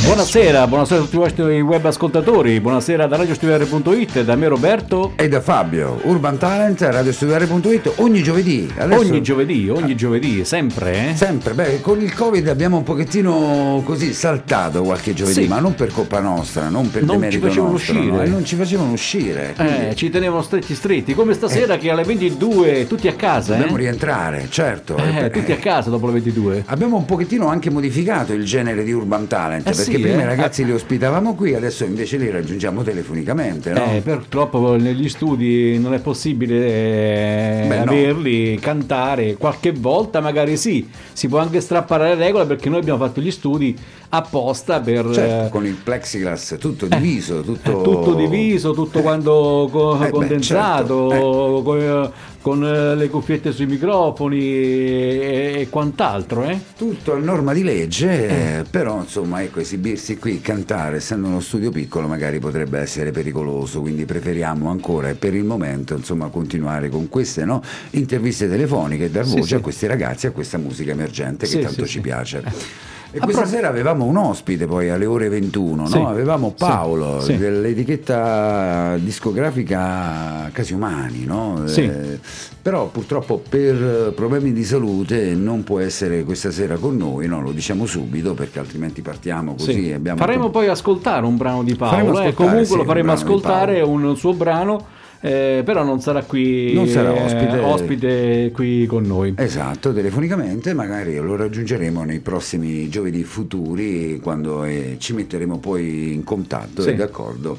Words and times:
Buonasera, 0.00 0.66
buonasera 0.66 1.00
a 1.00 1.02
tutti 1.04 1.16
i 1.16 1.18
vostri 1.18 1.60
web 1.60 1.84
ascoltatori, 1.84 2.60
buonasera 2.60 3.06
da 3.06 3.16
radiostudiare.it, 3.16 4.22
da 4.22 4.36
me 4.36 4.48
Roberto. 4.48 5.12
E 5.16 5.28
da 5.28 5.40
Fabio, 5.40 6.00
Urban 6.04 6.38
Talent, 6.38 6.80
radiostudiare.it, 6.80 7.94
ogni 7.96 8.22
giovedì. 8.22 8.72
Adesso... 8.74 9.00
Ogni 9.00 9.20
giovedì, 9.22 9.68
ogni 9.68 9.94
giovedì, 9.96 10.44
sempre, 10.44 11.10
eh? 11.10 11.16
Sempre, 11.16 11.52
beh, 11.52 11.80
con 11.82 12.00
il 12.00 12.14
Covid 12.14 12.48
abbiamo 12.48 12.78
un 12.78 12.84
pochettino 12.84 13.82
così 13.84 14.14
saltato 14.14 14.82
qualche 14.82 15.12
giovedì, 15.12 15.42
sì. 15.42 15.48
ma 15.48 15.58
non 15.58 15.74
per 15.74 15.92
colpa 15.92 16.20
nostra, 16.20 16.68
non 16.68 16.90
per 16.90 17.02
non 17.02 17.30
ci 17.30 17.38
facevano 17.38 17.72
nostro, 17.72 17.94
uscire. 17.94 18.24
No? 18.24 18.30
Non 18.30 18.44
ci 18.44 18.56
facevano 18.56 18.92
uscire. 18.92 19.52
Quindi... 19.56 19.88
Eh, 19.88 19.94
ci 19.94 20.10
tenevano 20.10 20.42
stretti 20.42 20.74
stretti, 20.74 21.14
come 21.14 21.34
stasera 21.34 21.74
eh. 21.74 21.78
che 21.78 21.90
alle 21.90 22.04
22 22.04 22.86
tutti 22.86 23.08
a 23.08 23.14
casa, 23.14 23.52
Dobbiamo 23.52 23.76
eh? 23.76 23.80
rientrare, 23.80 24.46
certo. 24.48 24.96
Eh, 24.96 25.28
tutti 25.30 25.52
a 25.52 25.56
casa 25.56 25.90
dopo 25.90 26.06
le 26.06 26.12
22. 26.14 26.62
Abbiamo 26.66 26.96
un 26.96 27.04
pochettino 27.04 27.48
anche 27.48 27.68
modificato 27.68 28.32
il 28.32 28.44
genere 28.44 28.84
di 28.84 28.92
Urban 28.92 29.26
Talent, 29.26 29.68
eh 29.68 29.87
perché 29.88 29.96
sì, 29.96 30.02
prima 30.02 30.20
i 30.20 30.24
eh. 30.24 30.26
ragazzi 30.26 30.64
li 30.64 30.72
ospitavamo 30.72 31.34
qui, 31.34 31.54
adesso 31.54 31.84
invece 31.84 32.18
li 32.18 32.30
raggiungiamo 32.30 32.82
telefonicamente. 32.82 33.72
No? 33.72 33.92
Eh, 33.92 34.00
purtroppo 34.02 34.76
negli 34.76 35.08
studi 35.08 35.78
non 35.78 35.94
è 35.94 35.98
possibile 35.98 37.64
Beh, 37.66 37.78
averli, 37.78 38.54
no. 38.54 38.60
cantare, 38.60 39.34
qualche 39.34 39.72
volta 39.72 40.20
magari 40.20 40.56
sì, 40.56 40.88
si 41.12 41.28
può 41.28 41.38
anche 41.38 41.60
strappare 41.60 42.14
le 42.14 42.14
regole 42.14 42.46
perché 42.46 42.68
noi 42.68 42.80
abbiamo 42.80 43.04
fatto 43.04 43.20
gli 43.20 43.30
studi 43.30 43.76
apposta 44.10 44.80
per... 44.80 45.10
Certo, 45.12 45.48
con 45.50 45.66
il 45.66 45.74
plexiglass 45.74 46.58
tutto 46.58 46.86
diviso, 46.86 47.40
tutto... 47.40 47.80
tutto 47.82 48.14
diviso, 48.14 48.72
tutto 48.72 49.00
quando 49.00 49.68
co- 49.70 50.02
eh 50.02 50.10
condensato, 50.10 51.06
beh, 51.06 51.80
certo. 51.80 52.12
Con, 52.48 52.60
con, 52.60 52.96
le 52.96 53.08
cuffiette 53.08 53.52
sui 53.52 53.66
microfoni 53.66 54.38
e, 54.38 55.54
e 55.58 55.68
quant'altro. 55.68 56.44
Eh? 56.44 56.58
Tutto 56.76 57.12
a 57.12 57.18
norma 57.18 57.52
di 57.52 57.62
legge, 57.62 58.60
eh. 58.60 58.64
però 58.68 59.00
insomma 59.00 59.42
ecco, 59.42 59.60
esibirsi 59.60 60.16
qui, 60.18 60.40
cantare, 60.40 60.96
essendo 60.96 61.28
uno 61.28 61.40
studio 61.40 61.70
piccolo 61.70 62.08
magari 62.08 62.38
potrebbe 62.38 62.78
essere 62.78 63.10
pericoloso, 63.10 63.80
quindi 63.80 64.04
preferiamo 64.04 64.70
ancora 64.70 65.10
e 65.10 65.14
per 65.14 65.34
il 65.34 65.44
momento 65.44 65.94
insomma 65.94 66.28
continuare 66.28 66.88
con 66.88 67.08
queste 67.08 67.44
no, 67.44 67.62
interviste 67.90 68.48
telefoniche 68.48 69.04
e 69.04 69.10
dar 69.10 69.24
voce 69.24 69.42
sì, 69.42 69.54
a 69.54 69.60
questi 69.60 69.86
ragazzi, 69.86 70.26
a 70.26 70.30
questa 70.30 70.58
musica 70.58 70.92
emergente 70.92 71.46
che 71.46 71.52
sì, 71.52 71.60
tanto 71.60 71.86
ci 71.86 72.00
piace. 72.00 72.96
E 73.10 73.20
questa 73.20 73.42
pro- 73.42 73.50
sera 73.50 73.68
avevamo 73.68 74.04
un 74.04 74.18
ospite 74.18 74.66
poi 74.66 74.90
alle 74.90 75.06
ore 75.06 75.30
21, 75.30 75.86
sì, 75.86 75.98
no? 75.98 76.08
avevamo 76.08 76.50
Paolo 76.50 77.20
sì, 77.20 77.32
sì. 77.32 77.38
dell'etichetta 77.38 78.98
discografica 78.98 80.50
Casiumani, 80.52 81.24
no? 81.24 81.64
eh, 81.66 82.18
però 82.60 82.88
purtroppo 82.88 83.42
per 83.48 84.12
problemi 84.14 84.52
di 84.52 84.62
salute 84.62 85.34
non 85.34 85.64
può 85.64 85.78
essere 85.78 86.22
questa 86.24 86.50
sera 86.50 86.76
con 86.76 86.98
noi, 86.98 87.26
no? 87.26 87.40
lo 87.40 87.52
diciamo 87.52 87.86
subito 87.86 88.34
perché 88.34 88.58
altrimenti 88.58 89.00
partiamo 89.00 89.54
così. 89.54 89.98
Faremo 90.14 90.46
tutto... 90.46 90.50
poi 90.50 90.68
ascoltare 90.68 91.24
un 91.24 91.38
brano 91.38 91.62
di 91.62 91.74
Paolo, 91.76 92.20
eh? 92.20 92.34
comunque 92.34 92.76
lo 92.76 92.84
faremo 92.84 93.12
ascoltare 93.12 93.80
un 93.80 94.16
suo 94.16 94.34
brano 94.34 94.96
eh, 95.20 95.62
però 95.64 95.82
non 95.82 96.00
sarà 96.00 96.22
qui 96.22 96.72
non 96.72 96.86
sarà 96.86 97.12
ospite. 97.12 97.56
Eh, 97.56 97.58
ospite. 97.58 98.50
qui 98.52 98.86
con 98.86 99.02
noi. 99.04 99.34
Esatto, 99.36 99.92
telefonicamente 99.92 100.74
magari 100.74 101.16
lo 101.16 101.36
raggiungeremo 101.36 102.04
nei 102.04 102.20
prossimi 102.20 102.88
giovedì 102.88 103.24
futuri 103.24 104.20
quando 104.22 104.64
eh, 104.64 104.96
ci 104.98 105.14
metteremo 105.14 105.58
poi 105.58 106.12
in 106.14 106.24
contatto 106.24 106.82
sì. 106.82 106.90
e 106.90 106.94
d'accordo 106.94 107.58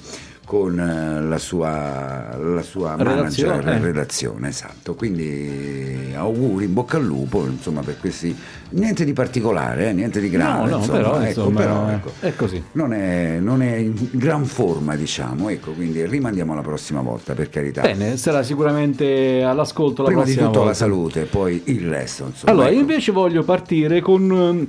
con 0.50 0.80
eh, 0.80 1.22
la 1.22 1.38
sua, 1.38 2.36
la 2.36 2.64
sua 2.64 2.96
redazione, 2.98 3.58
manager 3.58 3.68
eh. 3.68 3.80
redazione, 3.80 4.48
esatto. 4.48 4.96
Quindi 4.96 6.12
auguri, 6.16 6.66
in 6.66 6.74
bocca 6.74 6.98
al 6.98 7.06
lupo, 7.06 7.46
insomma, 7.46 7.82
per 7.82 8.00
questi 8.00 8.36
niente 8.70 9.06
di 9.06 9.14
particolare, 9.14 9.90
eh, 9.90 9.94
niente 9.94 10.20
di 10.20 10.28
grave, 10.28 10.72
no, 10.72 10.78
no, 10.78 10.78
insomma, 10.78 10.98
però, 10.98 11.16
ecco, 11.18 11.28
insomma, 11.28 11.60
però 11.60 11.90
ecco, 11.90 12.12
è 12.22 12.36
così. 12.36 12.64
Non 12.72 12.94
è, 12.94 13.38
non 13.40 13.62
è, 13.62 13.76
in 13.76 13.94
gran 14.14 14.46
forma, 14.46 14.96
diciamo, 14.96 15.50
ecco, 15.50 15.74
quindi 15.74 16.04
rimandiamo 16.08 16.56
la 16.56 16.62
prossima 16.62 17.02
volta, 17.02 17.36
per 17.36 17.50
carità. 17.50 17.82
Bene, 17.84 18.18
sarà 18.18 18.42
sicuramente 18.42 19.44
all'ascolto 19.44 20.02
la 20.02 20.08
Prima 20.08 20.24
prossima 20.24 20.42
di 20.42 20.48
tutto 20.48 20.66
volta. 20.66 20.74
la 20.74 20.76
salute, 20.76 21.26
poi 21.26 21.62
il 21.66 21.88
resto, 21.88 22.26
insomma. 22.26 22.52
Allora, 22.52 22.70
ecco. 22.70 22.80
invece 22.80 23.12
voglio 23.12 23.44
partire 23.44 24.02
con 24.02 24.68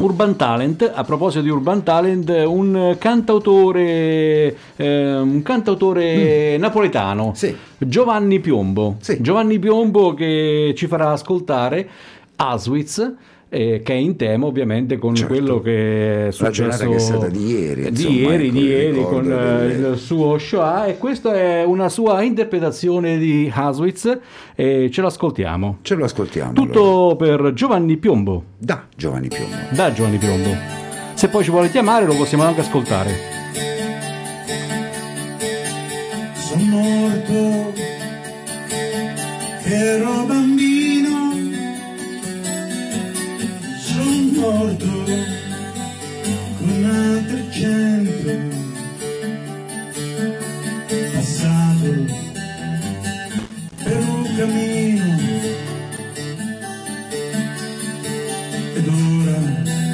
Urban 0.00 0.36
Talent, 0.36 0.92
a 0.94 1.02
proposito 1.02 1.42
di 1.42 1.48
Urban 1.48 1.82
Talent, 1.82 2.28
un 2.46 2.96
cantautore, 2.98 4.56
eh, 4.76 5.16
un 5.16 5.42
cantautore 5.42 6.56
mm. 6.56 6.60
napoletano, 6.60 7.32
sì. 7.34 7.54
Giovanni 7.78 8.38
Piombo. 8.38 8.96
Sì. 9.00 9.20
Giovanni 9.20 9.58
Piombo 9.58 10.14
che 10.14 10.72
ci 10.76 10.86
farà 10.86 11.10
ascoltare 11.10 11.88
Auschwitz 12.36 13.12
eh, 13.48 13.80
che 13.82 13.92
è 13.92 13.96
in 13.96 14.16
tema 14.16 14.46
ovviamente 14.46 14.98
con 14.98 15.14
certo. 15.14 15.32
quello 15.32 15.60
che 15.60 16.28
è 16.28 16.30
successo 16.30 16.84
la 16.84 16.90
che 16.90 16.96
è 16.96 16.98
stata 16.98 17.28
di 17.28 17.46
ieri, 17.46 17.90
di 17.90 18.20
ieri, 18.20 18.46
ecco, 18.46 18.58
di 18.58 18.64
ieri 18.64 19.02
con 19.02 19.22
delle... 19.24 19.90
il 19.90 19.96
suo 19.96 20.38
Shoah 20.38 20.86
e 20.86 20.98
questa 20.98 21.34
è 21.34 21.64
una 21.64 21.88
sua 21.88 22.22
interpretazione 22.22 23.16
di 23.18 23.50
Auschwitz 23.52 24.18
e 24.54 24.90
ce 24.90 25.02
l'ascoltiamo. 25.02 25.78
Ce 25.82 25.94
lo 25.94 26.04
ascoltiamo. 26.04 26.52
Tutto 26.52 27.10
allora. 27.10 27.16
per 27.16 27.52
Giovanni 27.54 27.96
Piombo. 27.96 28.44
Da 28.58 28.86
Giovanni 28.94 29.28
Piombo. 29.28 29.56
Da 29.70 29.92
Giovanni 29.92 30.18
Piombo. 30.18 30.50
Se 31.14 31.28
poi 31.28 31.42
ci 31.42 31.50
vuole 31.50 31.70
chiamare 31.70 32.06
lo 32.06 32.14
possiamo 32.14 32.44
anche 32.44 32.60
ascoltare. 32.60 33.10
Sono 36.34 36.64
morto 36.64 37.72
che 39.64 39.74
ero 39.74 40.37
morto 44.78 45.04
con 46.58 46.84
altre 46.84 47.50
cento 47.50 48.56
passato 51.12 51.90
per 53.82 53.96
un 53.96 54.36
cammino. 54.36 55.16
Ed 58.74 58.88
ora 58.88 59.87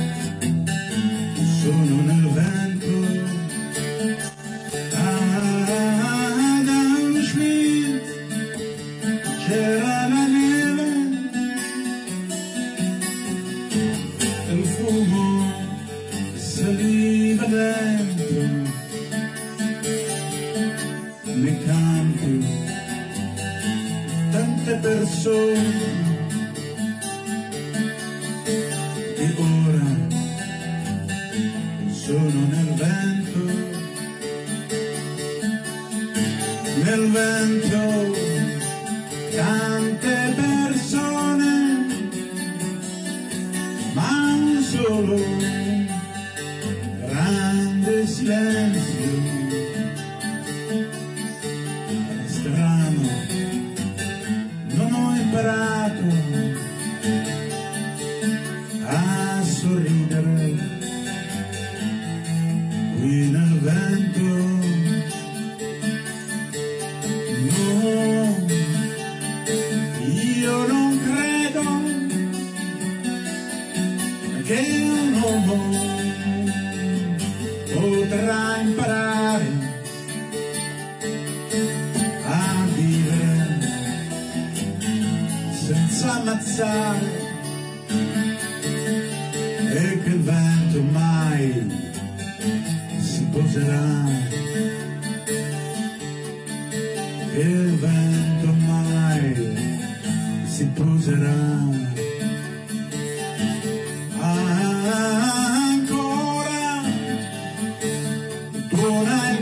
tuona 108.74 109.30
il 109.30 109.33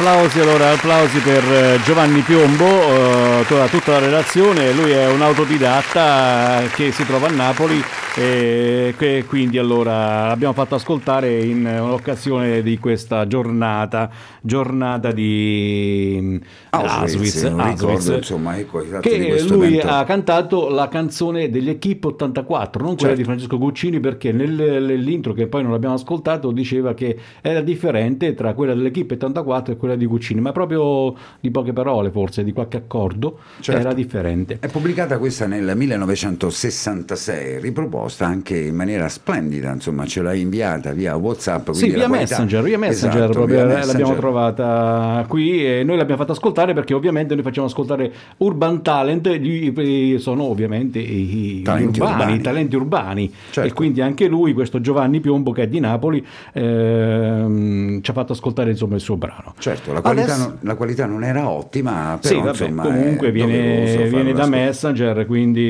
Applausi 0.00 0.40
allora, 0.40 0.70
applausi 0.70 1.18
per 1.18 1.44
eh, 1.44 1.78
Giovanni 1.84 2.22
Piombo, 2.22 2.64
eh, 2.64 3.44
tutta, 3.46 3.66
tutta 3.66 3.90
la 3.92 3.98
relazione, 3.98 4.72
lui 4.72 4.92
è 4.92 5.06
un 5.06 5.20
autodidatta 5.20 6.62
che 6.72 6.90
si 6.90 7.04
trova 7.04 7.26
a 7.26 7.30
Napoli 7.30 7.84
e 8.16 9.24
quindi 9.28 9.56
allora 9.58 10.26
l'abbiamo 10.26 10.52
fatto 10.52 10.74
ascoltare 10.74 11.42
in 11.42 11.64
un'occasione 11.64 12.60
di 12.62 12.76
questa 12.78 13.26
giornata, 13.26 14.10
giornata 14.40 15.12
di 15.12 16.40
Auschwitz, 16.70 17.44
non 17.44 17.70
ricordo, 17.70 18.16
insomma, 18.16 18.58
ecco, 18.58 18.84
che 19.00 19.42
lui 19.48 19.66
evento. 19.76 19.88
ha 19.88 20.04
cantato 20.04 20.68
la 20.70 20.88
canzone 20.88 21.50
degli 21.50 21.68
Equipe 21.68 22.08
84, 22.08 22.82
non 22.82 22.94
quella 22.96 23.14
Certo. 23.14 23.16
di 23.20 23.24
Francesco 23.24 23.58
Guccini 23.58 24.00
perché 24.00 24.32
nel- 24.32 24.50
nell'intro 24.82 25.32
che 25.32 25.46
poi 25.46 25.62
non 25.62 25.72
abbiamo 25.72 25.94
ascoltato 25.94 26.50
diceva 26.50 26.94
che 26.94 27.16
era 27.40 27.60
differente 27.60 28.34
tra 28.34 28.54
quella 28.54 28.74
dell'Equipe 28.74 29.14
84 29.14 29.74
e 29.74 29.76
quella 29.76 29.94
di 29.94 30.06
Guccini, 30.06 30.40
ma 30.40 30.50
proprio 30.52 31.14
di 31.38 31.50
poche 31.50 31.72
parole 31.72 32.10
forse, 32.10 32.42
di 32.42 32.52
qualche 32.52 32.76
accordo 32.78 33.38
Certo. 33.60 33.80
era 33.80 33.92
differente. 33.94 34.56
È 34.60 34.68
pubblicata 34.68 35.18
questa 35.18 35.46
nel 35.46 35.76
1966, 35.76 37.60
riproposta 37.60 37.98
anche 38.20 38.56
in 38.58 38.74
maniera 38.74 39.08
splendida, 39.08 39.72
insomma 39.72 40.06
ce 40.06 40.22
l'hai 40.22 40.40
inviata 40.40 40.92
via 40.92 41.16
Whatsapp. 41.16 41.70
Sì, 41.70 41.86
via 41.88 42.06
qualità- 42.06 42.18
Messenger, 42.18 42.62
via 42.62 42.78
Messenger, 42.78 43.18
Esatto, 43.22 43.32
proprio, 43.32 43.54
via 43.56 43.64
eh, 43.64 43.66
Messenger. 43.68 43.92
l'abbiamo 43.98 44.14
trovata 44.20 45.24
qui 45.28 45.66
e 45.66 45.82
noi 45.84 45.96
l'abbiamo 45.96 46.20
fatta 46.20 46.32
ascoltare 46.32 46.72
perché 46.74 46.94
ovviamente 46.94 47.34
noi 47.34 47.42
facciamo 47.42 47.66
ascoltare 47.66 48.12
Urban 48.38 48.82
Talent, 48.82 49.28
gli- 49.28 50.18
sono 50.18 50.44
ovviamente 50.44 50.98
i, 50.98 51.62
Talenti 51.62 52.00
urbani, 52.00 52.16
urbani. 52.20 52.36
i 52.36 52.40
talenti 52.40 52.76
urbani 52.76 53.32
Certo. 53.50 53.68
e 53.68 53.72
quindi 53.72 54.00
anche 54.00 54.26
lui, 54.28 54.52
questo 54.52 54.80
Giovanni 54.80 55.20
Piombo 55.20 55.52
che 55.52 55.62
è 55.62 55.68
di 55.68 55.80
Napoli, 55.80 56.24
ehm, 56.52 58.00
ci 58.02 58.10
ha 58.10 58.14
fatto 58.14 58.32
ascoltare 58.32 58.70
insomma 58.70 58.94
il 58.94 59.00
suo 59.00 59.16
brano. 59.16 59.54
Certo, 59.58 59.92
la 59.92 60.00
qualità, 60.00 60.32
Adesso- 60.34 60.48
non, 60.48 60.58
la 60.60 60.74
qualità 60.74 61.06
non 61.06 61.24
era 61.24 61.48
ottima, 61.48 62.18
però 62.20 62.34
sì, 62.34 62.40
vabbè, 62.40 62.48
insomma 62.50 62.82
comunque 62.82 63.30
viene, 63.30 64.08
viene 64.08 64.32
da. 64.32 64.46
Messenger, 64.50 65.26
quindi 65.26 65.62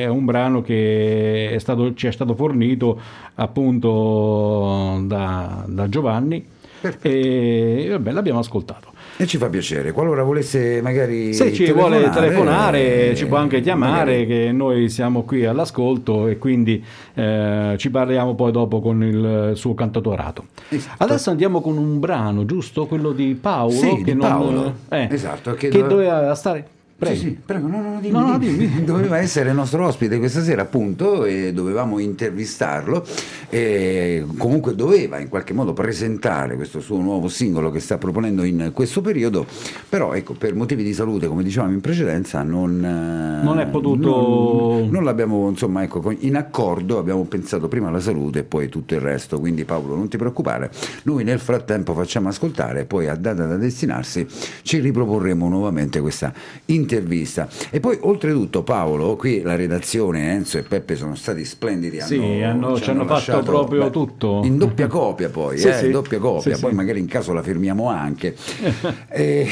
è 0.00 0.06
un 0.06 0.24
brano 0.26 0.60
che 0.60 1.19
è 1.52 1.58
stato- 1.58 1.94
ci 1.94 2.06
è 2.06 2.12
stato 2.12 2.34
fornito 2.34 2.98
appunto 3.34 5.00
da, 5.06 5.64
da 5.66 5.88
Giovanni 5.88 6.44
Perfetto. 6.80 7.08
e 7.08 7.86
vabbè, 7.90 8.10
l'abbiamo 8.12 8.38
ascoltato. 8.38 8.88
E 9.16 9.26
ci 9.26 9.36
fa 9.36 9.50
piacere, 9.50 9.92
qualora 9.92 10.22
volesse 10.22 10.80
magari 10.80 11.34
Se 11.34 11.52
ci 11.52 11.70
vuole 11.72 12.08
telefonare, 12.08 13.10
eh, 13.10 13.14
ci 13.14 13.26
può 13.26 13.36
anche 13.36 13.60
chiamare, 13.60 14.20
magari- 14.20 14.26
che 14.26 14.52
noi 14.52 14.88
siamo 14.88 15.24
qui 15.24 15.44
all'ascolto 15.44 16.26
e 16.26 16.38
quindi 16.38 16.82
eh, 17.14 17.74
ci 17.76 17.90
parliamo 17.90 18.34
poi 18.34 18.50
dopo 18.50 18.80
con 18.80 19.02
il 19.04 19.52
suo 19.56 19.74
cantatorato. 19.74 20.46
Esatto. 20.70 21.02
Adesso 21.04 21.28
andiamo 21.28 21.60
con 21.60 21.76
un 21.76 22.00
brano, 22.00 22.46
giusto? 22.46 22.86
Quello 22.86 23.12
di 23.12 23.36
Paolo. 23.38 23.72
Sì, 23.72 23.96
che 23.96 24.04
di 24.04 24.14
non- 24.14 24.20
Paolo. 24.28 24.74
eh, 24.88 25.08
Esatto, 25.10 25.52
che 25.52 25.68
che, 25.68 25.78
dove- 25.82 25.88
doveva 25.88 26.34
stare. 26.34 26.66
Prego. 27.00 27.16
Sì, 27.16 27.20
sì, 27.28 27.38
prego, 27.42 27.66
no, 27.66 27.80
no, 27.80 27.98
dimmi, 27.98 28.12
No, 28.12 28.26
no, 28.26 28.38
dimmi. 28.38 28.58
dimmi. 28.68 28.84
Doveva 28.84 29.16
essere 29.16 29.48
il 29.48 29.54
nostro 29.54 29.86
ospite 29.86 30.18
questa 30.18 30.42
sera, 30.42 30.60
appunto, 30.60 31.24
e 31.24 31.50
dovevamo 31.54 31.98
intervistarlo. 31.98 33.02
E 33.52 34.24
comunque 34.38 34.76
doveva 34.76 35.18
in 35.18 35.28
qualche 35.28 35.52
modo 35.52 35.72
presentare 35.72 36.54
questo 36.54 36.80
suo 36.80 36.98
nuovo 37.00 37.26
singolo 37.28 37.70
che 37.72 37.80
sta 37.80 37.98
proponendo 37.98 38.44
in 38.44 38.70
questo 38.72 39.00
periodo. 39.00 39.44
Però, 39.88 40.14
ecco, 40.14 40.34
per 40.34 40.54
motivi 40.54 40.84
di 40.84 40.94
salute, 40.94 41.26
come 41.26 41.42
dicevamo 41.42 41.72
in 41.72 41.80
precedenza, 41.80 42.42
non, 42.44 42.82
eh, 42.84 43.42
Non 43.44 43.58
è 43.58 43.66
potuto- 43.66 44.08
Non, 44.10 44.88
non 44.90 45.04
l'abbiamo, 45.04 45.48
insomma, 45.48 45.82
ecco, 45.82 46.14
in 46.20 46.36
accordo. 46.36 46.98
Abbiamo 46.98 47.24
pensato 47.24 47.66
prima 47.66 47.88
alla 47.88 47.98
salute 48.00 48.40
e 48.40 48.42
poi 48.44 48.68
tutto 48.68 48.94
il 48.94 49.00
resto. 49.00 49.40
Quindi, 49.40 49.64
Paolo, 49.64 49.96
non 49.96 50.08
ti 50.08 50.16
preoccupare. 50.16 50.70
Noi 51.02 51.24
nel 51.24 51.40
frattempo 51.40 51.92
facciamo 51.92 52.28
ascoltare, 52.28 52.84
poi 52.84 53.08
a 53.08 53.16
data 53.16 53.46
da 53.46 53.56
destinarsi 53.56 54.26
ci 54.62 54.78
riproporremo 54.78 55.48
nuovamente 55.48 56.00
questa 56.00 56.32
intervista. 56.66 57.48
E 57.70 57.80
poi, 57.80 57.98
oltretutto, 58.02 58.62
Paolo, 58.62 59.16
qui 59.16 59.42
la 59.42 59.56
redazione, 59.56 60.30
Enzo 60.30 60.58
e 60.58 60.62
Peppe 60.62 60.94
sono 60.94 61.16
stati 61.16 61.44
splendidi. 61.44 62.00
Sì, 62.00 62.42
hanno- 62.42 62.78
ci 62.78 62.90
hanno 62.90 63.06
fatto 63.06 63.39
proprio 63.42 63.90
tutto. 63.90 64.40
In 64.44 64.58
doppia 64.58 64.86
copia, 64.86 65.28
poi, 65.28 65.58
Sì, 65.58 65.68
eh, 65.68 65.74
sì. 65.74 65.84
in 65.86 65.90
doppia 65.92 66.18
copia. 66.18 66.54
Sì, 66.54 66.60
poi 66.60 66.72
magari 66.72 66.98
in 67.00 67.06
caso 67.06 67.32
la 67.32 67.42
firmiamo 67.42 67.88
anche. 67.88 68.34
E 69.12 69.46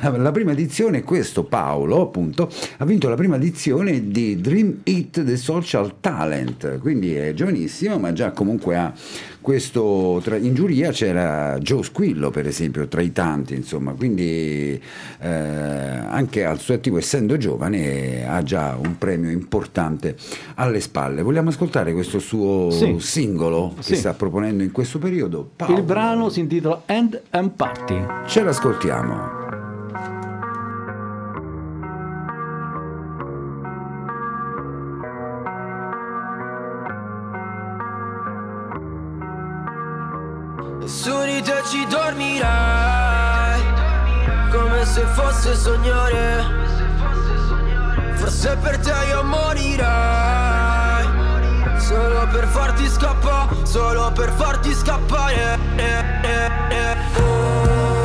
la, 0.00 0.16
la 0.16 0.30
prima 0.30 0.52
edizione, 0.52 1.02
questo 1.02 1.44
Paolo, 1.44 2.02
appunto, 2.02 2.48
ha 2.78 2.84
vinto 2.84 3.08
la 3.08 3.14
prima 3.14 3.36
edizione 3.36 4.08
di 4.08 4.40
Dream 4.40 4.80
It 4.84 5.24
The 5.24 5.36
Social 5.36 5.94
Talent. 6.00 6.78
Quindi 6.78 7.14
è 7.14 7.32
giovanissimo, 7.34 7.98
ma 7.98 8.12
già 8.12 8.30
comunque 8.32 8.76
ha 8.76 8.92
questo. 9.40 10.20
tra- 10.22 10.36
in 10.36 10.54
giuria 10.54 10.90
c'era 10.90 11.58
Joe 11.58 11.82
Squillo, 11.82 12.30
per 12.30 12.46
esempio, 12.46 12.86
tra 12.88 13.00
i 13.00 13.12
tanti, 13.12 13.54
insomma. 13.54 13.92
Quindi 13.92 14.80
eh, 15.20 15.28
anche 15.28 16.44
al 16.44 16.58
suo 16.58 16.74
attivo, 16.74 16.98
essendo 16.98 17.36
giovane, 17.36 18.26
ha 18.28 18.42
già 18.42 18.76
un 18.82 18.96
premio 18.98 19.30
importante 19.30 20.16
alle 20.54 20.80
spalle. 20.80 21.22
Vogliamo 21.22 21.48
ascoltare 21.50 21.92
questo 21.92 22.18
suo 22.18 22.70
Sì. 22.70 22.96
singolo 22.98 23.74
che 23.76 23.82
Sì. 23.82 23.96
sta 23.96 24.12
proponendo 24.14 24.62
in 24.62 24.72
questo 24.72 24.98
periodo? 24.98 25.48
Paolo. 25.56 25.76
Il 25.76 25.82
brano 25.82 26.28
si 26.28 26.40
intitola 26.40 26.82
End 26.86 27.20
and 27.30 27.50
Party. 27.50 27.98
Ce 28.26 28.42
l'ascoltiamo. 28.42 29.39
Su 40.90 41.22
di 41.24 41.40
te 41.40 41.62
ci 41.70 41.86
dormirai 41.86 43.62
Come 44.50 44.84
se 44.84 45.02
fosse 45.14 45.54
sognare 45.54 46.44
Forse 48.16 48.56
per 48.56 48.78
te 48.78 48.92
io 49.08 49.22
morirai. 49.22 51.04
Solo 51.78 52.26
per 52.32 52.46
farti 52.48 52.88
scappare 52.88 53.54
Solo 53.64 54.10
per 54.12 54.32
farti 54.32 54.74
scappare. 54.74 55.58
Eh, 55.76 56.04
eh, 56.22 56.50
eh, 56.70 56.96
oh. 57.22 57.99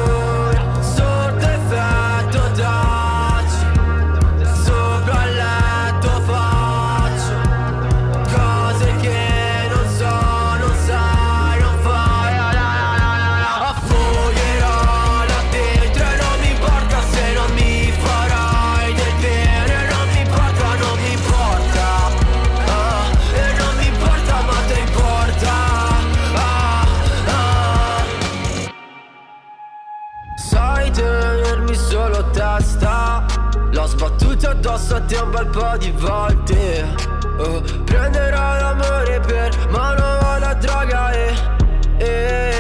Te 35.08 35.16
un 35.18 35.32
bel 35.32 35.48
po' 35.48 35.78
di 35.78 35.92
volte. 35.92 36.86
Oh, 37.38 37.62
Prenderò 37.86 38.56
l'amore 38.60 39.20
per 39.22 39.68
mano 39.70 40.38
la 40.40 40.54
droga 40.56 41.12
e, 41.12 41.34
e, 41.98 42.55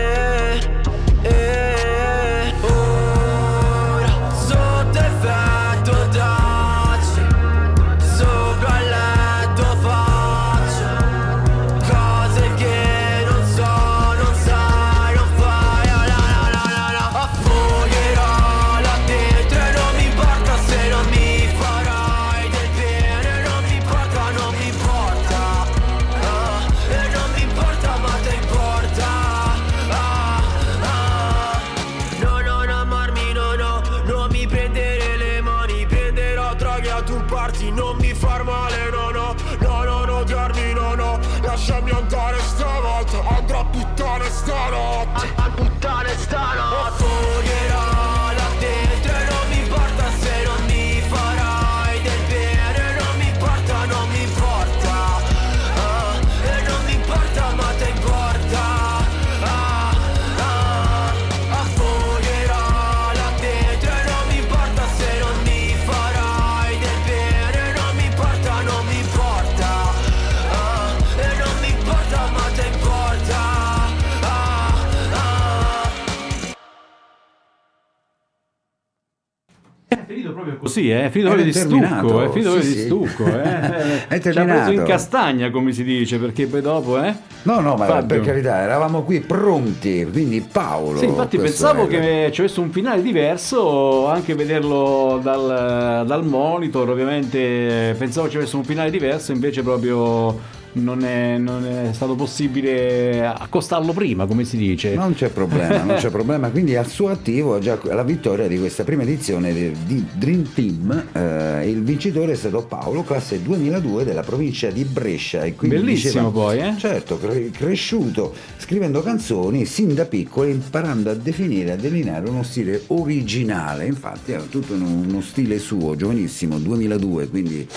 così, 80.65 80.89
eh? 80.89 81.09
proprio 81.09 81.43
di 81.43 81.53
stucco, 81.53 81.75
finito 81.75 82.07
proprio 82.07 82.61
sì, 82.61 82.67
di 82.67 82.73
sì. 82.73 82.85
stucco, 82.85 83.25
eh? 83.27 84.07
È 84.09 84.19
terminato. 84.19 84.63
preso 84.63 84.71
in 84.71 84.83
castagna, 84.83 85.51
come 85.51 85.71
si 85.71 85.83
dice, 85.83 86.17
perché 86.17 86.47
poi 86.47 86.61
dopo, 86.61 86.99
eh? 87.01 87.13
No, 87.43 87.59
no, 87.59 87.75
ma 87.75 87.85
Fabio. 87.85 88.07
per 88.07 88.21
carità, 88.21 88.61
eravamo 88.61 89.03
qui 89.03 89.19
pronti, 89.19 90.07
quindi 90.11 90.41
Paolo. 90.41 90.97
Sì, 90.97 91.05
infatti 91.05 91.37
pensavo 91.37 91.85
che 91.85 92.29
ci 92.33 92.41
avesse 92.41 92.59
un 92.59 92.71
finale 92.71 93.03
diverso, 93.03 94.07
anche 94.07 94.33
vederlo 94.33 95.19
dal, 95.21 96.03
dal 96.07 96.25
monitor, 96.25 96.89
ovviamente 96.89 97.95
pensavo 97.95 98.27
ci 98.27 98.37
avesse 98.37 98.55
un 98.55 98.63
finale 98.63 98.89
diverso, 98.89 99.31
invece 99.33 99.61
proprio 99.61 100.63
non 100.75 101.03
è, 101.03 101.37
non 101.37 101.65
è 101.65 101.93
stato 101.93 102.15
possibile 102.15 103.25
accostarlo 103.25 103.93
prima, 103.93 104.25
come 104.25 104.43
si 104.43 104.57
dice. 104.57 104.93
Non 104.95 105.13
c'è 105.13 105.29
problema, 105.29 105.83
non 105.83 105.95
c'è 105.95 106.09
problema. 106.09 106.49
Quindi 106.49 106.75
al 106.75 106.87
suo 106.87 107.09
attivo 107.09 107.59
già 107.59 107.79
la 107.83 108.03
vittoria 108.03 108.47
di 108.47 108.57
questa 108.57 108.83
prima 108.83 109.03
edizione 109.03 109.53
di, 109.53 110.05
Dream 110.13 110.47
Team. 110.53 111.05
eh, 111.13 111.69
il 111.69 111.83
vincitore 111.83 112.33
è 112.33 112.35
stato 112.35 112.63
Paolo, 112.65 113.03
classe 113.03 113.41
2002 113.41 114.03
della 114.03 114.21
provincia 114.23 114.69
di 114.69 114.83
Brescia. 114.83 115.43
E 115.43 115.55
quindi 115.55 115.77
Bellissimo 115.77 116.29
diceva- 116.29 116.29
poi, 116.29 116.59
eh? 116.59 116.73
Certo, 116.77 117.17
cre- 117.19 117.49
cresciuto 117.51 118.33
scrivendo 118.57 119.01
canzoni 119.01 119.65
sin 119.65 119.93
da 119.93 120.05
piccolo, 120.05 120.47
imparando 120.49 121.09
a 121.09 121.13
definire, 121.13 121.71
a 121.71 121.75
delineare 121.75 122.27
uno 122.29 122.43
stile 122.43 122.83
originale. 122.87 123.85
Infatti 123.85 124.31
era 124.33 124.43
tutto 124.43 124.73
uno, 124.73 124.85
uno 124.85 125.21
stile 125.21 125.57
suo, 125.59 125.95
giovanissimo, 125.95 126.57
2002. 126.57 127.27
Quindi, 127.29 127.67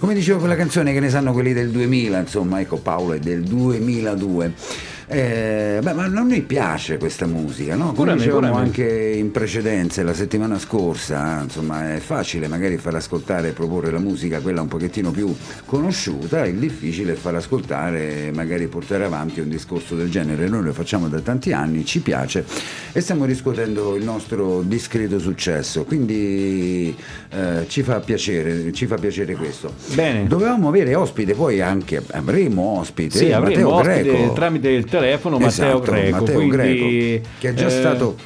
come 0.00 0.14
dicevo, 0.14 0.38
quella 0.38 0.56
canzone 0.56 0.94
che 0.94 1.00
ne 1.00 1.10
sanno 1.10 1.34
quelli 1.34 1.52
del 1.52 1.68
2000, 1.70 2.20
insomma, 2.20 2.58
ecco 2.58 2.78
Paolo 2.78 3.12
è 3.12 3.18
del 3.18 3.42
2002. 3.42 4.52
Eh, 5.12 5.80
beh, 5.82 5.92
ma 5.92 6.04
a 6.04 6.06
noi 6.06 6.40
piace 6.42 6.96
questa 6.96 7.26
musica, 7.26 7.74
no? 7.74 7.92
Come 7.94 8.14
dicevamo 8.14 8.54
anche 8.54 9.12
in 9.16 9.32
precedenza, 9.32 10.04
la 10.04 10.14
settimana 10.14 10.56
scorsa, 10.56 11.40
eh, 11.40 11.42
insomma, 11.44 11.96
è 11.96 11.98
facile 11.98 12.46
magari 12.46 12.76
far 12.76 12.94
ascoltare 12.94 13.48
e 13.48 13.50
proporre 13.50 13.90
la 13.90 13.98
musica, 13.98 14.38
quella 14.38 14.60
un 14.60 14.68
pochettino 14.68 15.10
più 15.10 15.34
conosciuta, 15.64 16.46
il 16.46 16.58
difficile 16.58 17.14
è 17.14 17.16
far 17.16 17.34
ascoltare 17.34 18.28
e 18.28 18.30
magari 18.32 18.68
portare 18.68 19.04
avanti 19.04 19.40
un 19.40 19.48
discorso 19.48 19.96
del 19.96 20.08
genere. 20.10 20.46
Noi 20.46 20.62
lo 20.62 20.72
facciamo 20.72 21.08
da 21.08 21.18
tanti 21.18 21.52
anni, 21.52 21.84
ci 21.84 21.98
piace 21.98 22.44
e 22.92 23.00
stiamo 23.00 23.24
riscuotendo 23.24 23.96
il 23.96 24.04
nostro 24.04 24.62
discreto 24.62 25.18
successo, 25.18 25.82
quindi 25.82 26.94
eh, 27.30 27.64
ci 27.66 27.82
fa 27.82 27.98
piacere, 27.98 28.72
ci 28.72 28.86
fa 28.86 28.94
piacere 28.94 29.34
questo. 29.34 29.72
Bene. 29.94 30.28
Dovevamo 30.28 30.68
avere 30.68 30.94
ospite, 30.94 31.34
poi 31.34 31.60
anche 31.60 32.00
avremo 32.12 32.78
ospite 32.78 33.18
Sì, 33.18 33.24
Matteo 33.30 33.38
avremo 33.38 33.74
ospite 33.74 34.02
Greco. 34.02 34.32
tramite 34.34 34.68
il 34.68 34.84
telefono 34.84 34.98
Matteo 35.38 35.48
Esatto, 35.48 35.80
Greco, 35.80 36.16
Matteo 36.18 36.34
quindi, 36.34 36.56
Greco, 36.56 36.86
che 37.38 37.48
è 37.48 37.54
già 37.54 37.66
eh, 37.66 37.70
stato- 37.70 38.16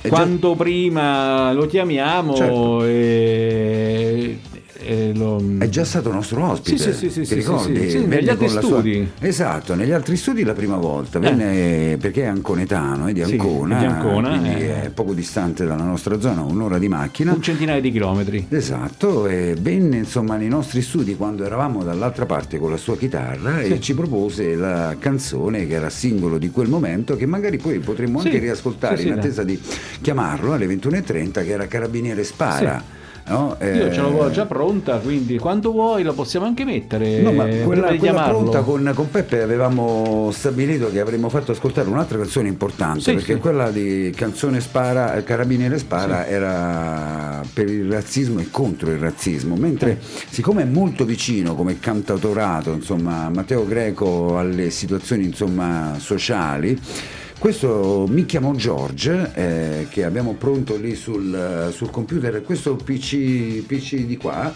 è 0.00 0.08
già- 0.08 0.08
quanto 0.08 0.54
prima 0.54 1.52
lo 1.52 1.66
chiamiamo 1.66 2.34
Certo. 2.34 2.84
e, 2.84 4.38
e 4.82 5.12
lo... 5.14 5.42
È 5.58 5.68
già 5.68 5.84
stato 5.84 6.10
nostro 6.12 6.44
ospite, 6.50 6.76
Sì, 6.78 6.92
sì, 6.92 7.10
sì, 7.10 7.10
sì, 7.10 7.20
ti 7.20 7.26
sì, 7.26 7.34
ricordi? 7.34 7.90
sì, 7.90 8.04
negli 8.06 8.28
altri 8.28 8.46
la 8.52 8.60
sua- 8.60 8.78
studi. 8.78 9.10
Esatto, 9.20 9.74
negli 9.74 9.92
altri 9.92 10.16
studi 10.16 10.42
la 10.42 10.52
prima 10.54 10.76
volta, 10.76 11.18
venne 11.18 11.96
perché 11.98 12.22
è 12.22 12.26
anconetano, 12.26 13.06
è 13.06 13.12
di 13.12 13.24
Sì, 13.24 13.32
Ancona, 13.32 13.76
è 13.76 13.78
di 13.80 13.84
Ancona, 13.86 14.56
eh. 14.56 14.82
è 14.84 14.90
poco 14.90 15.12
distante 15.12 15.64
dalla 15.66 15.84
nostra 15.84 16.20
zona, 16.20 16.42
un'ora 16.42 16.78
di 16.78 16.88
macchina. 16.88 17.32
un 17.32 17.42
centinaio 17.42 17.80
di 17.80 17.90
chilometri. 17.92 18.46
Esatto, 18.48 19.26
e 19.26 19.54
venne 19.60 19.98
insomma 19.98 20.36
nei 20.36 20.48
nostri 20.48 20.82
studi 20.82 21.16
quando 21.16 21.44
eravamo 21.44 21.82
dall'altra 21.82 22.26
parte 22.26 22.58
con 22.58 22.70
la 22.70 22.76
sua 22.76 22.96
chitarra 22.96 23.60
e 23.60 23.80
ci 23.80 23.94
propose 23.94 24.54
la 24.54 24.96
canzone 24.98 25.66
che 25.66 25.74
era 25.74 25.90
singolo 25.90 26.38
di 26.38 26.50
quel 26.50 26.68
momento 26.68 27.16
che 27.16 27.26
magari 27.26 27.58
poi 27.58 27.78
potremmo 27.78 28.18
anche 28.20 28.38
riascoltare 28.38 29.02
in 29.02 29.12
attesa 29.12 29.42
di 29.44 29.58
chiamarlo 30.00 30.52
alle 30.52 30.66
21.30 30.66 31.32
che 31.32 31.48
era 31.48 31.66
Carabiniere 31.66 32.24
Spara. 32.24 32.98
No? 33.28 33.56
Io 33.60 33.92
ce 33.92 34.00
Eh, 34.00 34.30
già 34.30 34.46
pronta, 34.46 34.98
quindi 34.98 35.38
quando 35.38 35.72
vuoi 35.72 36.02
la 36.02 36.12
possiamo 36.12 36.46
anche 36.46 36.64
mettere. 36.64 37.20
No, 37.20 37.32
ma 37.32 37.46
quella, 37.46 37.94
quella 37.96 38.22
pronta 38.22 38.60
con, 38.60 38.90
con 38.94 39.10
Peppe 39.10 39.42
avevamo 39.42 40.30
stabilito 40.32 40.90
che 40.90 41.00
avremmo 41.00 41.28
fatto 41.28 41.52
ascoltare 41.52 41.88
un'altra 41.88 42.18
canzone 42.18 42.48
importante 42.48 43.00
Sì, 43.00 43.12
perché 43.14 43.34
sì. 43.34 43.38
quella 43.38 43.70
di 43.70 44.12
Canzone 44.14 44.60
Spara, 44.60 45.14
eh, 45.16 45.24
Carabiniere 45.24 45.78
Spara 45.78 46.26
era 46.26 47.42
per 47.52 47.68
il 47.68 47.90
razzismo 47.90 48.40
e 48.40 48.48
contro 48.50 48.90
il 48.90 48.98
razzismo, 48.98 49.54
mentre 49.56 49.98
siccome 50.00 50.62
è 50.62 50.66
molto 50.66 51.04
vicino 51.04 51.54
come 51.54 51.78
cantautorato, 51.78 52.72
insomma, 52.72 53.28
Matteo 53.28 53.66
Greco 53.66 54.38
alle 54.38 54.70
situazioni 54.70 55.24
insomma, 55.24 55.96
sociali. 55.98 56.78
Questo 57.40 58.04
mi 58.06 58.26
chiamo 58.26 58.54
George, 58.54 59.30
eh, 59.32 59.86
che 59.88 60.04
abbiamo 60.04 60.34
pronto 60.34 60.76
lì 60.76 60.94
sul, 60.94 61.70
sul 61.72 61.88
computer, 61.88 62.42
questo 62.42 62.76
PC, 62.76 63.64
PC 63.64 64.04
di 64.04 64.18
qua, 64.18 64.52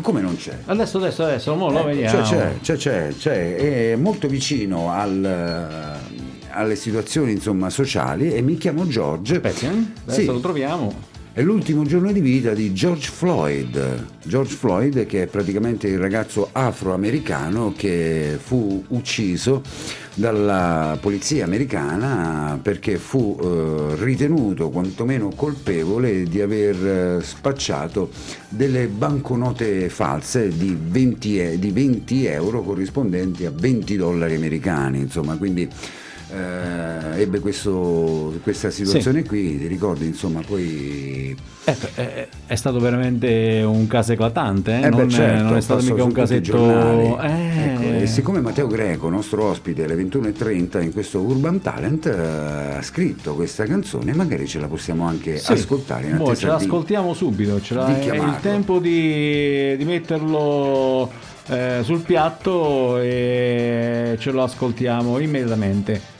come 0.00 0.20
non 0.20 0.36
c'è? 0.36 0.56
Adesso, 0.66 0.98
adesso, 0.98 1.24
adesso, 1.24 1.56
mo 1.56 1.70
lo 1.72 1.78
Ecco, 1.80 1.86
vediamo. 1.88 2.22
C'è, 2.22 2.52
c'è, 2.62 2.76
c'è, 2.76 3.08
c'è, 3.18 3.90
è 3.90 3.96
molto 3.96 4.28
vicino 4.28 4.92
al, 4.92 5.98
alle 6.50 6.76
situazioni 6.76 7.32
insomma, 7.32 7.68
sociali 7.68 8.32
e 8.32 8.40
mi 8.40 8.56
chiamo 8.56 8.86
George. 8.86 9.34
Aspetti, 9.34 9.64
eh? 9.66 9.84
Adesso 10.04 10.20
Sì. 10.20 10.26
lo 10.26 10.38
troviamo. 10.38 10.94
È 11.36 11.42
l'ultimo 11.42 11.82
giorno 11.82 12.12
di 12.12 12.20
vita 12.20 12.54
di 12.54 12.72
George 12.72 13.10
Floyd. 13.10 14.06
George 14.22 14.54
Floyd 14.54 15.04
che 15.04 15.24
è 15.24 15.26
praticamente 15.26 15.88
il 15.88 15.98
ragazzo 15.98 16.50
afroamericano 16.52 17.74
che 17.76 18.38
fu 18.40 18.84
ucciso 18.86 19.60
dalla 20.14 20.96
polizia 21.00 21.42
americana 21.42 22.56
perché 22.62 22.98
fu 22.98 23.36
eh, 23.42 23.96
ritenuto 24.04 24.70
quantomeno 24.70 25.30
colpevole 25.34 26.22
di 26.22 26.40
aver 26.40 26.86
eh, 26.86 27.20
spacciato 27.20 28.10
delle 28.48 28.86
banconote 28.86 29.88
false 29.88 30.56
di 30.56 30.78
20, 30.80 31.40
e- 31.40 31.58
di 31.58 31.72
20 31.72 32.26
euro 32.26 32.62
corrispondenti 32.62 33.44
a 33.44 33.50
20 33.52 33.96
dollari 33.96 34.36
americani. 34.36 35.00
Insomma, 35.00 35.36
quindi 35.36 35.68
eh, 36.34 37.20
ebbe 37.20 37.38
questo- 37.38 38.32
questa 38.42 38.70
situazione 38.70 39.24
qui, 39.24 39.58
ti 39.58 39.66
ricordi? 39.66 40.06
Insomma, 40.06 40.40
poi 40.46 41.36
Eh, 41.66 41.76
eh, 41.94 42.28
è 42.46 42.54
stato 42.56 42.78
veramente 42.78 43.62
un 43.64 43.86
caso 43.86 44.12
eclatante, 44.12 44.72
eh? 44.72 44.86
Eh 44.86 44.88
beh, 44.90 44.96
non, 44.96 45.08
certo, 45.08 45.42
non 45.44 45.56
è 45.56 45.60
stato 45.60 45.80
passò 45.80 45.92
mica 45.92 46.04
un 46.04 46.12
casetto. 46.12 47.20
Eh, 47.20 47.62
Ecco, 47.64 47.82
e 48.02 48.06
siccome 48.06 48.40
Matteo 48.40 48.66
Greco, 48.66 49.08
nostro 49.08 49.44
ospite 49.44 49.84
alle 49.84 49.94
21.30 49.94 50.82
in 50.82 50.92
questo 50.92 51.20
Urban 51.20 51.60
Talent, 51.62 52.06
eh, 52.06 52.76
ha 52.76 52.82
scritto 52.82 53.34
questa 53.34 53.64
canzone, 53.64 54.12
magari 54.12 54.46
ce 54.46 54.58
la 54.58 54.66
possiamo 54.66 55.06
anche 55.06 55.38
sì. 55.38 55.52
ascoltare 55.52 56.08
in 56.08 56.16
Boh, 56.18 56.26
ce 56.26 56.30
attesa 56.32 56.56
di... 56.56 56.62
l'ascoltiamo 56.64 57.14
subito, 57.14 57.60
ce 57.62 57.74
di 57.74 58.08
è 58.08 58.14
il 58.16 58.36
tempo 58.42 58.78
di, 58.78 59.74
di 59.76 59.84
metterlo 59.84 61.10
sul 61.82 62.00
piatto 62.00 62.98
e 62.98 64.16
ce 64.18 64.30
lo 64.30 64.42
ascoltiamo 64.42 65.18
immediatamente. 65.18 66.13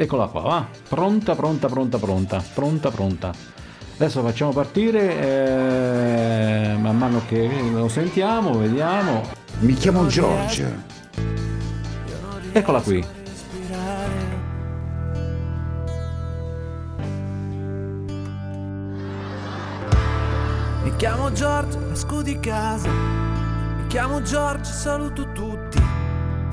Eccola 0.00 0.28
qua, 0.28 0.40
va. 0.42 0.66
Pronta, 0.88 1.34
pronta, 1.34 1.66
pronta, 1.66 1.98
pronta, 1.98 2.44
pronta, 2.54 2.90
pronta. 2.92 3.32
Adesso 3.96 4.22
facciamo 4.22 4.52
partire, 4.52 5.18
eh, 5.18 6.76
man 6.76 6.96
mano 6.96 7.22
che 7.26 7.50
lo 7.72 7.88
sentiamo, 7.88 8.56
vediamo. 8.56 9.22
Mi 9.58 9.74
chiamo 9.74 10.06
George. 10.06 10.84
Eccola 12.52 12.80
qui. 12.80 13.04
Mi 20.84 20.96
chiamo 20.96 21.32
George, 21.32 21.76
esco 21.90 22.22
di 22.22 22.38
casa. 22.38 22.88
Mi 22.88 23.86
chiamo 23.88 24.22
George, 24.22 24.70
saluto 24.70 25.32
tutti. 25.32 25.82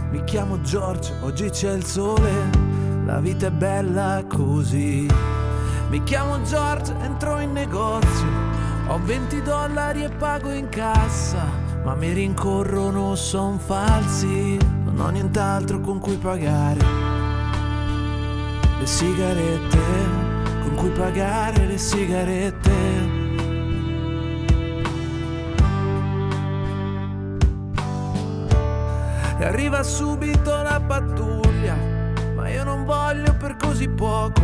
Mi 0.09 0.23
chiamo 0.23 0.59
George, 0.61 1.13
oggi 1.21 1.47
c'è 1.51 1.73
il 1.73 1.85
sole. 1.85 2.74
La 3.05 3.19
vita 3.19 3.47
è 3.47 3.51
bella 3.51 4.23
così. 4.27 5.07
Mi 5.89 6.03
chiamo 6.03 6.41
George, 6.41 6.91
entro 7.01 7.39
in 7.39 7.51
negozio. 7.51 8.27
Ho 8.87 8.99
20 8.99 9.43
dollari 9.43 10.03
e 10.03 10.09
pago 10.09 10.51
in 10.51 10.69
cassa. 10.69 11.45
Ma 11.83 11.93
mi 11.93 12.11
rincorrono, 12.13 13.13
son 13.13 13.59
falsi. 13.59 14.57
Non 14.85 14.99
ho 14.99 15.09
nient'altro 15.09 15.79
con 15.81 15.99
cui 15.99 16.17
pagare. 16.17 16.79
Le 18.79 18.85
sigarette, 18.87 19.79
con 20.63 20.73
cui 20.75 20.89
pagare 20.89 21.67
le 21.67 21.77
sigarette. 21.77 22.71
E 29.37 29.45
arriva 29.45 29.83
subito 29.83 30.49
la 30.49 30.81
non 30.81 31.44
voglio 32.85 33.33
per 33.33 33.57
così 33.57 33.89
poco. 33.89 34.41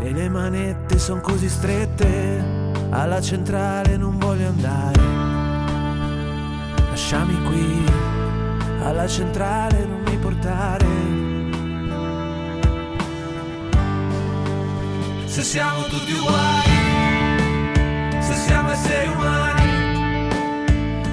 E 0.00 0.12
le 0.12 0.28
manette 0.28 0.98
sono 0.98 1.20
così 1.20 1.48
strette, 1.48 2.72
alla 2.90 3.20
centrale 3.20 3.96
non 3.96 4.16
voglio 4.16 4.48
andare. 4.48 5.02
Lasciami 6.88 7.42
qui, 7.42 7.84
alla 8.82 9.06
centrale 9.08 9.84
non 9.84 10.00
mi 10.02 10.16
portare. 10.16 10.86
Se 15.26 15.42
siamo 15.42 15.82
tutti 15.82 16.12
uguali, 16.12 16.70
se 18.20 18.34
siamo 18.34 18.70
esseri 18.70 19.08
umani, 19.08 20.28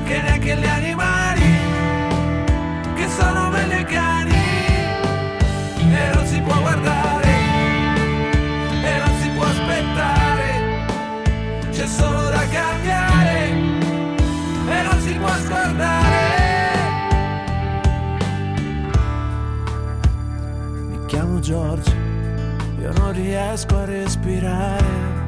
che 0.05 0.21
neanche 0.21 0.55
gli 0.55 0.65
animali 0.65 1.43
che 2.95 3.09
sono 3.09 3.49
meglio 3.49 3.79
i 3.79 3.83
cani 3.83 4.31
e 4.31 4.33
si 4.33 4.34
può 6.45 6.59
guardare 6.59 7.27
e 8.83 8.97
non 8.99 9.19
si 9.19 9.29
può 9.29 9.43
aspettare. 9.43 10.47
C'è 11.71 11.87
solo 11.87 12.29
da 12.29 12.47
cambiare 12.47 13.49
e 14.67 14.81
non 14.83 14.99
si 15.01 15.13
può 15.13 15.29
scordare. 15.45 16.33
Mi 20.89 21.05
chiamo 21.07 21.39
George 21.39 22.03
io 22.79 22.91
non 22.97 23.13
riesco 23.13 23.77
a 23.77 23.85
respirare. 23.85 25.23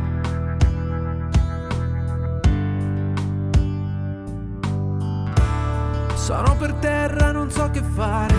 Sono 6.14 6.56
per 6.58 6.74
terra, 6.74 7.32
non 7.32 7.50
so 7.50 7.70
che 7.72 7.82
fare. 7.82 8.36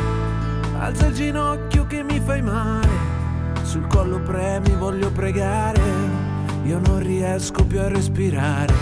Alza 0.79 1.07
il 1.07 1.14
ginocchio 1.14 1.67
che 1.88 2.05
mi 2.05 2.20
fai 2.20 2.42
male. 2.42 2.87
Sul 3.62 3.87
collo 3.88 4.20
premi, 4.20 4.74
voglio 4.77 5.11
pregare. 5.11 5.81
Io 6.64 6.79
non 6.79 7.01
riesco 7.01 7.64
più 7.64 7.81
a 7.81 7.88
respirare. 7.88 8.74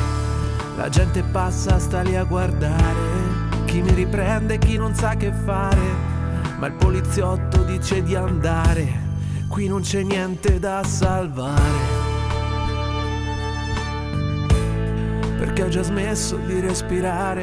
La 0.76 0.88
gente 0.88 1.22
passa, 1.22 1.78
sta 1.78 2.02
lì 2.02 2.16
a 2.16 2.24
guardare. 2.24 3.64
Chi 3.64 3.80
mi 3.80 3.92
riprende, 3.92 4.58
chi 4.58 4.76
non 4.76 4.94
sa 4.94 5.14
che 5.14 5.32
fare. 5.32 6.14
Ma 6.58 6.66
il 6.66 6.74
poliziotto 6.74 7.62
dice 7.62 8.02
di 8.02 8.14
andare. 8.14 9.04
Qui 9.48 9.68
non 9.68 9.82
c'è 9.82 10.02
niente 10.02 10.58
da 10.58 10.82
salvare. 10.82 12.04
Perché 15.38 15.62
ho 15.62 15.68
già 15.68 15.82
smesso 15.82 16.36
di 16.44 16.58
respirare. 16.60 17.42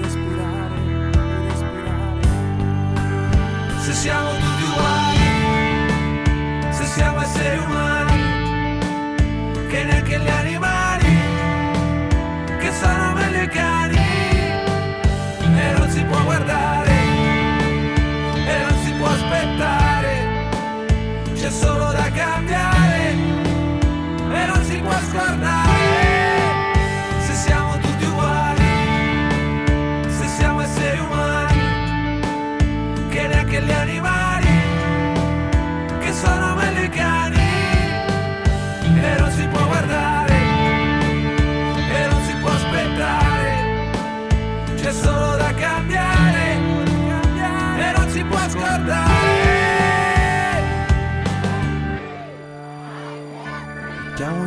Respirare, 0.00 1.10
respirare. 1.48 2.20
Se 3.80 3.92
siamo 3.92 4.30
tutti 4.30 4.53
se 6.94 7.00
siamo 7.00 7.22
esseri 7.22 7.58
umani, 7.58 7.93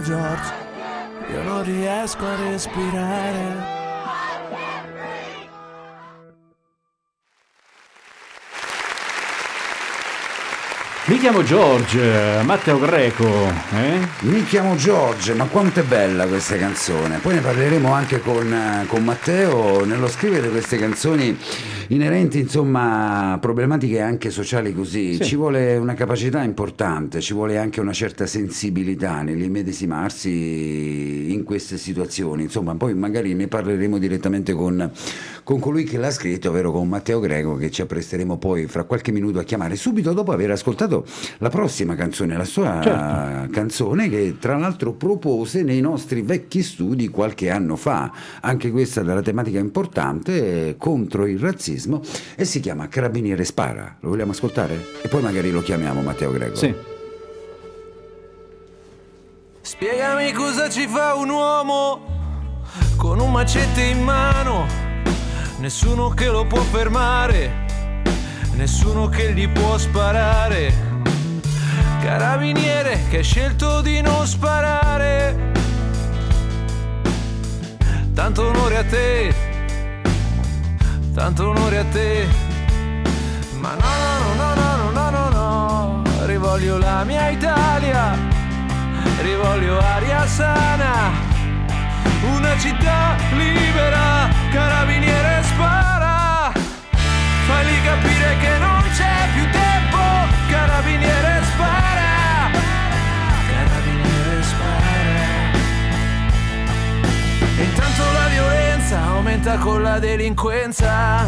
George, 0.02 0.54
io 1.32 1.44
non 1.44 1.64
riesco 1.64 2.26
a 2.26 2.36
respirare. 2.36 3.77
Chiamo 11.30 11.44
George, 11.44 12.42
Matteo 12.46 12.80
Greco, 12.80 13.28
eh? 13.74 14.00
Mi 14.22 14.46
chiamo 14.46 14.78
George, 14.78 15.34
ma 15.34 15.44
quanto 15.44 15.82
è 15.82 15.84
bella 15.84 16.26
questa 16.26 16.56
canzone. 16.56 17.18
Poi 17.18 17.34
ne 17.34 17.42
parleremo 17.42 17.92
anche 17.92 18.22
con, 18.22 18.86
con 18.88 19.04
Matteo 19.04 19.84
nello 19.84 20.08
scrivere 20.08 20.48
queste 20.48 20.78
canzoni 20.78 21.38
inerenti 21.90 22.40
insomma 22.40 23.34
a 23.34 23.38
problematiche 23.40 24.00
anche 24.00 24.30
sociali 24.30 24.74
così. 24.74 25.16
Sì. 25.16 25.24
Ci 25.24 25.36
vuole 25.36 25.76
una 25.76 25.96
capacità 25.96 26.44
importante, 26.44 27.20
ci 27.20 27.34
vuole 27.34 27.58
anche 27.58 27.82
una 27.82 27.94
certa 27.94 28.26
sensibilità 28.26 29.22
nell'immedesimarsi 29.22 31.34
in 31.34 31.44
queste 31.44 31.78
situazioni. 31.78 32.44
Insomma, 32.44 32.76
poi 32.76 32.94
magari 32.94 33.34
ne 33.34 33.48
parleremo 33.48 33.98
direttamente 33.98 34.54
con, 34.54 34.90
con 35.44 35.60
colui 35.60 35.84
che 35.84 35.98
l'ha 35.98 36.12
scritto, 36.12 36.50
ovvero 36.50 36.72
con 36.72 36.88
Matteo 36.88 37.20
Greco, 37.20 37.56
che 37.56 37.70
ci 37.70 37.82
appresteremo 37.82 38.38
poi 38.38 38.66
fra 38.68 38.84
qualche 38.84 39.12
minuto 39.12 39.40
a 39.40 39.44
chiamare, 39.44 39.76
subito 39.76 40.14
dopo 40.14 40.32
aver 40.32 40.52
ascoltato 40.52 41.06
la 41.40 41.50
prossima 41.50 41.96
canzone, 41.96 42.38
la 42.38 42.44
sua 42.46 42.80
Certo. 42.82 43.52
canzone 43.52 44.10
che 44.10 44.38
tra 44.40 44.58
l'altro 44.58 44.94
propose 44.94 45.64
nei 45.64 45.82
nostri 45.82 46.22
vecchi 46.22 46.64
studi 46.64 47.10
qualche 47.10 47.50
anno 47.50 47.76
fa, 47.76 48.12
anche 48.42 48.72
questa 48.72 49.02
della 49.04 49.22
tematica 49.22 49.60
importante, 49.60 50.76
contro 50.78 51.26
il 51.26 51.40
razzismo, 51.40 52.02
e 52.36 52.46
si 52.46 52.60
chiama 52.60 52.88
Carabiniere 52.88 53.44
Spara. 53.44 53.98
Lo 54.02 54.10
vogliamo 54.10 54.32
ascoltare? 54.32 54.86
E 55.02 55.08
poi 55.08 55.22
magari 55.22 55.52
lo 55.52 55.62
chiamiamo 55.62 56.02
Matteo 56.02 56.32
Greco. 56.32 56.56
Sì. 56.56 56.74
Spiegami 59.62 60.32
cosa 60.32 60.70
ci 60.70 60.88
fa 60.88 61.16
un 61.16 61.30
uomo 61.30 62.16
con 62.96 63.20
un 63.20 63.32
macete 63.32 63.82
in 63.82 64.02
mano, 64.02 64.66
nessuno 65.60 66.10
che 66.10 66.28
lo 66.30 66.46
può 66.48 66.62
fermare, 66.62 67.66
nessuno 68.56 69.10
che 69.10 69.34
gli 69.34 69.48
può 69.50 69.78
sparare 69.78 70.87
carabiniere 72.08 73.02
che 73.10 73.20
ha 73.20 73.22
scelto 73.22 73.82
di 73.82 74.00
non 74.00 74.26
sparare. 74.26 75.52
Tanto 78.14 78.48
onore 78.48 78.78
a 78.78 78.86
te, 78.86 79.36
tanto 81.14 81.50
onore 81.50 81.78
a 81.80 81.86
te, 81.92 82.26
ma 83.60 83.76
no, 83.76 83.94
no, 84.22 84.34
no, 84.42 84.54
no, 84.56 84.76
no, 84.78 84.92
no, 84.92 85.10
no, 85.10 85.30
no. 85.30 86.04
rivoglio 86.26 86.78
la 86.78 87.04
mia 87.04 87.28
Italia, 87.28 88.18
rivoglio 89.22 89.78
aria 89.78 90.26
sana, 90.28 91.12
una 92.36 92.58
città 92.58 93.18
libera, 93.36 94.30
carabiniere 94.50 95.44
spara, 95.44 96.52
fagli 97.48 97.78
capire 97.84 98.38
che 98.40 98.58
non 98.60 98.82
c'è 98.96 99.16
più 99.36 99.44
tempo, 99.52 99.98
carabiniere 100.50 101.27
violenza 108.88 109.02
aumenta 109.02 109.58
con 109.58 109.82
la 109.82 110.00
delinquenza. 110.00 111.26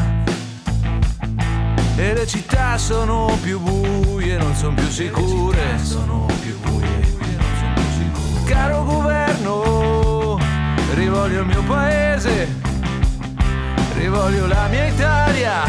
E 1.95 2.13
le 2.13 2.25
città 2.25 2.77
sono 2.77 3.37
più 3.41 3.59
buie, 3.59 4.37
non 4.37 4.55
sono 4.55 4.75
più 4.75 4.87
sicure. 4.87 5.77
Sono 5.81 6.25
più 6.41 6.57
buie, 6.59 7.03
sono 7.59 7.73
più 7.73 7.83
sicure. 7.97 8.51
Caro 8.53 8.83
governo, 8.85 10.39
rivoglio 10.93 11.41
il 11.41 11.45
mio 11.45 11.63
paese, 11.63 12.47
rivoglio 13.97 14.47
la 14.47 14.67
mia 14.69 14.87
Italia, 14.87 15.63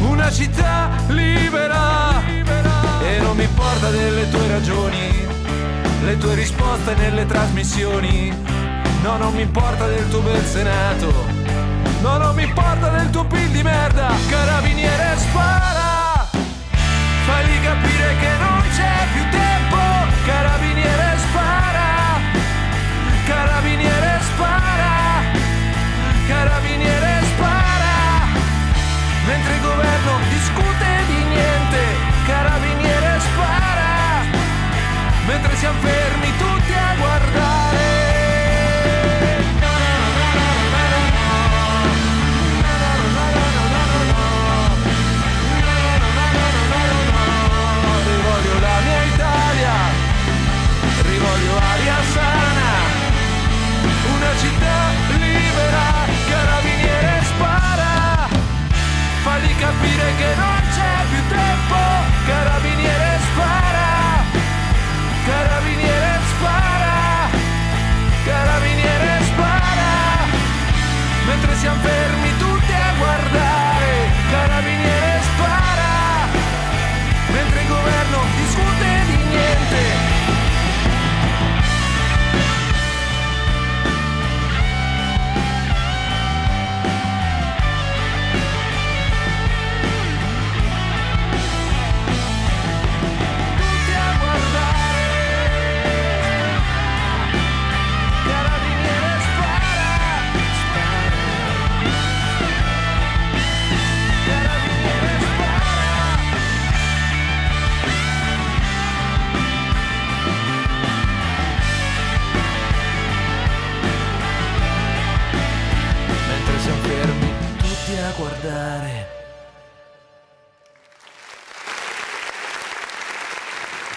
una 0.00 0.30
città 0.30 0.90
libera. 1.08 2.24
E 3.02 3.20
non 3.20 3.36
mi 3.36 3.44
importa 3.44 3.90
delle 3.90 4.28
tue 4.30 4.48
ragioni, 4.48 5.26
le 6.04 6.18
tue 6.18 6.34
risposte 6.34 6.94
nelle 6.96 7.24
trasmissioni. 7.24 8.55
No, 9.06 9.18
non 9.18 9.34
mi 9.34 9.42
importa 9.42 9.86
del 9.86 10.08
tuo 10.10 10.20
bel 10.20 10.44
senato. 10.44 11.14
No, 12.02 12.18
non 12.18 12.34
mi 12.34 12.42
importa 12.42 12.88
del 12.88 13.08
tuo 13.10 13.24
pil 13.24 13.48
di 13.50 13.62
merda, 13.62 14.10
carabiniere 14.28 15.16
spara. 15.18 16.26
Fagli 17.24 17.62
capire 17.62 18.16
che 18.18 18.32
non 18.40 18.62
c'è 18.74 18.94
più 19.14 19.22
tempo, 19.30 19.78
carabiniere 20.26 21.18
spara. 21.22 22.18
Carabiniere 23.26 24.20
spara. 24.22 24.94
Carabiniere 26.26 27.22
spara. 27.30 27.94
Mentre 29.24 29.54
il 29.54 29.60
governo 29.60 30.12
discute 30.30 30.86
di 31.06 31.22
niente, 31.30 31.82
carabiniere 32.26 33.20
spara. 33.20 33.84
Mentre 35.26 35.56
siamo 35.56 35.78
fermi 35.78 36.05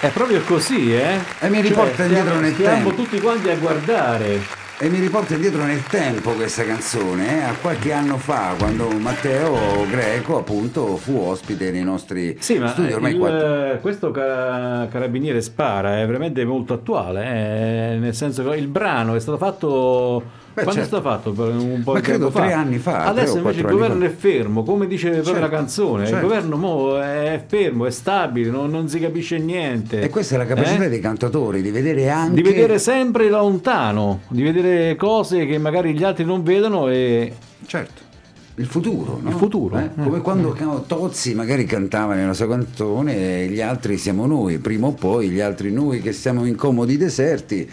È 0.09 0.11
proprio 0.11 0.41
così, 0.41 0.91
eh? 0.95 1.19
E 1.39 1.49
mi 1.49 1.61
riporta 1.61 1.97
Cioè, 1.97 2.05
indietro 2.07 2.29
stiamo- 2.37 2.41
nel 2.41 2.55
tempo. 2.57 2.89
tutti 2.95 3.19
quanti 3.19 3.47
a 3.49 3.55
guardare. 3.57 4.39
E 4.79 4.89
mi 4.89 4.97
riporta 4.99 5.35
indietro 5.35 5.63
nel 5.65 5.83
tempo 5.83 6.31
questa 6.31 6.63
canzone, 6.63 7.41
eh, 7.41 7.43
a 7.43 7.53
qualche 7.61 7.91
anno 7.93 8.17
fa, 8.17 8.55
quando 8.57 8.89
Matteo 8.89 9.85
Greco 9.87 10.39
appunto 10.39 10.95
fu 10.97 11.17
ospite 11.19 11.69
nei 11.69 11.83
nostri 11.83 12.37
Sì, 12.39 12.57
ma 12.57 12.69
studi 12.69 12.87
eh, 12.89 12.93
ormai 12.95 13.11
il- 13.11 13.19
quattro. 13.19 13.77
questo 13.81 14.09
cara- 14.09 14.87
carabiniere 14.89 15.41
spara 15.41 15.99
è 16.01 16.05
veramente 16.07 16.43
molto 16.43 16.73
attuale, 16.73 17.23
eh, 17.25 17.97
nel 17.99 18.15
senso 18.15 18.43
che 18.49 18.55
il 18.55 18.67
brano 18.67 19.13
è 19.15 19.19
stato 19.19 19.37
fatto. 19.37 20.23
Beh, 20.53 20.63
quando 20.63 20.81
certo. 20.81 20.97
è 20.97 20.99
stato 20.99 21.01
fatto? 21.01 21.31
Per 21.31 21.47
Un 21.55 21.81
po' 21.83 21.91
Ma 21.93 21.99
di 21.99 22.05
credo 22.05 22.25
tempo 22.25 22.39
fa. 22.39 22.45
tre 22.45 22.53
anni 22.53 22.77
fa, 22.79 22.91
tre 22.97 23.05
o 23.05 23.09
Adesso 23.09 23.37
invece 23.37 23.59
il 23.59 23.65
anni 23.65 23.73
governo 23.75 23.99
fa. 23.99 24.05
è 24.05 24.09
fermo, 24.15 24.63
come 24.63 24.87
dice 24.87 25.13
Certo, 25.23 25.39
la 25.39 25.49
canzone. 25.49 26.05
certo. 26.05 26.15
Il 26.17 26.21
governo 26.29 26.57
mo 26.57 26.99
è 26.99 27.43
fermo, 27.47 27.85
è 27.85 27.91
stabile, 27.91 28.49
non, 28.49 28.69
non 28.69 28.89
si 28.89 28.99
capisce 28.99 29.37
niente. 29.37 30.01
E 30.01 30.09
questa 30.09 30.35
è 30.35 30.37
la 30.37 30.45
capacità 30.45 30.83
Eh? 30.85 30.89
dei 30.89 30.99
cantatori 30.99 31.61
di 31.61 31.71
vedere 31.71 32.09
anche 32.09 32.35
Di 32.35 32.41
vedere 32.41 32.79
sempre 32.79 33.29
lontano, 33.29 34.21
di 34.29 34.41
vedere 34.41 34.95
cose 34.95 35.45
che 35.45 35.57
magari 35.57 35.93
gli 35.93 36.03
altri 36.03 36.25
non 36.25 36.43
vedono 36.43 36.89
e 36.89 37.33
certo 37.65 38.07
il 38.55 38.65
futuro, 38.65 39.19
no? 39.21 39.29
Il 39.29 39.35
futuro. 39.37 39.77
Eh? 39.77 39.89
come 39.95 40.19
quando 40.19 40.49
ca- 40.51 40.83
Tozzi 40.85 41.33
magari 41.33 41.63
cantava 41.63 42.13
nella 42.15 42.33
sua 42.33 42.49
canzone 42.49 43.45
gli 43.47 43.61
altri 43.61 43.97
siamo 43.97 44.25
noi, 44.25 44.57
prima 44.57 44.87
o 44.87 44.91
poi 44.91 45.29
gli 45.29 45.39
altri 45.39 45.71
noi 45.71 46.01
che 46.01 46.11
siamo 46.11 46.43
in 46.45 46.57
comodi 46.57 46.97
deserti 46.97 47.69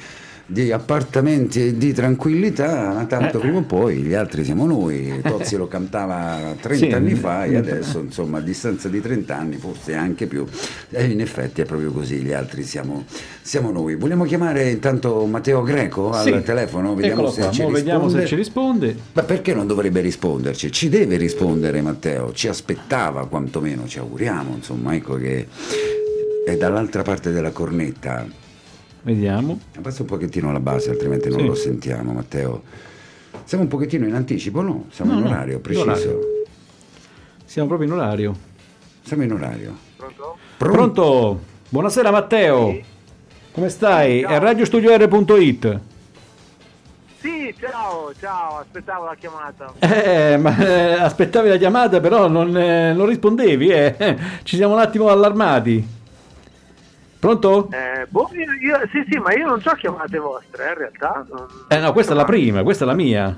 di 0.48 0.70
appartamenti 0.70 1.66
e 1.66 1.76
di 1.76 1.92
tranquillità, 1.92 2.92
ma 2.92 3.04
tanto 3.06 3.38
Eh. 3.38 3.40
prima 3.40 3.58
o 3.58 3.62
poi 3.62 3.96
gli 3.96 4.14
altri 4.14 4.44
siamo 4.44 4.64
noi. 4.64 5.20
Tozzi 5.22 5.56
lo 5.56 5.66
cantava 5.68 6.54
30 6.60 6.86
Sì. 6.86 6.92
anni 6.92 7.14
fa 7.14 7.44
e 7.44 7.56
adesso, 7.56 7.98
insomma, 7.98 8.38
a 8.38 8.40
distanza 8.40 8.88
di 8.88 9.00
30 9.00 9.36
anni, 9.36 9.56
forse 9.56 9.94
anche 9.94 10.26
più. 10.26 10.46
E 10.90 11.04
in 11.06 11.20
effetti 11.20 11.62
è 11.62 11.64
proprio 11.64 11.90
così, 11.90 12.18
gli 12.18 12.32
altri 12.32 12.62
siamo, 12.62 13.04
siamo 13.42 13.72
noi. 13.72 13.96
Vogliamo 13.96 14.22
chiamare 14.24 14.70
intanto 14.70 15.24
Matteo 15.26 15.62
Greco 15.62 16.10
al 16.12 16.22
Sì. 16.24 16.42
telefono? 16.44 16.94
Vediamo 16.94 17.28
se 17.28 17.48
vediamo 17.68 18.08
se 18.08 18.24
ci 18.26 18.36
risponde. 18.36 18.94
Ma 19.14 19.22
perché 19.24 19.52
non 19.52 19.66
dovrebbe 19.66 20.00
risponderci? 20.00 20.70
Ci 20.70 20.88
deve 20.88 21.16
rispondere 21.16 21.80
Matteo, 21.82 22.32
ci 22.32 22.46
aspettava 22.46 23.26
quantomeno, 23.26 23.86
ci 23.88 23.98
auguriamo, 23.98 24.54
insomma, 24.54 24.94
ecco 24.94 25.16
che 25.16 25.48
è 26.46 26.56
dall'altra 26.56 27.02
parte 27.02 27.32
della 27.32 27.50
cornetta. 27.50 28.44
Vediamo. 29.06 29.60
Abbassa 29.76 30.02
un 30.02 30.08
pochettino 30.08 30.50
la 30.50 30.58
base, 30.58 30.90
altrimenti 30.90 31.28
non 31.28 31.38
Sì. 31.38 31.46
lo 31.46 31.54
sentiamo, 31.54 32.10
Matteo. 32.12 32.62
Siamo 33.44 33.62
un 33.62 33.70
pochettino 33.70 34.04
in 34.04 34.14
anticipo, 34.14 34.62
no? 34.62 34.86
Siamo 34.90 35.12
in 35.12 35.18
No, 35.20 35.24
no, 35.26 35.30
orario 35.30 35.54
in 35.54 35.60
preciso. 35.60 35.84
orario. 35.84 36.20
Siamo 37.44 37.68
proprio 37.68 37.88
in 37.88 37.94
orario. 37.94 38.36
Siamo 39.02 39.22
in 39.22 39.32
orario. 39.32 39.76
Pronto? 39.96 40.36
Pronto? 40.56 41.40
Buonasera 41.68 42.10
Matteo. 42.10 42.70
Sì. 42.70 42.84
Come 43.52 43.68
stai? 43.68 44.22
Ciao. 44.22 44.30
È 44.32 44.38
radiostudio.it. 44.40 45.80
Sì, 47.20 47.54
ciao, 47.60 48.12
ciao, 48.18 48.58
aspettavo 48.58 49.04
la 49.04 49.14
chiamata. 49.14 49.72
Eh, 49.78 50.36
ma 50.36 50.58
eh, 50.58 50.92
aspettavi 50.94 51.48
la 51.48 51.56
chiamata, 51.58 52.00
però 52.00 52.26
non, 52.26 52.56
eh, 52.56 52.92
non 52.92 53.06
rispondevi, 53.06 53.68
eh. 53.68 54.16
Ci 54.42 54.56
siamo 54.56 54.74
un 54.74 54.80
attimo 54.80 55.08
allarmati. 55.10 55.94
Pronto? 57.26 57.68
Eh, 57.72 58.06
boh, 58.08 58.28
io, 58.34 58.52
io- 58.52 58.88
sì, 58.92 59.04
sì, 59.10 59.18
ma 59.18 59.32
io 59.34 59.46
non 59.46 59.60
ho 59.64 59.72
chiamate 59.74 60.16
vostre, 60.18 60.64
eh, 60.64 60.68
in 60.68 60.78
realtà. 60.78 61.24
non- 61.28 61.46
Eh 61.66 61.78
no, 61.80 61.92
questa 61.92 62.12
è 62.12 62.16
la 62.16 62.24
prima, 62.24 62.62
questa 62.62 62.84
è 62.84 62.86
la 62.86 62.94
mia. 62.94 63.34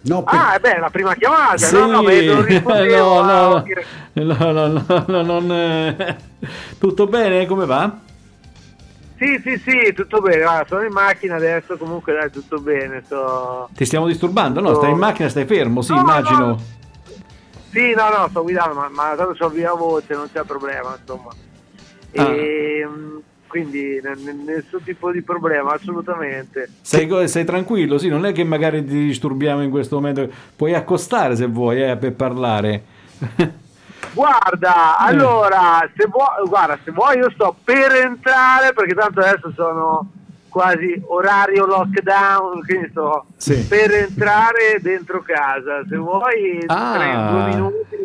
No, 0.00 0.24
per- 0.24 0.34
Ah, 0.34 0.54
eh 0.56 0.58
beh, 0.58 0.78
la 0.80 0.90
prima 0.90 1.14
chiamata, 1.14 1.58
Sì. 1.58 1.74
no, 1.76 1.86
no, 1.86 2.02
ma 2.02 2.10
io 2.12 2.34
non 2.34 2.44
rispondevo. 2.44 3.22
no, 3.22 3.22
no, 3.22 3.54
ah, 3.54 3.62
no, 4.14 4.34
no, 4.50 4.66
no, 4.66 4.84
no, 4.88 5.04
no, 5.06 5.22
non, 5.22 5.52
eh. 5.52 6.16
Tutto 6.80 7.06
bene? 7.06 7.46
Come 7.46 7.66
va? 7.66 7.98
Sì, 9.16 9.40
sì, 9.44 9.62
sì, 9.64 9.92
tutto 9.94 10.20
bene, 10.20 10.42
guarda, 10.42 10.64
sono 10.66 10.82
in 10.84 10.92
macchina 10.92 11.36
adesso, 11.36 11.76
comunque 11.76 12.14
dai, 12.14 12.30
tutto 12.32 12.58
bene, 12.60 13.02
sto... 13.04 13.68
Ti 13.74 13.84
stiamo 13.84 14.06
disturbando? 14.08 14.60
No, 14.60 14.74
stai 14.74 14.90
in 14.90 14.98
macchina, 14.98 15.28
stai 15.28 15.44
fermo, 15.44 15.82
sì, 15.82 15.92
No, 15.92 16.00
immagino. 16.00 16.46
no. 16.46 16.60
Sì, 17.70 17.94
no, 17.94 18.08
no, 18.10 18.26
sto 18.28 18.42
guidando, 18.42 18.74
ma, 18.74 18.88
ma 18.88 19.14
tanto 19.16 19.34
c'ho 19.38 19.48
via 19.50 19.72
voce, 19.72 20.14
non 20.14 20.28
c'è 20.32 20.42
problema, 20.42 20.96
insomma. 21.00 21.30
Ah. 22.16 22.32
E, 22.34 22.86
mm, 22.86 23.16
quindi 23.46 24.00
nessun 24.02 24.82
tipo 24.84 25.10
di 25.10 25.22
problema, 25.22 25.72
assolutamente. 25.74 26.68
Sei, 26.82 27.28
sei 27.28 27.44
tranquillo, 27.44 27.98
sì, 27.98 28.08
non 28.08 28.24
è 28.26 28.32
che 28.32 28.44
magari 28.44 28.84
ti 28.84 29.06
disturbiamo 29.06 29.62
in 29.62 29.70
questo 29.70 29.96
momento. 29.96 30.28
Puoi 30.56 30.74
accostare 30.74 31.34
se 31.36 31.46
vuoi 31.46 31.82
eh, 31.82 31.96
per 31.96 32.12
parlare. 32.14 32.84
Guarda, 34.12 34.96
Mm. 35.00 35.06
allora, 35.06 35.88
se 35.96 36.06
vuoi, 36.08 36.48
guarda, 36.48 36.78
se 36.82 36.90
vuoi 36.90 37.18
io 37.18 37.30
sto 37.30 37.54
per 37.62 37.92
entrare 37.92 38.72
perché 38.72 38.94
tanto 38.94 39.20
adesso 39.20 39.52
sono 39.54 40.10
quasi 40.48 41.00
orario 41.06 41.66
lockdown, 41.66 42.62
quindi 42.64 42.88
sto 42.90 43.26
Sì. 43.36 43.64
per 43.66 43.92
entrare 43.92 44.78
dentro 44.80 45.22
casa. 45.22 45.84
Se 45.88 45.96
vuoi, 45.96 46.64
Ah. 46.66 46.94
tre- 46.96 47.30
due 47.30 47.54
minuti, 47.54 47.96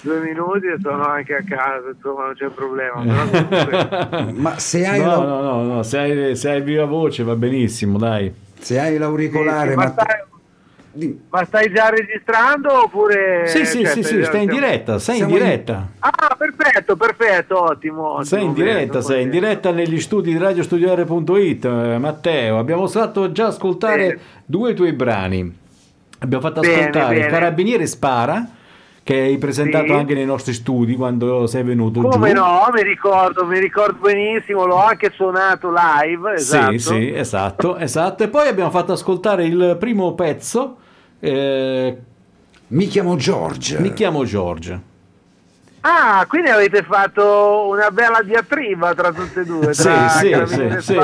due 0.00 0.20
minuti 0.20 0.66
e 0.66 0.76
sono 0.80 1.04
anche 1.06 1.34
a 1.34 1.42
casa, 1.42 1.88
insomma, 1.94 2.24
non 2.26 2.34
c'è 2.34 2.48
problema. 2.48 2.94
Comunque- 3.04 4.32
ma 4.36 4.58
se 4.58 4.86
hai, 4.86 5.00
No, 5.00 5.06
la- 5.06 5.16
no, 5.24 5.40
no, 5.42 5.62
no, 5.74 5.82
se 5.82 5.98
hai, 5.98 6.36
se 6.36 6.50
hai 6.50 6.60
viva 6.62 6.84
voce 6.84 7.22
va 7.24 7.34
benissimo, 7.34 7.98
dai. 7.98 8.32
se 8.58 8.78
hai 8.78 8.96
l'auricolare, 8.98 9.66
Sì, 9.66 9.70
sì, 9.70 9.76
ma, 9.76 9.84
ma- 9.84 9.90
stai, 9.90 11.20
ma 11.30 11.44
stai 11.44 11.72
già 11.72 11.88
registrando 11.90 12.82
oppure... 12.84 13.46
Sì, 13.46 13.64
sì, 13.66 13.82
cioè, 13.84 13.92
sì, 13.92 14.02
sì, 14.02 14.24
stai 14.24 14.42
in 14.44 14.50
diretta, 14.50 14.98
sei 14.98 15.18
in 15.18 15.26
siamo 15.26 15.36
in- 15.36 15.42
diretta. 15.44 15.88
Ah, 16.00 16.34
perfetto, 16.36 16.96
perfetto, 16.96 17.62
ottimo. 17.62 18.02
ottimo 18.12 18.24
Sei 18.24 18.44
in 18.44 18.52
bene, 18.52 18.64
diretta, 18.72 19.00
sei 19.00 19.22
in 19.24 19.30
diretta 19.30 19.70
negli 19.70 20.00
studi 20.00 20.32
di 20.32 20.38
radiostudiare.it, 20.38 21.64
eh, 21.64 21.98
Matteo. 21.98 22.58
Abbiamo 22.58 22.86
fatto 22.88 23.30
già 23.32 23.46
ascoltare 23.48 23.96
Bene. 24.06 24.20
due 24.44 24.74
tuoi 24.74 24.92
brani. 24.92 25.56
Abbiamo 26.20 26.42
fatto 26.42 26.60
Bene, 26.60 26.74
ascoltare 26.80 27.14
bene. 27.16 27.26
Carabiniere 27.30 27.86
Spara, 27.86 28.48
che 29.08 29.20
hai 29.20 29.38
presentato 29.38 29.86
Sì. 29.86 29.92
anche 29.92 30.12
nei 30.12 30.26
nostri 30.26 30.52
studi 30.52 30.94
quando 30.94 31.46
sei 31.46 31.62
venuto 31.62 32.02
Come 32.02 32.28
giù. 32.28 32.34
no, 32.34 32.68
mi 32.74 32.82
ricordo, 32.82 33.46
mi 33.46 33.58
ricordo 33.58 34.00
benissimo, 34.00 34.66
l'ho 34.66 34.82
anche 34.84 35.10
suonato 35.14 35.72
live, 35.72 36.34
esatto. 36.34 36.72
Sì, 36.72 36.78
sì, 36.78 37.12
esatto, 37.14 37.78
esatto. 37.78 38.24
E 38.24 38.28
poi 38.28 38.48
abbiamo 38.48 38.68
fatto 38.68 38.92
ascoltare 38.92 39.46
il 39.46 39.76
primo 39.80 40.12
pezzo. 40.12 40.76
eh, 41.20 41.96
mi 42.66 42.86
chiamo 42.86 43.16
George. 43.16 43.78
mi 43.78 43.94
chiamo 43.94 44.24
George. 44.24 44.78
Ah, 45.80 46.26
quindi 46.28 46.50
avete 46.50 46.82
fatto 46.82 47.68
una 47.70 47.90
bella 47.90 48.20
diatriba 48.22 48.92
tra 48.92 49.10
tutte 49.10 49.40
e 49.40 49.44
due, 49.46 49.72
Sì, 49.72 49.84
tra 49.84 50.08
sì, 50.08 50.34
sì, 50.46 50.80
sì, 50.80 50.94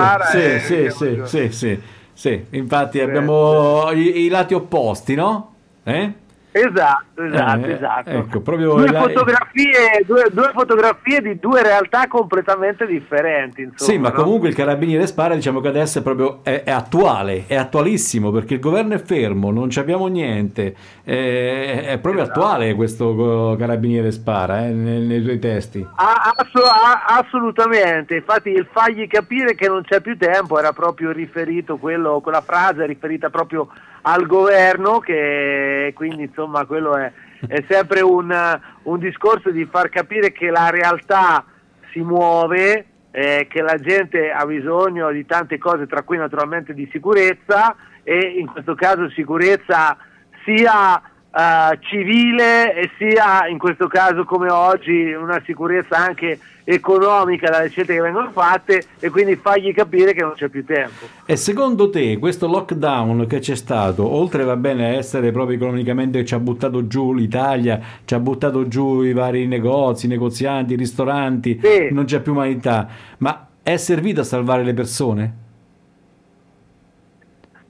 e 0.75 0.91
sì, 0.91 1.23
sì, 1.25 1.49
sì, 1.53 1.81
sì. 2.13 2.45
Infatti 2.51 3.01
abbiamo 3.01 3.91
i, 3.93 4.25
i 4.27 4.29
lati 4.29 4.53
opposti, 4.53 5.15
no? 5.15 5.55
Eh? 5.85 6.23
Esatto, 6.57 7.21
esatto, 7.25 7.67
Eh, 7.67 7.73
esatto. 7.73 8.11
ecco, 8.11 8.41
due, 8.77 8.93
la- 8.93 9.01
fotografie, 9.01 10.05
due, 10.07 10.29
due 10.31 10.53
fotografie 10.55 11.21
di 11.21 11.41
due 11.41 11.61
realtà 11.65 12.07
completamente 12.07 12.87
differenti. 12.87 13.63
Insomma, 13.63 13.91
Sì, 13.91 13.99
ma 13.99 14.11
no? 14.11 14.15
comunque 14.15 14.51
il 14.51 14.55
carabiniere 14.55 15.05
spara, 15.09 15.35
diciamo 15.35 15.59
che 15.61 15.67
adesso 15.67 15.99
è 15.99 16.03
proprio 16.03 16.45
è, 16.45 16.63
è 16.63 16.71
attuale, 16.71 17.47
è 17.49 17.57
attualissimo 17.57 18.31
perché 18.31 18.55
il 18.55 18.61
governo 18.61 18.95
è 18.95 19.03
fermo, 19.03 19.51
non 19.51 19.69
abbiamo 19.75 20.07
niente, 20.07 20.77
è, 21.05 21.85
è 21.89 21.99
proprio 21.99 22.23
Esatto. 22.23 22.41
attuale 22.41 22.75
questo 22.75 23.53
eh, 23.53 23.57
carabiniere 23.59 24.11
spara 24.11 24.65
eh, 24.65 24.71
nei, 24.71 25.01
nei 25.03 25.23
tuoi 25.23 25.39
testi. 25.39 25.87
Ah, 25.97 26.33
asso- 26.35 26.65
ah, 26.65 27.05
assolutamente, 27.19 28.17
infatti 28.17 28.51
il 28.51 28.67
fargli 28.73 29.07
capire 29.07 29.55
che 29.55 29.69
non 29.69 29.83
c'è 29.83 30.01
più 30.01 30.17
tempo 30.17 30.59
era 30.59 30.73
proprio 30.73 31.13
riferito, 31.13 31.77
quello, 31.77 32.21
quella 32.21 32.41
frase 32.41 32.87
riferita 32.87 33.29
proprio 33.29 33.69
al 34.03 34.27
governo, 34.27 34.99
che 34.99 35.93
quindi 35.95 36.23
insomma 36.25 36.65
quello 36.65 36.97
è, 36.97 37.13
è 37.47 37.63
sempre 37.69 38.01
un, 38.01 38.61
un 38.85 38.99
discorso 38.99 39.51
di 39.51 39.67
far 39.67 39.91
capire 39.91 40.33
che 40.33 40.51
la 40.51 40.71
realtà 40.71 41.45
si 41.93 42.01
muove, 42.01 42.87
eh, 43.11 43.47
che 43.49 43.61
la 43.61 43.79
gente 43.79 44.31
ha 44.31 44.45
bisogno 44.47 45.11
di 45.11 45.27
tante 45.27 45.59
cose, 45.59 45.87
tra 45.87 46.03
cui 46.03 46.17
naturalmente 46.17 46.73
di 46.73 46.89
sicurezza 46.91 47.77
e 48.03 48.37
in 48.39 48.47
questo 48.47 48.75
caso 48.75 49.09
sicurezza 49.11 49.97
sia 50.45 51.01
eh, 51.01 51.79
civile 51.81 52.75
e 52.75 52.91
sia 52.99 53.47
in 53.49 53.59
questo 53.59 53.87
caso 53.89 54.25
come 54.25 54.51
oggi 54.51 55.13
una 55.13 55.43
sicurezza 55.45 55.97
anche 55.97 56.39
economica 56.67 57.51
dalle 57.51 57.69
scelte 57.69 57.95
che 57.95 58.01
vengono 58.01 58.31
fatte 58.31 58.83
e 58.99 59.11
quindi 59.11 59.37
fargli 59.37 59.75
capire 59.75 60.15
che 60.15 60.23
non 60.23 60.33
c'è 60.35 60.49
più 60.49 60.65
tempo. 60.65 61.05
E 61.27 61.37
secondo 61.37 61.91
te 61.91 62.17
questo 62.19 62.47
lockdown 62.47 63.27
che 63.27 63.41
c'è 63.41 63.55
stato, 63.55 64.09
oltre 64.11 64.45
va 64.45 64.57
bene 64.57 64.87
a 64.87 64.89
essere 64.95 65.31
proprio 65.31 65.57
economicamente 65.57 66.25
ci 66.25 66.35
ha 66.35 66.39
buttato 66.39 66.87
giù 66.87 67.13
l'Italia, 67.13 67.79
ci 68.05 68.15
ha 68.15 68.19
buttato 68.19 68.67
giù 68.69 69.03
i 69.03 69.13
vari 69.13 69.47
negozi, 69.47 70.07
negozianti, 70.07 70.73
i 70.73 70.77
ristoranti, 70.77 71.61
Sì. 71.63 71.89
non 71.91 72.05
c'è 72.07 72.21
più 72.21 72.33
umanità, 72.33 72.89
ma 73.19 73.49
è 73.63 73.77
servito 73.77 74.21
a 74.23 74.25
salvare 74.25 74.63
le 74.63 74.73
persone? 74.73 75.35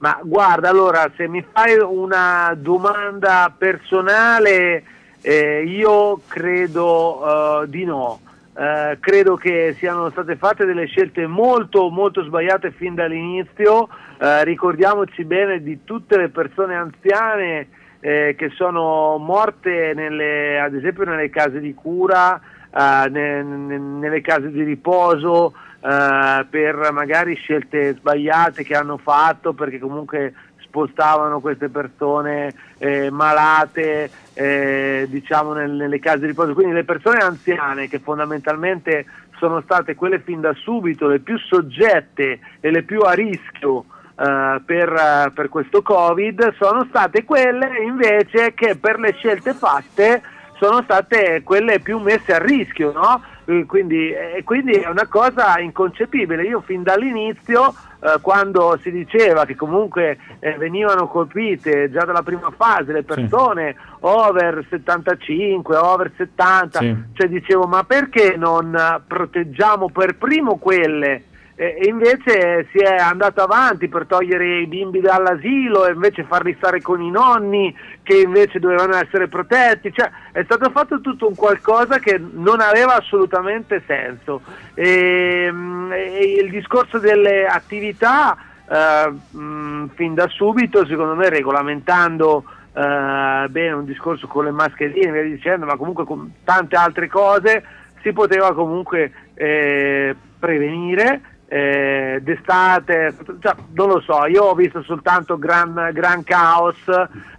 Ma 0.05 0.19
guarda, 0.21 0.69
allora, 0.69 1.09
se 1.17 1.27
mi 1.27 1.43
fai 1.51 1.79
una 1.79 2.53
domanda 2.55 3.51
personale, 3.57 4.83
eh, 5.19 5.63
io 5.63 6.21
credo 6.27 7.63
eh, 7.63 7.69
di 7.69 7.85
no. 7.85 8.19
Eh, 8.55 8.97
credo 8.99 9.35
che 9.35 9.73
siano 9.79 10.11
state 10.11 10.35
fatte 10.35 10.65
delle 10.65 10.85
scelte 10.85 11.25
molto, 11.25 11.89
molto 11.89 12.21
sbagliate 12.21 12.69
fin 12.69 12.93
dall'inizio. 12.93 13.89
Eh, 14.19 14.43
ricordiamoci 14.43 15.25
bene 15.25 15.63
di 15.63 15.83
tutte 15.83 16.17
le 16.17 16.29
persone 16.29 16.75
anziane 16.75 17.69
eh, 17.99 18.35
che 18.37 18.49
sono 18.49 19.17
morte, 19.17 19.93
nelle, 19.95 20.59
ad 20.59 20.75
esempio, 20.75 21.03
nelle 21.05 21.31
case 21.31 21.59
di 21.59 21.73
cura, 21.73 22.39
eh, 22.71 23.09
ne- 23.09 23.41
ne- 23.41 23.77
nelle 23.79 24.21
case 24.21 24.51
di 24.51 24.61
riposo, 24.61 25.55
eh, 25.85 26.45
per 26.49 26.91
magari 26.91 27.35
scelte 27.35 27.93
sbagliate 27.93 28.63
che 28.63 28.75
hanno 28.75 28.97
fatto 28.97 29.53
perché 29.53 29.77
comunque 29.77 30.33
spostavano 30.57 31.39
queste 31.39 31.69
persone 31.69 32.53
eh, 32.79 33.11
malate 33.11 34.09
eh, 34.33 35.05
diciamo 35.07 35.53
nel- 35.53 35.69
nelle 35.69 35.99
case 35.99 36.21
di 36.21 36.27
riposo 36.27 36.55
quindi 36.55 36.73
le 36.73 36.85
persone 36.85 37.19
anziane 37.19 37.87
che 37.87 37.99
fondamentalmente 37.99 39.05
sono 39.37 39.61
state 39.61 39.93
quelle 39.93 40.19
fin 40.19 40.41
da 40.41 40.53
subito 40.53 41.07
le 41.07 41.19
più 41.19 41.37
soggette 41.37 42.39
e 42.59 42.71
le 42.71 42.81
più 42.81 43.01
a 43.01 43.11
rischio 43.11 43.85
eh, 44.17 44.61
per, 44.65 44.91
eh, 44.91 45.31
per 45.35 45.49
questo 45.49 45.83
covid 45.83 46.55
sono 46.55 46.85
state 46.89 47.23
quelle 47.23 47.83
invece 47.85 48.55
che 48.55 48.75
per 48.75 48.97
le 48.97 49.13
scelte 49.13 49.53
fatte 49.53 50.21
sono 50.57 50.81
state 50.83 51.41
quelle 51.43 51.79
più 51.79 51.99
messe 51.99 52.33
a 52.33 52.37
rischio, 52.37 52.91
no? 52.91 53.21
Eh, 53.47 53.65
Quindi, 53.67 54.09
eh, 54.11 54.41
quindi 54.43 54.71
è 54.73 54.87
una 54.89 55.07
cosa 55.07 55.59
inconcepibile. 55.59 56.43
Io 56.43 56.61
fin 56.61 56.81
dall'inizio, 56.81 57.73
eh, 58.01 58.17
quando 58.21 58.77
si 58.81 58.89
diceva 58.91 59.45
che 59.45 59.55
comunque 59.55 60.17
eh, 60.39 60.53
venivano 60.57 61.07
colpite 61.07 61.91
già 61.91 62.03
dalla 62.05 62.23
prima 62.23 62.51
fase 62.55 62.91
le 62.91 63.03
persone 63.03 63.75
over 64.01 64.65
75, 64.69 65.75
over 65.77 66.11
70, 66.17 66.79
Sì. 66.79 66.95
cioè 67.13 67.27
dicevo 67.27 67.65
ma 67.67 67.83
perché 67.83 68.35
non 68.35 68.75
eh, 68.75 69.01
proteggiamo 69.05 69.89
per 69.89 70.15
primo 70.17 70.57
quelle? 70.57 71.23
E 71.57 71.87
invece 71.87 72.67
si 72.71 72.79
è 72.79 72.97
andato 72.97 73.41
avanti 73.41 73.87
per 73.87 74.05
togliere 74.05 74.59
i 74.59 74.67
bimbi 74.67 74.99
dall'asilo 74.99 75.85
e 75.85 75.93
invece 75.93 76.25
farli 76.25 76.53
stare 76.57 76.81
con 76.81 77.01
i 77.01 77.09
nonni 77.09 77.73
che 78.03 78.17
invece 78.17 78.59
dovevano 78.59 78.95
essere 78.95 79.29
protetti, 79.29 79.93
cioè 79.93 80.11
è 80.33 80.43
stato 80.43 80.69
fatto 80.69 80.99
tutto 80.99 81.27
un 81.27 81.35
qualcosa 81.35 81.99
che 81.99 82.19
non 82.19 82.59
aveva 82.59 82.95
assolutamente 82.97 83.81
senso. 83.87 84.41
E, 84.73 85.47
mm, 85.49 85.93
e 85.93 86.35
il 86.43 86.49
discorso 86.49 86.99
delle 86.99 87.45
attività 87.45 88.35
eh, 88.69 89.37
mh, 89.37 89.91
fin 89.93 90.13
da 90.13 90.27
subito, 90.27 90.85
secondo 90.85 91.15
me 91.15 91.29
regolamentando 91.29 92.43
eh, 92.73 93.47
bene 93.47 93.71
un 93.71 93.85
discorso 93.85 94.27
con 94.27 94.43
le 94.43 94.51
mascherine, 94.51 95.11
via 95.11 95.23
dicendo, 95.23 95.65
ma 95.65 95.77
comunque 95.77 96.03
con 96.03 96.33
tante 96.43 96.75
altre 96.75 97.07
cose, 97.07 97.63
si 98.01 98.11
poteva 98.11 98.53
comunque 98.53 99.11
eh, 99.35 100.13
prevenire. 100.37 101.21
Eh, 101.47 102.19
d'estate, 102.21 103.15
cioè, 103.39 103.55
non 103.73 103.87
lo 103.87 103.99
so, 104.01 104.25
io 104.25 104.43
ho 104.43 104.55
visto 104.55 104.81
soltanto 104.81 105.37
gran, 105.37 105.91
gran 105.93 106.23
caos, 106.23 106.77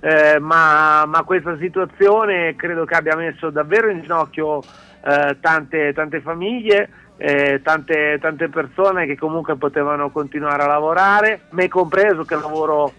eh, 0.01 0.38
ma, 0.38 1.05
ma 1.07 1.23
questa 1.23 1.57
situazione 1.59 2.55
credo 2.55 2.85
che 2.85 2.95
abbia 2.95 3.16
messo 3.16 3.51
davvero 3.51 3.88
in 3.88 4.03
ginocchio 4.03 4.62
eh, 5.05 5.37
tante, 5.40 5.92
tante 5.92 6.21
famiglie, 6.21 6.88
eh, 7.16 7.61
tante, 7.62 8.19
tante 8.21 8.49
persone 8.49 9.07
che 9.07 9.16
comunque 9.16 9.57
potevano 9.57 10.11
continuare 10.11 10.62
a 10.62 10.66
lavorare, 10.66 11.42
me 11.51 11.69
compreso 11.69 12.25
che 12.25 12.37
lavoro 12.37 12.92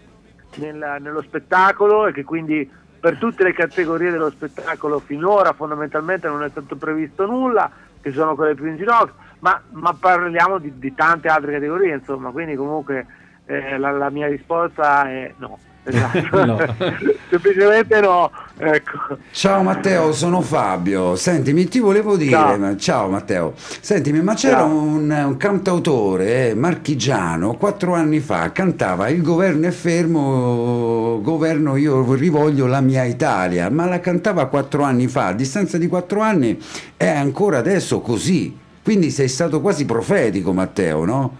nel- 0.56 0.96
nello 1.00 1.22
spettacolo 1.22 2.06
e 2.06 2.12
che 2.12 2.24
quindi 2.24 2.68
per 3.00 3.16
tutte 3.16 3.44
le 3.44 3.52
categorie 3.52 4.10
dello 4.10 4.30
spettacolo 4.30 4.98
finora 4.98 5.52
fondamentalmente 5.52 6.26
non 6.26 6.42
è 6.42 6.48
stato 6.50 6.76
previsto 6.76 7.26
nulla, 7.26 7.70
che 8.00 8.12
sono 8.12 8.34
quelle 8.34 8.54
più 8.54 8.66
in 8.66 8.76
ginocchio, 8.76 9.14
ma, 9.40 9.60
ma 9.72 9.94
parliamo 9.98 10.58
di, 10.58 10.72
di 10.78 10.94
tante 10.94 11.28
altre 11.28 11.52
categorie, 11.52 11.94
insomma, 11.94 12.30
quindi 12.30 12.54
comunque 12.56 13.06
eh, 13.46 13.78
la, 13.78 13.90
la 13.90 14.10
mia 14.10 14.26
risposta 14.26 15.08
è 15.08 15.32
no. 15.38 15.58
Esatto. 15.88 16.44
No. 16.44 16.58
Semplicemente 17.30 18.00
no. 18.00 18.30
Ecco. 18.58 19.16
Ciao 19.30 19.62
Matteo, 19.62 20.12
sono 20.12 20.42
Fabio. 20.42 21.16
Sentimi, 21.16 21.66
ti 21.66 21.78
volevo 21.78 22.16
dire, 22.16 22.32
Ciao. 22.32 22.58
ma- 22.58 22.76
ciao 22.76 23.08
Matteo, 23.08 23.54
sentimi, 23.56 24.20
ma 24.20 24.34
c'era 24.34 24.64
un, 24.64 25.10
un 25.10 25.36
cantautore 25.38 26.50
eh, 26.50 26.54
marchigiano, 26.54 27.54
quattro 27.54 27.94
anni 27.94 28.20
fa, 28.20 28.52
cantava 28.52 29.08
Il 29.08 29.22
governo 29.22 29.66
è 29.66 29.70
fermo, 29.70 31.20
governo 31.22 31.76
io 31.76 32.12
rivoglio 32.14 32.66
la 32.66 32.82
mia 32.82 33.04
Italia, 33.04 33.70
ma 33.70 33.86
la 33.86 34.00
cantava 34.00 34.46
quattro 34.46 34.82
anni 34.82 35.06
fa, 35.06 35.28
a 35.28 35.32
distanza 35.32 35.78
di 35.78 35.86
quattro 35.86 36.20
anni 36.20 36.58
è 36.98 37.08
ancora 37.08 37.58
adesso 37.58 38.00
così. 38.00 38.66
Quindi 38.88 39.10
sei 39.10 39.28
stato 39.28 39.60
quasi 39.60 39.84
profetico 39.84 40.54
Matteo, 40.54 41.04
no? 41.04 41.36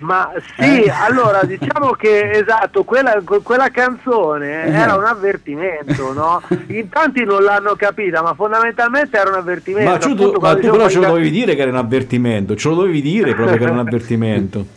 Ma 0.00 0.30
sì, 0.58 0.82
Eh? 0.82 0.90
allora 0.90 1.42
diciamo 1.48 1.92
che 1.92 2.28
esatto, 2.32 2.84
quella, 2.84 3.22
que- 3.24 3.40
quella 3.40 3.70
canzone 3.70 4.66
Eh. 4.66 4.70
era 4.72 4.94
un 4.94 5.04
avvertimento, 5.06 6.12
no? 6.12 6.42
In 6.66 6.90
tanti 6.90 7.24
non 7.24 7.42
l'hanno 7.42 7.74
capita, 7.74 8.20
ma 8.20 8.34
fondamentalmente 8.34 9.16
era 9.16 9.30
un 9.30 9.36
avvertimento. 9.36 9.90
Ma, 9.90 9.96
tu, 9.96 10.10
appunto, 10.10 10.40
ma 10.40 10.54
tu 10.56 10.60
però 10.60 10.72
dicevo 10.72 10.88
ce 10.90 10.98
lo 10.98 11.06
dovevi 11.06 11.30
dire 11.30 11.54
che 11.54 11.62
era 11.62 11.70
un 11.70 11.76
avvertimento, 11.78 12.54
ce 12.54 12.68
lo 12.68 12.74
dovevi 12.74 13.00
dire 13.00 13.34
proprio 13.34 13.56
che 13.56 13.62
era 13.62 13.72
un 13.72 13.78
avvertimento. 13.78 14.66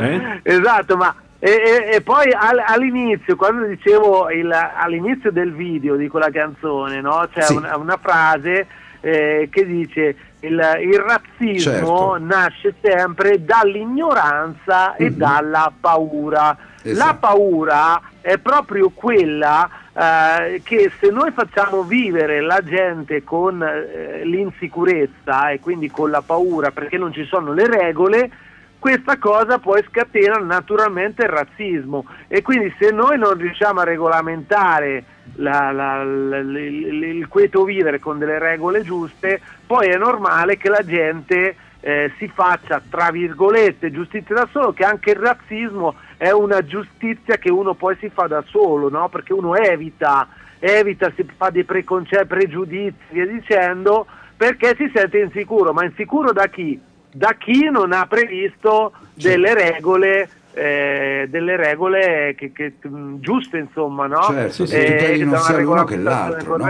Eh? 0.00 0.40
Esatto, 0.44 0.96
ma 0.96 1.14
e, 1.38 1.50
e- 1.50 1.94
e 1.96 2.00
poi 2.00 2.32
al- 2.32 2.62
all'inizio, 2.66 3.36
quando 3.36 3.66
dicevo 3.66 4.30
il- 4.30 4.50
all'inizio 4.50 5.30
del 5.30 5.52
video 5.52 5.96
di 5.96 6.08
quella 6.08 6.30
canzone, 6.30 7.02
no? 7.02 7.28
c'è 7.30 7.42
Sì. 7.42 7.54
una, 7.56 7.76
una 7.76 7.98
frase 8.00 8.66
eh, 9.00 9.48
che 9.50 9.66
dice 9.66 10.16
il, 10.40 10.78
il 10.80 10.98
razzismo 10.98 11.58
Certo. 11.58 12.18
nasce 12.18 12.74
sempre 12.82 13.44
dall'ignoranza 13.44 14.94
e 14.96 15.10
Mhm. 15.10 15.16
dalla 15.16 15.72
paura. 15.78 16.56
La 16.82 16.90
Esatto. 16.90 17.18
paura 17.18 18.00
è 18.22 18.38
proprio 18.38 18.88
quella 18.90 19.68
eh, 19.92 20.62
che 20.64 20.90
se 20.98 21.10
noi 21.10 21.30
facciamo 21.32 21.82
vivere 21.82 22.40
la 22.40 22.60
gente 22.62 23.22
con 23.24 23.62
eh, 23.62 24.22
l'insicurezza 24.24 25.50
e 25.50 25.60
quindi 25.60 25.90
con 25.90 26.10
la 26.10 26.22
paura 26.24 26.70
perché 26.70 26.96
non 26.96 27.12
ci 27.12 27.24
sono 27.24 27.52
le 27.52 27.66
regole, 27.66 28.30
questa 28.78 29.18
cosa 29.18 29.58
poi 29.58 29.84
scatena 29.90 30.36
naturalmente 30.38 31.22
il 31.24 31.28
razzismo 31.28 32.06
e 32.28 32.40
quindi 32.40 32.74
se 32.78 32.90
noi 32.92 33.18
non 33.18 33.34
riusciamo 33.36 33.80
a 33.80 33.84
regolamentare 33.84 35.04
la- 35.34 35.70
la- 35.72 36.04
la- 36.04 36.38
il, 36.38 36.54
il- 37.02 37.28
quieto 37.28 37.64
vivere 37.64 37.98
con 37.98 38.18
delle 38.18 38.38
regole 38.38 38.82
giuste, 38.82 39.40
poi 39.66 39.88
è 39.88 39.96
normale 39.96 40.56
che 40.56 40.68
la 40.68 40.82
gente 40.84 41.56
eh, 41.82 42.12
si 42.18 42.28
faccia, 42.28 42.82
tra 42.90 43.10
virgolette, 43.10 43.90
giustizia 43.90 44.34
da 44.34 44.48
solo, 44.50 44.72
che 44.72 44.84
anche 44.84 45.10
il 45.10 45.16
razzismo 45.16 45.94
è 46.18 46.30
una 46.30 46.62
giustizia 46.62 47.36
che 47.38 47.50
uno 47.50 47.72
poi 47.74 47.96
si 47.98 48.10
fa 48.10 48.26
da 48.26 48.44
solo, 48.46 48.90
no? 48.90 49.08
perché 49.08 49.32
uno 49.32 49.54
evita, 49.54 50.28
evita, 50.58 51.10
si 51.16 51.26
fa 51.36 51.48
dei 51.48 51.64
preconcetti, 51.64 52.26
pregiudizi, 52.26 52.96
via 53.10 53.26
dicendo, 53.26 54.06
perché 54.36 54.74
si 54.76 54.90
sente 54.94 55.18
insicuro, 55.20 55.72
ma 55.72 55.84
insicuro 55.84 56.32
da 56.32 56.48
chi? 56.48 56.78
Da 57.12 57.34
chi 57.38 57.68
non 57.70 57.92
ha 57.92 58.06
previsto 58.06 58.92
delle 59.14 59.54
regole, 59.54 60.28
eh, 60.54 61.26
delle 61.30 61.56
regole 61.56 62.34
che, 62.36 62.52
che, 62.52 62.74
mh, 62.82 63.20
giuste, 63.20 63.58
insomma, 63.58 64.06
no? 64.06 64.22
Certo, 64.22 64.52
Sì, 64.52 64.66
sì, 64.66 64.76
che 64.76 65.12
Eh, 65.12 65.22
una 65.22 65.38
sia 65.38 65.58
l'uno 65.58 65.84
che 65.84 65.96
l'altro, 65.96 66.56
no? 66.56 66.66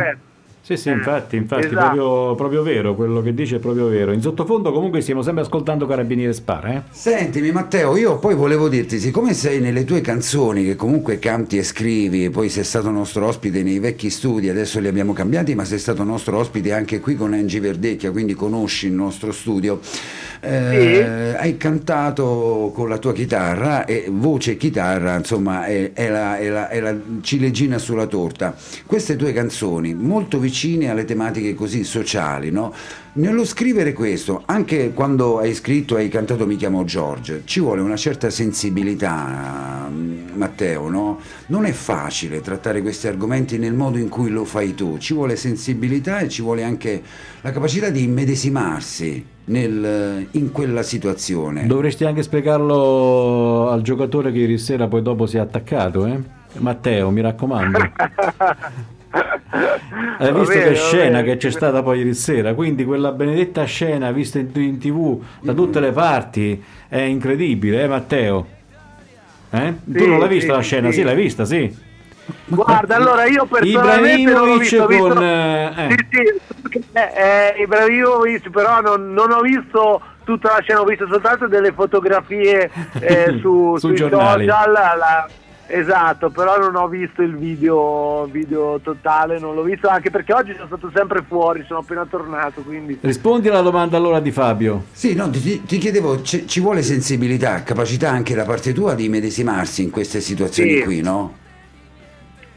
Sì, 0.62 0.76
sì, 0.76 0.90
Eh, 0.90 0.92
infatti, 0.92 1.36
infatti, 1.36 1.66
esatto. 1.66 1.80
proprio, 1.80 2.34
proprio 2.34 2.62
vero, 2.62 2.94
quello 2.94 3.22
che 3.22 3.34
dice 3.34 3.56
è 3.56 3.58
proprio 3.58 3.88
vero. 3.88 4.12
In 4.12 4.20
sottofondo 4.20 4.70
comunque 4.70 5.00
stiamo 5.00 5.22
sempre 5.22 5.42
ascoltando 5.42 5.86
Carabinieri 5.86 6.34
Spara, 6.34 6.74
eh? 6.74 6.82
Sentimi 6.90 7.50
Matteo, 7.50 7.96
io 7.96 8.18
poi 8.18 8.34
volevo 8.34 8.68
dirti, 8.68 8.98
siccome 8.98 9.32
sei 9.32 9.58
nelle 9.58 9.84
tue 9.84 10.02
canzoni 10.02 10.62
che 10.64 10.76
comunque 10.76 11.18
canti 11.18 11.56
e 11.56 11.64
scrivi, 11.64 12.26
e 12.26 12.30
poi 12.30 12.50
sei 12.50 12.62
stato 12.62 12.90
nostro 12.90 13.26
ospite 13.26 13.62
nei 13.62 13.78
vecchi 13.78 14.10
studi, 14.10 14.50
adesso 14.50 14.78
li 14.80 14.86
abbiamo 14.86 15.14
cambiati, 15.14 15.54
ma 15.54 15.64
sei 15.64 15.78
stato 15.78 16.04
nostro 16.04 16.36
ospite 16.36 16.72
anche 16.72 17.00
qui 17.00 17.16
con 17.16 17.32
Angie 17.32 17.58
Verdecchia, 17.58 18.10
quindi 18.12 18.34
conosci 18.34 18.86
il 18.86 18.92
nostro 18.92 19.32
studio. 19.32 19.80
Eh, 20.42 21.34
Hai 21.38 21.56
cantato 21.58 22.70
con 22.74 22.88
la 22.88 22.96
tua 22.98 23.12
chitarra 23.12 23.84
e 23.84 24.06
voce 24.10 24.52
e 24.52 24.56
chitarra, 24.56 25.16
insomma, 25.16 25.66
è, 25.66 25.92
è 25.92 26.08
la, 26.10 26.38
è 26.38 26.48
la- 26.48 26.68
è 26.68 26.80
la 26.80 26.94
ciliegina 27.22 27.78
sulla 27.78 28.06
torta. 28.06 28.54
Queste 28.86 29.16
tue 29.16 29.32
canzoni, 29.32 29.94
molto 29.94 30.38
vicine 30.38 30.90
alle 30.90 31.04
tematiche 31.04 31.54
così 31.54 31.84
sociali, 31.84 32.50
no? 32.50 32.72
Nello 33.12 33.44
scrivere 33.44 33.92
questo, 33.92 34.44
anche 34.46 34.92
quando 34.92 35.38
hai 35.38 35.52
scritto 35.52 35.96
e 35.96 36.02
hai 36.02 36.08
cantato 36.08 36.46
Mi 36.46 36.54
chiamo 36.54 36.84
George, 36.84 37.42
ci 37.44 37.58
vuole 37.58 37.80
una 37.80 37.96
certa 37.96 38.30
sensibilità, 38.30 39.88
mm, 39.90 40.28
Matteo, 40.34 40.88
no? 40.88 41.18
Non 41.46 41.64
è 41.64 41.72
facile 41.72 42.40
trattare 42.40 42.80
questi 42.82 43.08
argomenti 43.08 43.58
nel 43.58 43.74
modo 43.74 43.98
in 43.98 44.08
cui 44.08 44.30
lo 44.30 44.44
fai 44.44 44.76
tu, 44.76 44.96
ci 44.98 45.12
vuole 45.12 45.34
sensibilità 45.34 46.20
e 46.20 46.28
ci 46.28 46.40
vuole 46.40 46.62
anche 46.62 47.02
la 47.40 47.50
capacità 47.50 47.90
di 47.90 48.04
immedesimarsi 48.04 49.26
nel- 49.46 50.28
in 50.30 50.52
quella 50.52 50.84
situazione. 50.84 51.66
Dovresti 51.66 52.04
anche 52.04 52.22
spiegarlo 52.22 53.70
al 53.70 53.82
giocatore 53.82 54.30
che 54.30 54.38
ieri 54.38 54.56
sera 54.56 54.86
poi 54.86 55.02
dopo 55.02 55.26
si 55.26 55.36
è 55.36 55.40
attaccato, 55.40 56.06
eh? 56.06 56.16
Matteo, 56.58 57.10
mi 57.10 57.22
raccomando. 57.22 57.78
Hai 59.52 60.32
visto 60.32 60.52
bene, 60.54 60.68
che 60.70 60.74
scena 60.76 61.22
che 61.22 61.36
c'è 61.36 61.50
stata 61.50 61.82
poi 61.82 61.98
ieri 61.98 62.14
sera? 62.14 62.54
Quindi 62.54 62.84
quella 62.84 63.10
benedetta 63.12 63.64
scena 63.64 64.12
vista 64.12 64.38
in, 64.38 64.50
in 64.54 64.78
tv 64.78 65.20
da 65.40 65.52
tutte 65.54 65.80
le 65.80 65.90
parti 65.92 66.62
è 66.88 67.00
incredibile, 67.00 67.82
eh 67.82 67.88
Matteo? 67.88 68.46
Eh? 69.50 69.74
tu 69.84 69.98
Sì, 69.98 70.06
non 70.06 70.18
l'hai 70.20 70.28
vista 70.28 70.50
sì, 70.52 70.56
la 70.56 70.62
scena? 70.62 70.88
Sì, 70.90 70.94
sì. 70.98 71.02
l'hai 71.02 71.16
vista, 71.16 71.44
sì. 71.44 71.88
Guarda, 72.44 72.94
allora 72.94 73.24
io 73.26 73.44
personalmente 73.46 74.30
non 74.32 74.46
l'ho 74.48 74.58
visto, 74.58 74.82
ho 74.84 74.86
visto- 74.86 75.08
con, 75.08 75.22
eh, 75.24 75.72
eh. 75.76 75.88
Sì, 75.88 76.06
sì, 76.70 76.82
eh, 76.92 77.54
eh, 77.56 77.62
Ibrahimovic, 77.62 78.50
però 78.50 78.80
non, 78.80 79.12
non 79.12 79.32
ho 79.32 79.40
visto 79.40 80.00
tutta 80.24 80.52
la 80.52 80.60
scena, 80.60 80.80
ho 80.80 80.84
visto 80.84 81.08
soltanto 81.08 81.48
delle 81.48 81.72
fotografie 81.72 82.70
eh, 83.00 83.38
su, 83.42 83.76
Sui 83.78 83.80
sui 83.80 83.94
giornali. 83.96 84.46
social. 84.46 84.72
la- 84.72 85.28
esatto, 85.70 86.30
però 86.30 86.58
non 86.58 86.74
ho 86.76 86.88
visto 86.88 87.22
il 87.22 87.36
video, 87.36 88.28
video 88.30 88.78
totale, 88.80 89.38
non 89.38 89.54
l'ho 89.54 89.62
visto 89.62 89.88
anche 89.88 90.10
perché 90.10 90.32
oggi 90.32 90.52
sono 90.54 90.66
stato 90.66 90.90
sempre 90.94 91.22
fuori, 91.26 91.64
sono 91.66 91.80
appena 91.80 92.04
tornato, 92.04 92.60
quindi... 92.62 92.98
Rispondi 93.00 93.48
alla 93.48 93.60
domanda 93.60 93.96
allora 93.96 94.20
di 94.20 94.30
Fabio. 94.32 94.84
Sì, 94.92 95.14
no, 95.14 95.30
ti, 95.30 95.62
ti 95.64 95.78
chiedevo, 95.78 96.22
ci, 96.22 96.46
ci 96.46 96.60
vuole 96.60 96.82
sensibilità, 96.82 97.62
capacità 97.62 98.10
anche 98.10 98.34
da 98.34 98.44
parte 98.44 98.72
tua 98.72 98.94
di 98.94 99.08
medesimarsi 99.08 99.82
in 99.82 99.90
queste 99.90 100.20
situazioni 100.20 100.76
Sì. 100.76 100.82
qui, 100.82 101.00
no? 101.00 101.36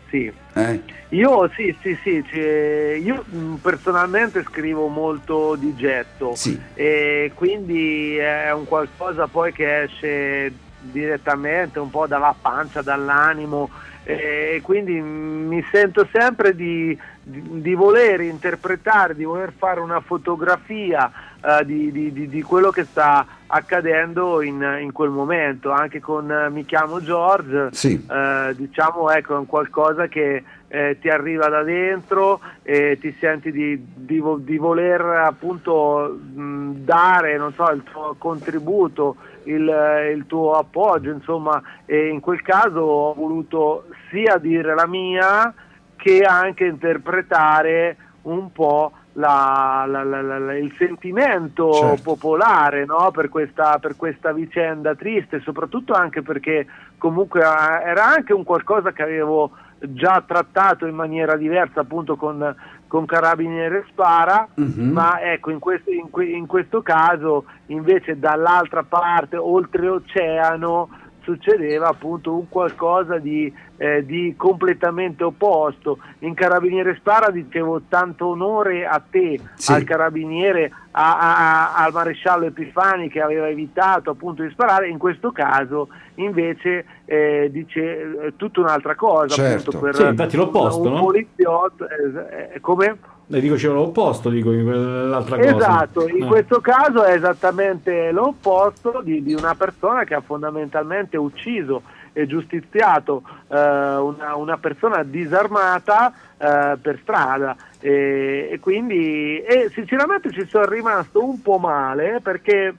Sì. 0.10 0.32
Eh? 0.56 0.82
Io 1.10 1.50
sì, 1.56 1.76
sì, 1.82 1.98
sì, 2.04 2.24
cioè, 2.32 3.00
io 3.02 3.24
mh, 3.28 3.56
personalmente 3.62 4.44
scrivo 4.44 4.88
molto 4.88 5.56
di 5.56 5.76
getto 5.76 6.34
Sì. 6.36 6.60
e 6.74 7.32
quindi 7.36 8.16
è 8.18 8.52
un 8.52 8.66
qualcosa 8.66 9.28
poi 9.28 9.52
che 9.54 9.84
esce 9.84 10.52
direttamente 10.92 11.80
un 11.80 11.90
po' 11.90 12.08
dalla 12.08 12.36
pancia, 12.40 12.82
dall'animo 12.82 13.70
e 14.06 14.60
quindi 14.62 15.00
mi 15.00 15.64
sento 15.72 16.06
sempre 16.12 16.54
di, 16.56 16.98
di- 17.22 17.62
di 17.62 17.74
voler 17.74 18.20
interpretare, 18.20 19.16
di 19.16 19.24
voler 19.24 19.54
fare 19.58 19.80
una 19.80 20.02
fotografia 20.02 21.10
eh, 21.42 21.64
di, 21.66 21.90
di- 22.28 22.42
quello 22.42 22.70
che 22.70 22.84
sta 22.84 23.26
accadendo 23.48 24.42
in, 24.42 24.80
in 24.82 24.92
quel 24.92 25.10
momento. 25.10 25.72
Anche 25.72 26.02
con 26.02 26.30
eh, 26.30 26.50
Mi 26.50 26.66
chiamo 26.66 27.02
George, 27.02 27.70
Sì. 27.72 28.06
eh, 28.10 28.54
diciamo 28.58 29.10
ecco, 29.10 29.36
è 29.36 29.38
un 29.38 29.46
qualcosa 29.46 30.08
che 30.08 30.44
eh, 30.68 30.98
ti 31.00 31.08
arriva 31.08 31.48
da 31.48 31.64
dentro 31.64 32.42
e 32.62 32.98
ti 33.00 33.16
senti 33.22 33.52
di, 33.54 33.82
di 33.96 34.18
vo- 34.20 34.38
di 34.38 34.58
voler 34.58 35.00
appunto 35.02 36.10
mh, 36.34 36.72
dare 36.84 37.38
non 37.38 37.54
so, 37.54 37.70
il 37.72 37.84
tuo 37.84 38.16
contributo, 38.18 39.16
il, 39.46 40.12
il 40.16 40.26
tuo 40.28 40.54
appoggio, 40.54 41.10
insomma, 41.12 41.62
e 41.86 42.08
in 42.08 42.20
quel 42.20 42.42
caso 42.42 42.80
ho 42.80 43.14
voluto 43.14 43.86
sia 44.10 44.38
dire 44.38 44.74
la 44.76 44.88
mia 44.88 45.54
che 45.96 46.22
anche 46.22 46.66
interpretare 46.66 47.98
un 48.24 48.52
po' 48.52 48.92
la- 49.14 49.86
la- 49.88 50.04
la- 50.04 50.22
la- 50.22 50.40
la- 50.40 50.58
il 50.58 50.74
sentimento 50.78 51.72
Certo. 51.72 52.02
popolare 52.02 52.86
no? 52.86 53.12
per, 53.12 53.30
questa, 53.30 53.78
per 53.80 53.96
questa 53.96 54.32
vicenda 54.32 54.96
triste, 54.96 55.40
soprattutto 55.42 55.94
anche 55.94 56.22
perché 56.22 56.66
comunque 56.98 57.42
eh, 57.42 57.90
era 57.90 58.06
anche 58.08 58.34
un 58.34 58.44
qualcosa 58.44 58.92
che 58.92 59.04
avevo 59.04 59.52
già 59.90 60.24
trattato 60.26 60.86
in 60.86 60.96
maniera 60.96 61.36
diversa 61.36 61.82
appunto 61.82 62.16
con, 62.16 62.56
con 62.88 63.06
Carabiniere 63.06 63.86
Spara, 63.90 64.48
Mhm. 64.56 64.92
ma 64.92 65.20
ecco 65.22 65.52
in 65.52 65.60
questo, 65.60 65.92
in 65.92 66.08
in 66.22 66.46
questo 66.46 66.82
caso 66.82 67.46
invece 67.68 68.18
dall'altra 68.20 68.84
parte, 68.84 69.36
oltreoceano, 69.38 70.90
succedeva 71.24 71.88
appunto 71.88 72.34
un 72.34 72.48
qualcosa 72.50 73.18
di, 73.18 73.52
eh, 73.78 74.06
di 74.06 74.34
completamente 74.38 75.24
opposto. 75.24 75.98
In 76.20 76.34
Carabiniere 76.34 76.96
Spara 76.96 77.32
dicevo 77.32 77.82
tanto 77.90 78.28
onore 78.28 78.86
a 78.86 79.02
te, 79.10 79.40
Sì. 79.56 79.72
al 79.72 79.84
carabiniere, 79.84 80.72
a- 80.92 81.18
a- 81.18 81.74
a- 81.76 81.84
al 81.84 81.94
maresciallo 81.94 82.46
Epifani 82.46 83.10
che 83.10 83.22
aveva 83.22 83.48
evitato 83.48 84.12
appunto 84.12 84.44
di 84.44 84.50
sparare, 84.52 84.90
in 84.90 84.98
questo 84.98 85.32
caso 85.32 85.88
invece 86.16 86.86
eh, 87.06 87.50
dice 87.52 87.82
eh, 87.82 88.34
tutta 88.38 88.60
un'altra 88.62 88.96
cosa. 88.96 89.36
Certo. 89.36 89.70
Appunto, 89.72 89.86
per 89.86 89.96
Sì, 89.96 90.06
infatti 90.06 90.38
l'opposto, 90.38 90.82
un 90.84 90.94
no? 90.94 91.00
poliziotto, 91.02 91.88
eh, 91.88 92.54
eh, 92.56 92.60
come? 92.62 92.98
Le 93.34 93.40
dico 93.40 93.56
c'è 93.56 93.68
l'opposto, 93.68 94.30
dico 94.30 94.52
in 94.52 94.64
quell'altra 94.64 95.38
cosa. 95.38 95.56
Esatto, 95.56 96.08
in 96.08 96.22
Eh. 96.22 96.28
questo 96.28 96.62
caso 96.62 97.04
è 97.04 97.14
esattamente 97.16 98.12
l'opposto 98.12 99.02
di, 99.04 99.24
di 99.24 99.34
una 99.34 99.56
persona 99.56 100.04
che 100.04 100.14
ha 100.14 100.22
fondamentalmente 100.22 101.18
ucciso 101.18 101.82
e 102.14 102.28
giustiziato 102.28 103.24
eh, 103.48 103.56
una, 103.58 104.36
una 104.36 104.58
persona 104.60 105.02
disarmata 105.02 106.14
eh, 106.38 106.78
per 106.80 107.00
strada 107.02 107.56
e, 107.80 108.50
e 108.52 108.60
quindi 108.60 109.42
e 109.42 109.72
sinceramente 109.74 110.30
ci 110.32 110.46
sono 110.46 110.66
rimasto 110.66 111.26
un 111.28 111.42
po' 111.42 111.58
male 111.58 112.20
perché 112.22 112.76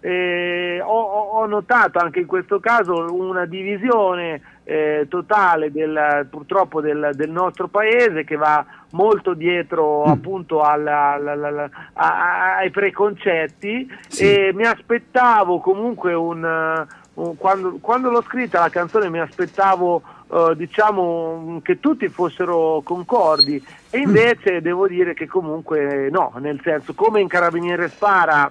eh, 0.00 0.80
ho- 0.84 1.38
ho 1.38 1.46
notato 1.46 2.00
anche 2.00 2.18
in 2.18 2.26
questo 2.26 2.58
caso 2.58 3.14
una 3.14 3.44
divisione 3.46 4.40
eh, 4.64 5.06
totale 5.10 5.70
del, 5.70 6.26
purtroppo 6.30 6.80
del, 6.80 7.10
del 7.14 7.30
nostro 7.30 7.68
paese 7.68 8.24
che 8.24 8.36
va 8.36 8.64
molto 8.92 9.34
dietro 9.34 10.04
appunto 10.04 10.62
alla- 10.62 11.12
alla- 11.12 11.32
alla- 11.32 11.70
a- 11.92 12.56
ai 12.56 12.70
preconcetti. 12.70 13.86
Sì. 14.08 14.24
e 14.32 14.52
mi 14.54 14.64
aspettavo 14.64 15.58
comunque 15.60 16.14
un, 16.14 16.44
eh, 16.44 16.86
un- 17.14 17.36
quando, 17.36 17.76
quando 17.80 18.10
l'ho 18.10 18.22
scritta 18.22 18.60
la 18.60 18.70
canzone 18.70 19.08
mi 19.10 19.20
aspettavo 19.20 20.02
eh, 20.32 20.54
diciamo 20.56 21.60
che 21.62 21.78
tutti 21.78 22.08
fossero 22.08 22.80
concordi. 22.82 23.62
E 23.90 23.98
invece 23.98 24.62
devo 24.62 24.88
dire 24.88 25.12
che 25.14 25.26
comunque 25.26 26.08
no, 26.10 26.32
nel 26.38 26.60
senso 26.62 26.94
come 26.94 27.20
in 27.20 27.28
Carabiniere 27.28 27.88
Spara 27.88 28.50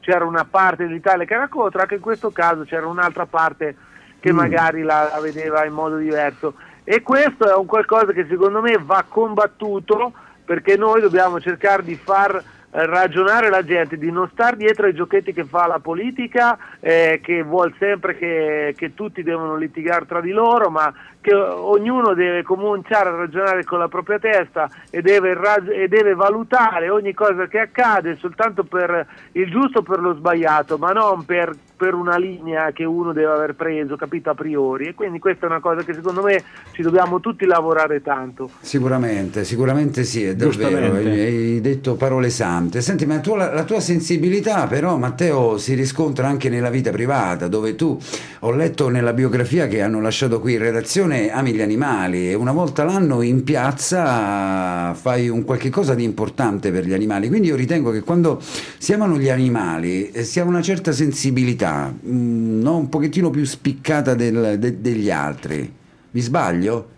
c'era 0.00 0.24
una 0.24 0.46
parte 0.48 0.86
dell'Italia 0.86 1.26
che 1.26 1.34
era 1.34 1.48
contro, 1.48 1.80
anche 1.82 1.96
in 1.96 2.00
questo 2.00 2.30
caso 2.30 2.64
c'era 2.64 2.86
un'altra 2.86 3.26
parte 3.26 3.76
che 4.20 4.32
Mm. 4.32 4.36
magari 4.36 4.82
la, 4.82 5.10
la 5.12 5.20
vedeva 5.20 5.64
in 5.64 5.72
modo 5.72 5.96
diverso. 5.96 6.54
E 6.84 7.02
questo 7.02 7.48
è 7.48 7.54
un 7.54 7.66
qualcosa 7.66 8.12
che 8.12 8.26
secondo 8.28 8.60
me 8.60 8.78
va 8.80 9.04
combattuto 9.08 10.12
perché 10.44 10.76
noi 10.76 11.00
dobbiamo 11.00 11.40
cercare 11.40 11.82
di 11.84 11.94
far 11.94 12.34
eh, 12.72 12.86
ragionare 12.86 13.50
la 13.50 13.64
gente, 13.64 13.98
di 13.98 14.10
non 14.10 14.28
star 14.32 14.56
dietro 14.56 14.86
ai 14.86 14.94
giochetti 14.94 15.32
che 15.32 15.44
fa 15.44 15.66
la 15.66 15.78
politica, 15.78 16.58
eh, 16.80 17.20
che 17.22 17.42
vuol 17.42 17.74
sempre 17.78 18.16
che, 18.16 18.74
che 18.76 18.94
tutti 18.94 19.22
devono 19.22 19.56
litigare 19.56 20.06
tra 20.06 20.20
di 20.20 20.30
loro, 20.30 20.70
ma 20.70 20.92
che 21.20 21.34
ognuno 21.34 22.14
deve 22.14 22.42
cominciare 22.42 23.10
a 23.10 23.14
ragionare 23.14 23.64
con 23.64 23.78
la 23.78 23.88
propria 23.88 24.18
testa 24.18 24.70
e 24.88 25.02
deve, 25.02 25.34
rag- 25.34 25.70
e 25.70 25.86
deve 25.88 26.14
valutare 26.14 26.88
ogni 26.88 27.12
cosa 27.12 27.46
che 27.46 27.58
accade 27.58 28.16
soltanto 28.16 28.64
per 28.64 29.06
il 29.32 29.50
giusto 29.50 29.80
o 29.80 29.82
per 29.82 30.00
lo 30.00 30.14
sbagliato, 30.14 30.78
ma 30.78 30.92
non 30.92 31.24
per, 31.24 31.54
per 31.76 31.94
una 31.94 32.16
linea 32.16 32.72
che 32.72 32.84
uno 32.84 33.12
deve 33.12 33.32
aver 33.32 33.54
preso, 33.54 33.96
capito, 33.96 34.30
a 34.30 34.34
priori. 34.34 34.86
E 34.86 34.94
quindi 34.94 35.18
questa 35.18 35.46
è 35.46 35.50
una 35.50 35.60
cosa 35.60 35.82
che 35.82 35.94
secondo 35.94 36.22
me 36.22 36.42
ci 36.72 36.82
dobbiamo 36.82 37.20
tutti 37.20 37.44
lavorare 37.44 38.00
tanto. 38.02 38.50
Sicuramente, 38.60 39.44
sicuramente 39.44 40.04
sì, 40.04 40.24
è 40.24 40.34
davvero, 40.34 40.94
hai 40.94 41.60
detto 41.60 41.96
parole 41.96 42.30
sante. 42.30 42.80
Senti, 42.80 43.04
ma 43.04 43.18
tu- 43.20 43.34
la, 43.34 43.52
la 43.52 43.64
tua 43.64 43.80
sensibilità 43.80 44.66
però, 44.66 44.96
Matteo, 44.96 45.58
si 45.58 45.74
riscontra 45.74 46.26
anche 46.28 46.48
nella 46.48 46.70
vita 46.70 46.90
privata, 46.90 47.48
dove 47.48 47.74
tu, 47.74 47.98
ho 48.40 48.50
letto 48.52 48.88
nella 48.88 49.12
biografia 49.12 49.66
che 49.66 49.82
hanno 49.82 50.00
lasciato 50.00 50.40
qui 50.40 50.54
in 50.54 50.60
redazione, 50.60 51.09
ami 51.12 51.52
gli 51.52 51.60
animali 51.60 52.30
e 52.30 52.34
una 52.34 52.52
volta 52.52 52.84
l'anno 52.84 53.22
in 53.22 53.42
piazza 53.42 54.94
fai 54.94 55.28
un 55.28 55.44
qualche 55.44 55.70
cosa 55.70 55.94
di 55.94 56.04
importante 56.04 56.70
per 56.70 56.84
gli 56.84 56.92
animali. 56.92 57.28
Quindi 57.28 57.48
io 57.48 57.56
ritengo 57.56 57.90
che 57.90 58.02
quando 58.02 58.38
si 58.40 58.92
amano 58.92 59.18
gli 59.18 59.28
animali 59.28 60.10
eh, 60.10 60.22
si 60.24 60.38
ha 60.40 60.44
una 60.44 60.62
certa 60.62 60.92
sensibilità, 60.92 61.92
mm, 61.92 62.60
no? 62.62 62.76
un 62.76 62.88
pochettino 62.88 63.30
più 63.30 63.44
spiccata 63.44 64.14
del- 64.14 64.56
de- 64.58 64.80
degli 64.80 65.10
altri. 65.10 65.72
Vi 66.12 66.20
sbaglio? 66.20 66.88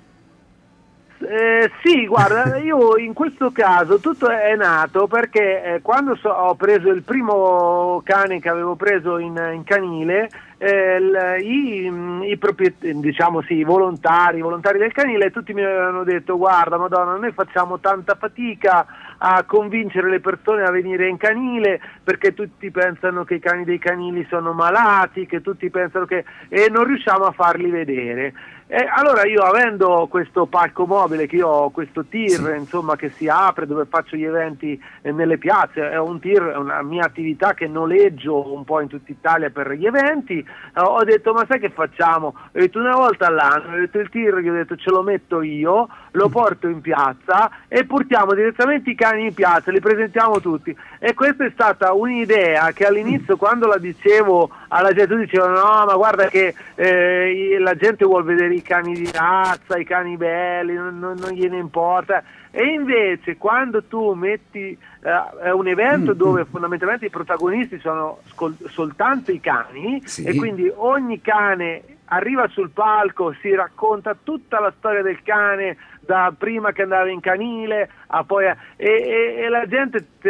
Eh, 1.24 1.70
sì, 1.84 2.06
guarda, 2.06 2.56
io 2.62 2.96
in 2.96 3.12
questo 3.12 3.52
caso 3.52 3.98
tutto 3.98 4.28
è 4.28 4.56
nato 4.56 5.06
perché 5.06 5.62
eh, 5.62 5.80
quando 5.80 6.16
so- 6.16 6.28
ho 6.30 6.54
preso 6.56 6.88
il 6.88 7.02
primo 7.02 8.00
cane 8.04 8.40
che 8.40 8.48
avevo 8.48 8.74
preso 8.74 9.18
in, 9.18 9.40
in 9.54 9.62
canile, 9.64 10.28
eh, 10.62 11.40
i, 11.40 11.90
i 12.30 12.36
propriet- 12.36 12.86
diciamo 12.86 13.42
sì, 13.42 13.54
i 13.54 13.64
volontari, 13.64 14.38
i 14.38 14.42
volontari 14.42 14.78
del 14.78 14.92
canile, 14.92 15.32
tutti 15.32 15.52
mi 15.52 15.64
avevano 15.64 16.04
detto 16.04 16.36
guarda 16.38 16.78
Madonna, 16.78 17.16
noi 17.16 17.32
facciamo 17.32 17.80
tanta 17.80 18.14
fatica 18.14 18.86
a 19.18 19.42
convincere 19.44 20.08
le 20.08 20.20
persone 20.20 20.62
a 20.62 20.70
venire 20.70 21.08
in 21.08 21.16
canile 21.16 21.80
perché 22.04 22.32
tutti 22.32 22.70
pensano 22.70 23.24
che 23.24 23.34
i 23.34 23.40
cani 23.40 23.64
dei 23.64 23.78
canili 23.78 24.24
sono 24.30 24.52
malati, 24.52 25.26
che 25.26 25.40
tutti 25.40 25.68
pensano 25.68 26.04
che... 26.04 26.24
e 26.48 26.68
non 26.70 26.84
riusciamo 26.84 27.24
a 27.24 27.32
farli 27.32 27.68
vedere. 27.68 28.32
E 28.74 28.88
allora 28.90 29.26
io 29.26 29.42
avendo 29.42 30.06
questo 30.08 30.46
palco 30.46 30.86
mobile, 30.86 31.26
che 31.26 31.36
io 31.36 31.46
ho 31.46 31.68
questo 31.68 32.06
tir 32.06 32.54
insomma, 32.56 32.96
che 32.96 33.10
si 33.10 33.28
apre 33.28 33.66
dove 33.66 33.84
faccio 33.84 34.16
gli 34.16 34.24
eventi 34.24 34.82
eh, 35.02 35.12
nelle 35.12 35.36
piazze, 35.36 35.90
è 35.90 35.98
un 35.98 36.18
tir, 36.18 36.40
è 36.42 36.56
una 36.56 36.80
mia 36.80 37.04
attività 37.04 37.52
che 37.52 37.68
noleggio 37.68 38.50
un 38.50 38.64
po' 38.64 38.80
in 38.80 38.88
tutta 38.88 39.12
Italia 39.12 39.50
per 39.50 39.72
gli 39.72 39.84
eventi, 39.84 40.38
eh, 40.38 40.80
ho 40.80 41.04
detto 41.04 41.34
ma 41.34 41.44
sai 41.46 41.60
che 41.60 41.68
facciamo? 41.68 42.28
Ho 42.28 42.48
detto 42.50 42.78
una 42.78 42.96
volta 42.96 43.26
all'anno, 43.26 43.74
ho 43.74 43.78
detto 43.78 43.98
il 43.98 44.08
tir, 44.08 44.38
gli 44.38 44.48
ho 44.48 44.54
detto 44.54 44.74
ce 44.76 44.88
lo 44.88 45.02
metto 45.02 45.42
io, 45.42 45.88
lo 46.12 46.28
porto 46.30 46.66
in 46.66 46.80
piazza 46.80 47.50
e 47.68 47.84
portiamo 47.84 48.32
direttamente 48.32 48.88
i 48.88 48.94
cani 48.94 49.26
in 49.26 49.34
piazza, 49.34 49.70
li 49.70 49.80
presentiamo 49.80 50.40
tutti. 50.40 50.74
E 50.98 51.12
questa 51.12 51.44
è 51.44 51.50
stata 51.52 51.92
un'idea 51.92 52.72
che 52.72 52.86
all'inizio 52.86 53.36
quando 53.36 53.66
la 53.66 53.76
dicevo 53.76 54.48
alla 54.68 54.92
gente 54.92 55.14
dicevano 55.16 55.58
no 55.58 55.84
ma 55.84 55.94
guarda 55.94 56.28
che 56.28 56.54
eh, 56.74 57.58
la 57.58 57.74
gente 57.74 58.06
vuole 58.06 58.24
vedere 58.24 58.54
i 58.54 58.61
cani 58.62 58.94
di 58.94 59.10
razza, 59.12 59.76
i 59.78 59.84
cani 59.84 60.16
belli, 60.16 60.74
non, 60.74 60.98
non- 60.98 61.16
non 61.18 61.30
gliene 61.30 61.58
importa. 61.58 62.22
E 62.50 62.64
invece 62.64 63.36
quando 63.36 63.82
tu 63.84 64.12
metti 64.12 64.76
eh, 65.04 65.50
un 65.50 65.66
evento 65.66 66.12
dove 66.12 66.44
fondamentalmente 66.44 67.06
i 67.06 67.10
protagonisti 67.10 67.78
sono 67.78 68.18
scol- 68.26 68.56
soltanto 68.68 69.30
i 69.32 69.40
cani 69.40 70.02
Sì. 70.04 70.24
e 70.24 70.34
quindi 70.36 70.70
ogni 70.74 71.20
cane 71.20 71.82
arriva 72.06 72.46
sul 72.48 72.70
palco, 72.70 73.32
si 73.40 73.54
racconta 73.54 74.14
tutta 74.22 74.60
la 74.60 74.72
storia 74.76 75.00
del 75.02 75.22
cane 75.22 75.76
da 76.00 76.30
prima 76.36 76.72
che 76.72 76.82
andava 76.82 77.08
in 77.08 77.20
canile 77.20 77.88
a 78.08 78.22
poi 78.24 78.44
e, 78.46 78.56
e- 78.76 79.34
e 79.44 79.48
la 79.48 79.66
gente 79.66 80.04
ti 80.20 80.28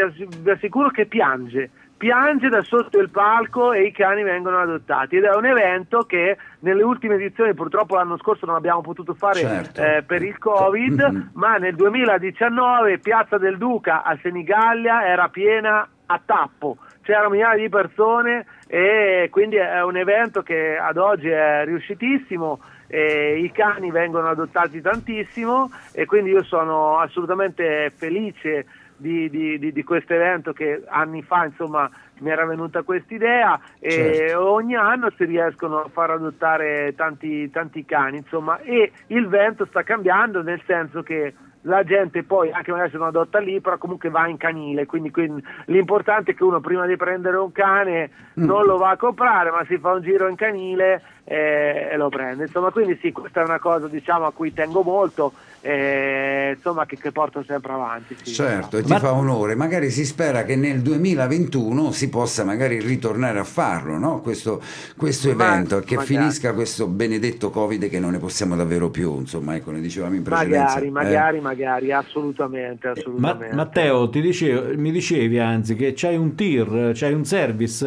assicuro 0.48 0.90
che 0.90 1.06
piange 1.06 1.70
piange 2.02 2.48
da 2.48 2.62
sotto 2.62 2.98
il 2.98 3.10
palco 3.10 3.72
e 3.72 3.84
i 3.84 3.92
cani 3.92 4.24
vengono 4.24 4.58
adottati 4.58 5.14
ed 5.18 5.22
è 5.22 5.32
un 5.36 5.46
evento 5.46 6.00
che 6.00 6.36
nelle 6.60 6.82
ultime 6.82 7.14
edizioni 7.14 7.54
purtroppo 7.54 7.94
l'anno 7.94 8.18
scorso 8.18 8.44
non 8.44 8.56
abbiamo 8.56 8.80
potuto 8.80 9.14
fare 9.14 9.38
Certo. 9.38 9.80
eh, 9.80 10.02
per 10.04 10.20
il 10.22 10.36
covid 10.36 10.98
Mhm. 11.00 11.30
ma 11.34 11.58
nel 11.58 11.76
2019 11.76 12.98
Piazza 12.98 13.38
del 13.38 13.56
Duca 13.56 14.02
a 14.02 14.18
Senigallia 14.20 15.06
era 15.06 15.28
piena 15.28 15.88
a 16.06 16.20
tappo 16.26 16.78
c'erano 17.02 17.30
migliaia 17.30 17.56
di 17.62 17.68
persone 17.68 18.46
e 18.66 19.28
quindi 19.30 19.54
è 19.56 19.80
un 19.84 19.96
evento 19.96 20.42
che 20.42 20.76
ad 20.76 20.96
oggi 20.96 21.28
è 21.28 21.64
riuscitissimo 21.64 22.58
i 22.94 23.50
cani 23.54 23.90
vengono 23.90 24.28
adottati 24.28 24.80
tantissimo 24.82 25.70
e 25.94 26.04
quindi 26.04 26.30
io 26.30 26.42
sono 26.42 26.98
assolutamente 26.98 27.90
felice 27.96 28.66
di, 29.02 29.28
di, 29.28 29.58
di, 29.58 29.72
di 29.72 29.84
questo 29.84 30.14
evento 30.14 30.52
che 30.52 30.82
anni 30.88 31.22
fa 31.22 31.44
insomma 31.44 31.90
mi 32.20 32.30
era 32.30 32.46
venuta 32.46 32.82
questa 32.82 33.12
idea 33.12 33.60
e 33.80 33.90
Certo. 33.90 34.48
ogni 34.48 34.76
anno 34.76 35.10
si 35.16 35.24
riescono 35.24 35.80
a 35.80 35.88
far 35.92 36.10
adottare 36.10 36.94
tanti, 36.96 37.50
tanti 37.50 37.84
cani 37.84 38.18
insomma 38.18 38.58
e 38.60 38.92
il 39.08 39.26
vento 39.28 39.66
sta 39.66 39.82
cambiando 39.82 40.40
nel 40.42 40.62
senso 40.64 41.02
che 41.02 41.34
la 41.64 41.84
gente 41.84 42.22
poi 42.24 42.50
anche 42.50 42.70
magari 42.72 42.90
se 42.90 42.96
non 42.98 43.06
adotta 43.08 43.38
lì 43.38 43.60
però 43.60 43.76
comunque 43.78 44.08
va 44.08 44.26
in 44.26 44.36
canile 44.36 44.86
quindi, 44.86 45.10
quindi 45.10 45.44
l'importante 45.66 46.32
è 46.32 46.34
che 46.34 46.42
uno 46.44 46.60
prima 46.60 46.86
di 46.86 46.96
prendere 46.96 47.36
un 47.36 47.52
cane 47.52 48.10
Mm. 48.32 48.44
non 48.46 48.64
lo 48.64 48.78
va 48.78 48.88
a 48.90 48.96
comprare 48.96 49.50
ma 49.50 49.62
si 49.66 49.76
fa 49.76 49.92
un 49.92 50.00
giro 50.00 50.26
in 50.26 50.36
canile 50.36 51.02
eh, 51.24 51.88
e 51.92 51.96
lo 51.96 52.08
prende 52.08 52.44
insomma 52.44 52.70
quindi 52.70 52.98
sì 53.00 53.12
questa 53.12 53.42
è 53.42 53.44
una 53.44 53.60
cosa 53.60 53.86
diciamo 53.86 54.26
a 54.26 54.32
cui 54.32 54.52
tengo 54.52 54.82
molto 54.82 55.32
eh, 55.64 56.54
insomma 56.56 56.86
che, 56.86 56.98
che 56.98 57.12
porto 57.12 57.44
sempre 57.46 57.72
avanti 57.72 58.16
sì. 58.20 58.34
Certo, 58.34 58.78
e 58.78 58.82
ti 58.82 58.90
Ma- 58.90 58.98
fa 58.98 59.12
onore. 59.12 59.54
Magari 59.54 59.90
si 59.90 60.04
spera 60.04 60.42
che 60.42 60.56
nel 60.56 60.80
2021 60.82 61.92
si 61.92 62.08
possa 62.08 62.42
magari 62.42 62.80
ritornare 62.80 63.38
a 63.38 63.44
farlo, 63.44 63.96
no? 63.96 64.20
questo, 64.20 64.60
questo 64.96 65.32
Ma- 65.32 65.54
evento, 65.54 65.78
che 65.80 65.94
magari. 65.94 66.14
finisca 66.16 66.52
questo 66.52 66.88
benedetto 66.88 67.50
Covid 67.50 67.88
che 67.88 68.00
non 68.00 68.10
ne 68.10 68.18
possiamo 68.18 68.56
davvero 68.56 68.90
più, 68.90 69.18
insomma, 69.20 69.54
ecco, 69.54 69.70
ne 69.70 69.80
dicevamo 69.80 70.16
in 70.16 70.22
precedenza. 70.24 70.64
magari 70.64 70.86
eh. 70.86 70.90
magari 70.90 71.40
magari 71.40 71.92
assolutamente 71.92 72.86
Ma- 72.88 72.92
assolutamente 72.94 73.54
Matteo, 73.54 74.10
ti 74.10 74.20
dicevo- 74.20 74.76
mi 74.76 74.90
dicevi 74.90 75.38
anzi 75.38 75.76
che 75.76 75.92
c'hai 75.94 76.16
un 76.16 76.34
tir, 76.34 76.90
c'hai 76.94 77.12
un 77.12 77.24
service 77.24 77.86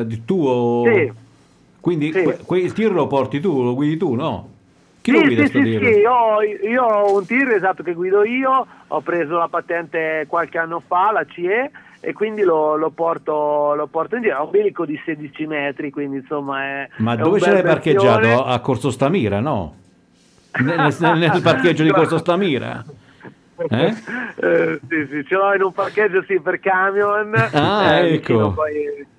eh, 0.00 0.06
di 0.06 0.24
tuo... 0.24 0.82
Sì. 0.86 1.12
Quindi 1.84 2.12
Sì. 2.14 2.22
que- 2.22 2.38
que- 2.46 2.60
il 2.60 2.72
tir 2.72 2.90
lo 2.92 3.06
porti 3.06 3.40
tu, 3.40 3.62
lo 3.62 3.74
guidi 3.74 3.98
tu, 3.98 4.14
no? 4.14 4.48
Chi 5.02 5.10
lo 5.10 5.18
Sì, 5.18 5.24
guida 5.26 5.44
sì, 5.44 5.50
sì, 5.52 5.60
tir? 5.64 5.84
sì, 5.84 5.98
io, 5.98 6.10
ho- 6.12 6.40
io 6.42 6.82
ho 6.82 7.14
un 7.14 7.26
tir 7.26 7.46
esatto 7.50 7.82
che 7.82 7.92
guido 7.92 8.24
io, 8.24 8.66
ho 8.88 9.00
preso 9.02 9.36
la 9.36 9.48
patente 9.48 10.24
qualche 10.26 10.56
anno 10.56 10.80
fa, 10.80 11.12
la 11.12 11.26
CE, 11.26 11.70
e 12.00 12.12
quindi 12.14 12.40
lo, 12.40 12.76
lo 12.76 12.88
porto, 12.88 13.74
lo 13.74 13.86
porto 13.88 14.16
in 14.16 14.22
giro. 14.22 14.38
È 14.38 14.40
un 14.40 14.50
bilico 14.50 14.86
di 14.86 14.98
16 15.04 15.46
metri, 15.46 15.90
quindi 15.90 16.16
insomma 16.16 16.62
è. 16.62 16.88
Ma 16.96 17.12
è 17.12 17.16
dove 17.18 17.38
ce 17.38 17.52
l'hai 17.52 17.62
parcheggiato? 17.62 18.44
A 18.46 18.58
Corso 18.60 18.90
Stamira, 18.90 19.40
no? 19.40 19.74
Nel, 20.64 20.96
nel- 20.98 21.18
nel 21.18 21.40
parcheggio 21.44 21.82
di 21.82 21.90
Corso 21.90 22.16
Stamira? 22.16 22.82
Eh? 23.68 23.94
Eh, 24.40 24.80
sì, 24.88 25.06
sì, 25.10 25.24
ce 25.26 25.34
l'ho 25.34 25.52
in 25.52 25.62
un 25.62 25.72
parcheggio 25.72 26.24
sì 26.26 26.40
per 26.40 26.58
camion. 26.60 27.34
Ah, 27.34 27.98
eh, 27.98 28.14
ecco. 28.14 28.52
poi-. 28.52 29.12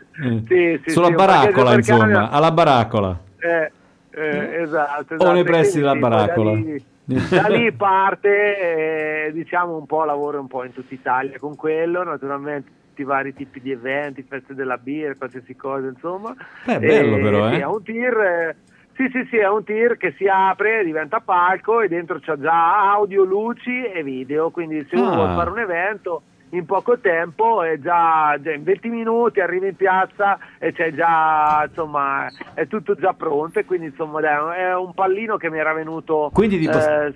Sì, 0.48 0.80
sì, 0.84 0.92
Sulla 0.92 1.08
sì, 1.08 1.14
baraccola, 1.14 1.74
insomma, 1.74 2.00
camion. 2.04 2.28
alla 2.32 2.52
baraccola. 2.52 3.20
Eh, 3.38 3.72
eh, 4.12 4.62
esatto, 4.62 5.14
O 5.14 5.16
esatto. 5.16 5.32
nei 5.34 5.42
E 5.42 5.46
pressi 5.46 5.80
della 5.80 5.92
sì, 5.94 6.00
baraccola. 6.00 6.52
Da 6.52 6.58
lì, 6.58 6.84
da 7.30 7.48
lì 7.50 7.72
parte, 7.74 9.26
eh, 9.28 9.32
diciamo 9.34 9.76
un 9.78 9.86
po' 9.86 10.04
lavoro 10.06 10.40
un 10.40 10.48
po' 10.48 10.64
in 10.64 10.74
tutta 10.74 10.94
Italia 10.94 11.38
con 11.40 11.56
quello, 11.56 12.04
naturalmente 12.04 12.70
tutti 12.88 13.02
i 13.02 13.06
vari 13.06 13.34
tipi 13.34 13.60
di 13.62 13.72
eventi, 13.72 14.24
feste 14.28 14.54
della 14.56 14.78
birra, 14.78 15.16
qualsiasi 15.16 15.56
cosa, 15.56 15.88
insomma. 15.88 16.34
Beh, 16.66 16.80
bello 16.80 17.18
E, 17.18 17.22
però, 17.22 17.50
sì, 17.50 17.56
eh. 17.56 17.60
è 17.60 17.66
un 17.66 17.84
tir, 17.84 18.18
eh, 18.18 18.56
sì, 18.96 19.10
sì, 19.12 19.28
sì, 19.30 19.36
è 19.38 19.50
un 19.50 19.64
tir 19.66 19.98
che 19.98 20.14
si 20.18 20.26
apre, 20.28 20.84
diventa 20.86 21.20
palco 21.20 21.82
e 21.82 21.90
dentro 21.90 22.20
c'è 22.22 22.36
già 22.38 22.92
audio, 22.94 23.26
luci 23.26 23.84
e 23.84 24.02
video, 24.02 24.50
quindi 24.50 24.88
se 24.90 24.96
uno 24.96 25.12
Ah. 25.12 25.16
vuole 25.16 25.34
fare 25.36 25.50
un 25.50 25.60
evento 25.60 26.22
in 26.58 26.66
poco 26.66 27.00
tempo 27.00 27.62
è 27.64 27.80
già, 27.80 28.38
già 28.42 28.52
in 28.52 28.64
20 28.64 28.90
minuti 28.90 29.40
arrivi 29.40 29.68
in 29.68 29.76
piazza 29.76 30.38
e 30.58 30.72
c'è 30.74 30.94
già 30.94 31.66
insomma 31.68 32.28
è 32.54 32.68
tutto 32.68 32.96
già 32.96 33.14
pronto 33.14 33.60
e 33.60 33.66
quindi 33.66 33.88
insomma 33.88 34.20
dai, 34.22 34.58
è 34.58 34.76
un 34.76 34.94
pallino 34.94 35.38
che 35.38 35.50
mi 35.50 35.58
era 35.60 35.74
venuto 35.74 36.30
Quindi 36.34 36.60
ti 36.60 36.66
poss- 36.68 36.86
eh, 36.88 37.14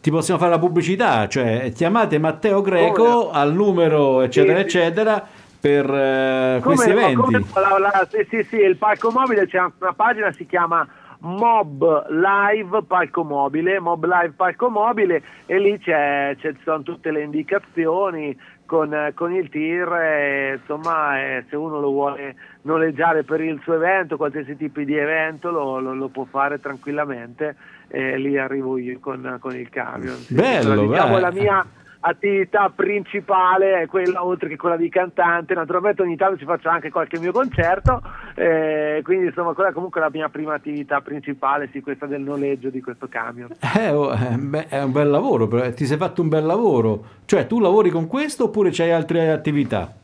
Ti 0.00 0.10
possiamo 0.10 0.40
fare 0.40 0.52
la 0.52 0.58
pubblicità, 0.58 1.28
cioè 1.28 1.70
chiamate 1.72 2.18
Matteo 2.18 2.60
Greco 2.60 3.26
Come? 3.26 3.38
al 3.38 3.52
numero 3.52 4.20
eccetera 4.22 4.62
Sì, 4.62 4.68
sì. 4.70 4.78
eccetera 4.78 5.24
per 5.60 5.84
eh, 5.88 6.58
come- 6.60 6.74
questi 6.74 6.90
eventi. 6.90 7.14
come- 7.14 7.44
la- 7.54 7.78
la- 7.78 8.08
sì, 8.10 8.26
sì, 8.28 8.42
sì, 8.50 8.56
il 8.56 8.76
palco 8.76 9.12
mobile 9.12 9.46
c'è 9.46 9.58
una 9.60 9.92
pagina 9.94 10.32
si 10.32 10.44
chiama 10.46 10.84
Mob 11.22 12.08
Live 12.10 12.82
Palco 12.84 13.22
Mobile, 13.24 13.78
Mob 13.80 14.04
Live 14.04 14.34
Palco 14.36 14.68
Mobile 14.68 15.22
e 15.46 15.58
lì 15.58 15.78
c'è, 15.78 16.34
c'è- 16.38 16.52
ci 16.54 16.60
sono 16.64 16.82
tutte 16.82 17.10
le 17.12 17.22
indicazioni 17.22 18.36
con, 18.66 19.12
con 19.14 19.32
il 19.32 19.48
tir, 19.50 19.86
e, 19.92 20.58
insomma 20.60 21.20
eh, 21.20 21.44
se 21.48 21.56
uno 21.56 21.78
lo 21.78 21.90
vuole 21.90 22.34
noleggiare 22.62 23.22
per 23.22 23.40
il 23.40 23.60
suo 23.62 23.74
evento, 23.74 24.16
qualsiasi 24.16 24.56
tipo 24.56 24.80
di 24.80 24.96
evento 24.96 25.50
lo, 25.50 25.78
lo- 25.78 25.94
lo 25.94 26.08
può 26.08 26.24
fare 26.24 26.58
tranquillamente 26.58 27.54
e 27.88 28.16
lì 28.18 28.38
arrivo 28.38 28.78
io 28.78 28.98
con, 28.98 29.36
con 29.40 29.54
il 29.54 29.68
camion. 29.68 30.14
sì. 30.16 30.34
Bello, 30.34 30.86
diciamo 30.86 31.18
la 31.18 31.30
mia 31.30 31.64
attività 32.04 32.70
principale 32.74 33.80
è 33.82 33.86
quella 33.86 34.24
oltre 34.24 34.48
che 34.48 34.56
quella 34.56 34.76
di 34.76 34.88
cantante 34.88 35.54
naturalmente 35.54 36.02
ogni 36.02 36.16
tanto 36.16 36.38
ci 36.38 36.44
faccio 36.44 36.68
anche 36.68 36.90
qualche 36.90 37.18
mio 37.18 37.32
concerto 37.32 38.02
eh, 38.34 39.00
quindi 39.02 39.26
insomma 39.26 39.52
quella 39.52 39.70
è 39.70 39.72
comunque 39.72 40.00
la 40.00 40.10
mia 40.12 40.28
prima 40.28 40.54
attività 40.54 41.00
principale 41.00 41.68
sì 41.72 41.80
questa 41.80 42.06
del 42.06 42.22
noleggio 42.22 42.70
di 42.70 42.80
questo 42.80 43.08
camion 43.08 43.50
Eh, 43.76 43.90
oh, 43.90 44.12
eh, 44.12 44.36
beh, 44.36 44.66
è 44.68 44.82
un 44.82 44.92
bel 44.92 45.08
lavoro, 45.08 45.46
però, 45.46 45.72
ti 45.72 45.86
sei 45.86 45.96
fatto 45.96 46.20
un 46.20 46.28
bel 46.28 46.44
lavoro. 46.44 47.04
Cioè, 47.24 47.46
tu 47.46 47.60
lavori 47.60 47.90
con 47.90 48.06
questo 48.06 48.44
oppure 48.44 48.70
c'hai 48.70 48.90
altre 48.90 49.30
attività? 49.30 49.94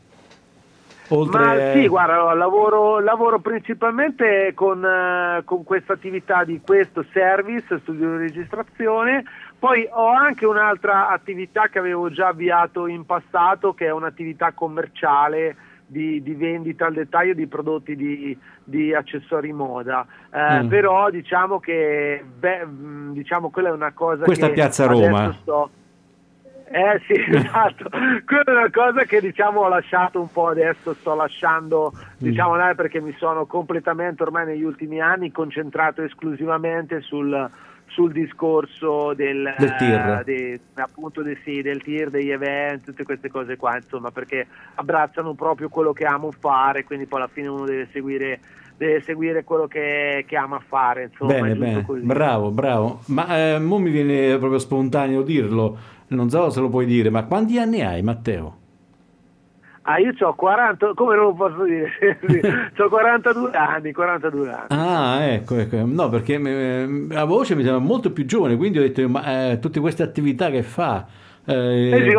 Oltre 1.09 1.43
Ma 1.43 1.71
sì, 1.73 1.87
guarda, 1.87 2.33
lavoro, 2.35 2.99
lavoro 2.99 3.39
principalmente 3.39 4.51
con, 4.53 4.85
eh, 4.85 5.41
con 5.43 5.63
questa 5.63 5.93
attività 5.93 6.43
di 6.43 6.61
questo 6.63 7.03
service, 7.11 7.79
studio 7.79 8.11
di 8.11 8.17
registrazione, 8.17 9.23
poi 9.59 9.87
ho 9.91 10.07
anche 10.07 10.45
un'altra 10.45 11.09
attività 11.09 11.67
che 11.67 11.79
avevo 11.79 12.09
già 12.09 12.27
avviato 12.27 12.87
in 12.87 13.05
passato, 13.05 13.73
che 13.73 13.87
è 13.87 13.91
un'attività 13.91 14.53
commerciale 14.53 15.55
di, 15.85 16.21
di 16.23 16.33
vendita 16.35 16.85
al 16.85 16.93
dettaglio 16.93 17.33
di 17.33 17.47
prodotti 17.47 17.95
di, 17.95 18.37
di 18.63 18.93
accessori 18.93 19.51
moda. 19.51 20.05
Eh, 20.31 20.63
Mm. 20.63 20.67
Però 20.67 21.09
diciamo 21.09 21.59
che 21.59 22.23
beh, 22.39 22.65
mh, 22.65 23.13
diciamo 23.13 23.49
quella 23.49 23.69
è 23.69 23.71
una 23.71 23.91
cosa 23.93 24.23
Questa 24.23 24.47
che 24.47 24.53
Piazza 24.53 24.85
Roma. 24.85 25.31
sto- 25.33 25.69
eh 26.71 27.01
sì, 27.07 27.13
esatto. 27.35 27.89
Quella 27.89 28.43
è 28.43 28.51
una 28.51 28.69
cosa 28.71 29.03
che 29.03 29.19
diciamo 29.19 29.61
ho 29.61 29.67
lasciato 29.67 30.21
un 30.21 30.31
po' 30.31 30.47
adesso, 30.49 30.93
sto 30.93 31.15
lasciando, 31.15 31.91
diciamo, 32.17 32.55
dai, 32.57 32.75
perché 32.75 33.01
mi 33.01 33.13
sono 33.17 33.45
completamente 33.47 34.21
ormai 34.21 34.45
negli 34.45 34.63
ultimi 34.63 35.01
anni 35.01 35.31
concentrato 35.31 36.03
esclusivamente 36.03 37.01
sul, 37.01 37.49
sul 37.99 38.13
discorso 38.13 39.13
del, 39.13 39.53
Del 39.57 39.75
tir. 39.75 40.23
de- 40.23 40.59
appunto 40.75 41.21
de- 41.21 41.37
sì, 41.43 41.61
del 41.61 41.81
tir, 41.83 42.09
degli 42.09 42.29
eventi, 42.29 42.85
tutte 42.85 43.03
queste 43.03 43.29
cose 43.29 43.57
qua, 43.57 43.75
insomma, 43.75 44.09
perché 44.09 44.47
abbracciano 44.75 45.33
proprio 45.33 45.67
quello 45.67 45.91
che 45.91 46.05
amo 46.05 46.31
fare, 46.31 46.85
quindi 46.85 47.07
poi 47.07 47.19
alla 47.19 47.29
fine 47.29 47.49
uno 47.49 47.65
deve 47.65 47.89
seguire, 47.91 48.39
deve 48.77 49.01
seguire 49.01 49.43
quello 49.43 49.67
che, 49.67 50.23
che 50.25 50.37
ama 50.37 50.61
fare, 50.65 51.09
insomma, 51.11 51.33
Bene, 51.33 51.55
bene, 51.55 51.85
così. 51.85 52.05
bravo, 52.05 52.51
bravo. 52.51 53.01
Ma 53.07 53.37
eh, 53.55 53.59
mo 53.59 53.79
mi 53.79 53.89
viene 53.91 54.37
proprio 54.37 54.59
spontaneo 54.59 55.21
dirlo, 55.21 55.77
non 56.07 56.29
so 56.29 56.49
se 56.51 56.61
lo 56.61 56.69
puoi 56.69 56.85
dire, 56.85 57.09
ma 57.09 57.25
quanti 57.25 57.59
anni 57.59 57.81
hai, 57.81 58.01
Matteo? 58.01 58.57
Ah, 59.83 59.97
io 59.97 60.13
ho 60.19 60.33
40, 60.35 60.93
come 60.93 61.15
non 61.15 61.35
posso 61.35 61.63
dire? 61.63 61.89
ho 62.77 62.89
42 62.89 63.51
anni, 63.51 63.91
42 63.91 64.49
anni. 64.51 64.65
Ah, 64.69 65.23
ecco, 65.23 65.55
ecco. 65.55 65.83
No, 65.85 66.09
perché 66.09 66.37
la 66.37 67.25
voce 67.25 67.55
mi 67.55 67.63
sembra 67.63 67.81
molto 67.81 68.11
più 68.11 68.25
giovane, 68.25 68.55
quindi 68.57 68.77
ho 68.77 68.81
detto, 68.81 69.07
ma 69.07 69.51
eh, 69.51 69.59
tutte 69.59 69.79
queste 69.79 70.03
attività 70.03 70.49
che 70.49 70.63
fa, 70.63 71.05
eh, 71.49 71.89
Eh 71.89 72.13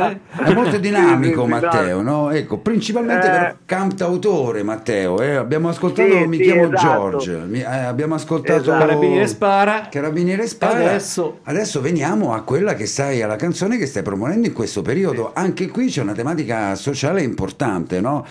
eh? 0.00 0.20
È 0.44 0.52
molto 0.54 0.78
dinamico 0.78 1.42
Sì, 1.44 1.48
Matteo, 1.48 2.02
no? 2.02 2.30
Ecco, 2.30 2.58
principalmente 2.58 3.26
Eh. 3.26 3.30
però 3.30 3.52
cantautore 3.64 4.62
Matteo, 4.62 5.20
eh? 5.20 5.34
abbiamo 5.34 5.68
ascoltato 5.68 6.08
Sì, 6.10 6.26
Mi 6.26 6.36
sì, 6.36 6.42
chiamo 6.44 6.72
esatto. 6.72 6.76
George, 7.18 7.36
Mi- 7.46 7.60
eh, 7.60 7.64
abbiamo 7.64 8.14
ascoltato 8.14 8.60
Esatto. 8.62 8.78
Carabiniere 8.78 9.26
spara. 9.26 9.88
Carabiniere 9.90 10.46
spara. 10.46 10.78
Adesso- 10.78 11.38
Adesso 11.44 11.80
veniamo 11.80 12.32
a 12.32 12.42
quella 12.42 12.74
che 12.74 12.86
stai, 12.86 13.22
alla 13.22 13.36
canzone 13.36 13.76
che 13.78 13.86
stai 13.86 14.02
promuovendo 14.02 14.46
in 14.46 14.52
questo 14.52 14.82
periodo. 14.82 15.32
Anche 15.34 15.68
qui 15.68 15.86
c'è 15.88 16.02
una 16.02 16.12
tematica 16.12 16.74
sociale 16.74 17.22
importante, 17.22 18.00
no? 18.00 18.24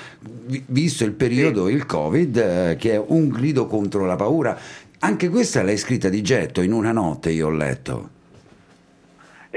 Vi- 0.48 0.64
Visto 0.68 1.04
il 1.04 1.12
periodo, 1.12 1.68
il 1.70 1.86
Covid, 1.86 2.38
eh, 2.38 2.76
che 2.80 2.94
è 2.94 3.04
un 3.06 3.30
grido 3.30 3.66
contro 3.68 4.06
la 4.06 4.16
paura. 4.16 4.58
Anche 5.00 5.30
questa 5.30 5.62
l'hai 5.64 5.78
scritta 5.78 6.10
di 6.10 6.22
getto 6.22 6.62
in 6.62 6.72
una 6.72 6.92
notte, 6.92 7.30
io 7.32 7.48
ho 7.48 7.52
letto. 7.52 8.10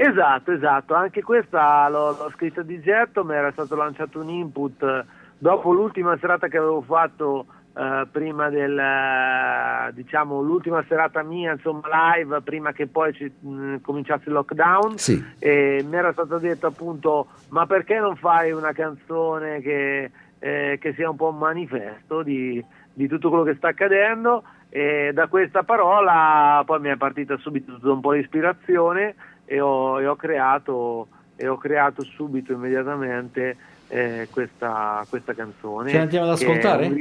Esatto, 0.01 0.53
esatto, 0.53 0.93
anche 0.93 1.21
questa 1.21 1.89
l'ho, 1.89 2.15
l'ho 2.17 2.31
scritta 2.33 2.61
di 2.61 2.79
getto, 2.79 3.25
mi 3.25 3.33
era 3.33 3.51
stato 3.51 3.75
lanciato 3.75 4.21
un 4.21 4.29
input 4.29 4.81
eh, 4.81 5.03
dopo 5.37 5.73
l'ultima 5.73 6.17
serata 6.21 6.47
che 6.47 6.55
avevo 6.55 6.79
fatto 6.79 7.47
eh, 7.75 8.07
prima 8.09 8.47
del, 8.47 8.79
eh, 8.79 9.93
diciamo, 9.93 10.39
l'ultima 10.39 10.85
serata 10.87 11.21
mia, 11.21 11.51
insomma, 11.51 12.15
live, 12.15 12.39
prima 12.43 12.71
che 12.71 12.87
poi 12.87 13.11
ci, 13.13 13.29
mh, 13.39 13.81
cominciasse 13.81 14.29
il 14.29 14.35
lockdown. 14.35 14.97
Sì. 14.97 15.21
e 15.37 15.83
mi 15.85 15.97
era 15.97 16.13
stato 16.13 16.37
detto 16.37 16.67
appunto 16.67 17.27
ma 17.49 17.65
perché 17.65 17.99
non 17.99 18.15
fai 18.15 18.53
una 18.53 18.71
canzone 18.71 19.59
che, 19.59 20.11
eh, 20.39 20.77
che 20.79 20.93
sia 20.93 21.09
un 21.09 21.17
po' 21.17 21.27
un 21.27 21.39
manifesto 21.39 22.23
di, 22.23 22.63
di 22.93 23.07
tutto 23.09 23.27
quello 23.27 23.43
che 23.43 23.55
sta 23.55 23.67
accadendo 23.67 24.43
E 24.69 25.11
da 25.13 25.27
questa 25.27 25.63
parola 25.63 26.61
poi 26.65 26.79
mi 26.79 26.89
è 26.89 26.95
partita 26.95 27.35
subito 27.37 27.77
un 27.81 27.99
po' 27.99 28.11
l'ispirazione 28.11 29.15
e 29.51 29.59
ho, 29.59 29.99
e 29.99 30.05
ho, 30.05 30.15
creato, 30.15 31.07
e 31.35 31.47
ho 31.47 31.57
creato 31.57 32.03
subito, 32.03 32.53
immediatamente, 32.53 33.57
eh, 33.87 34.27
questa, 34.29 35.03
questa 35.09 35.33
canzone. 35.33 35.89
Ci 35.89 35.97
andiamo 35.97 36.27
ad 36.27 36.33
ascoltare? 36.33 36.93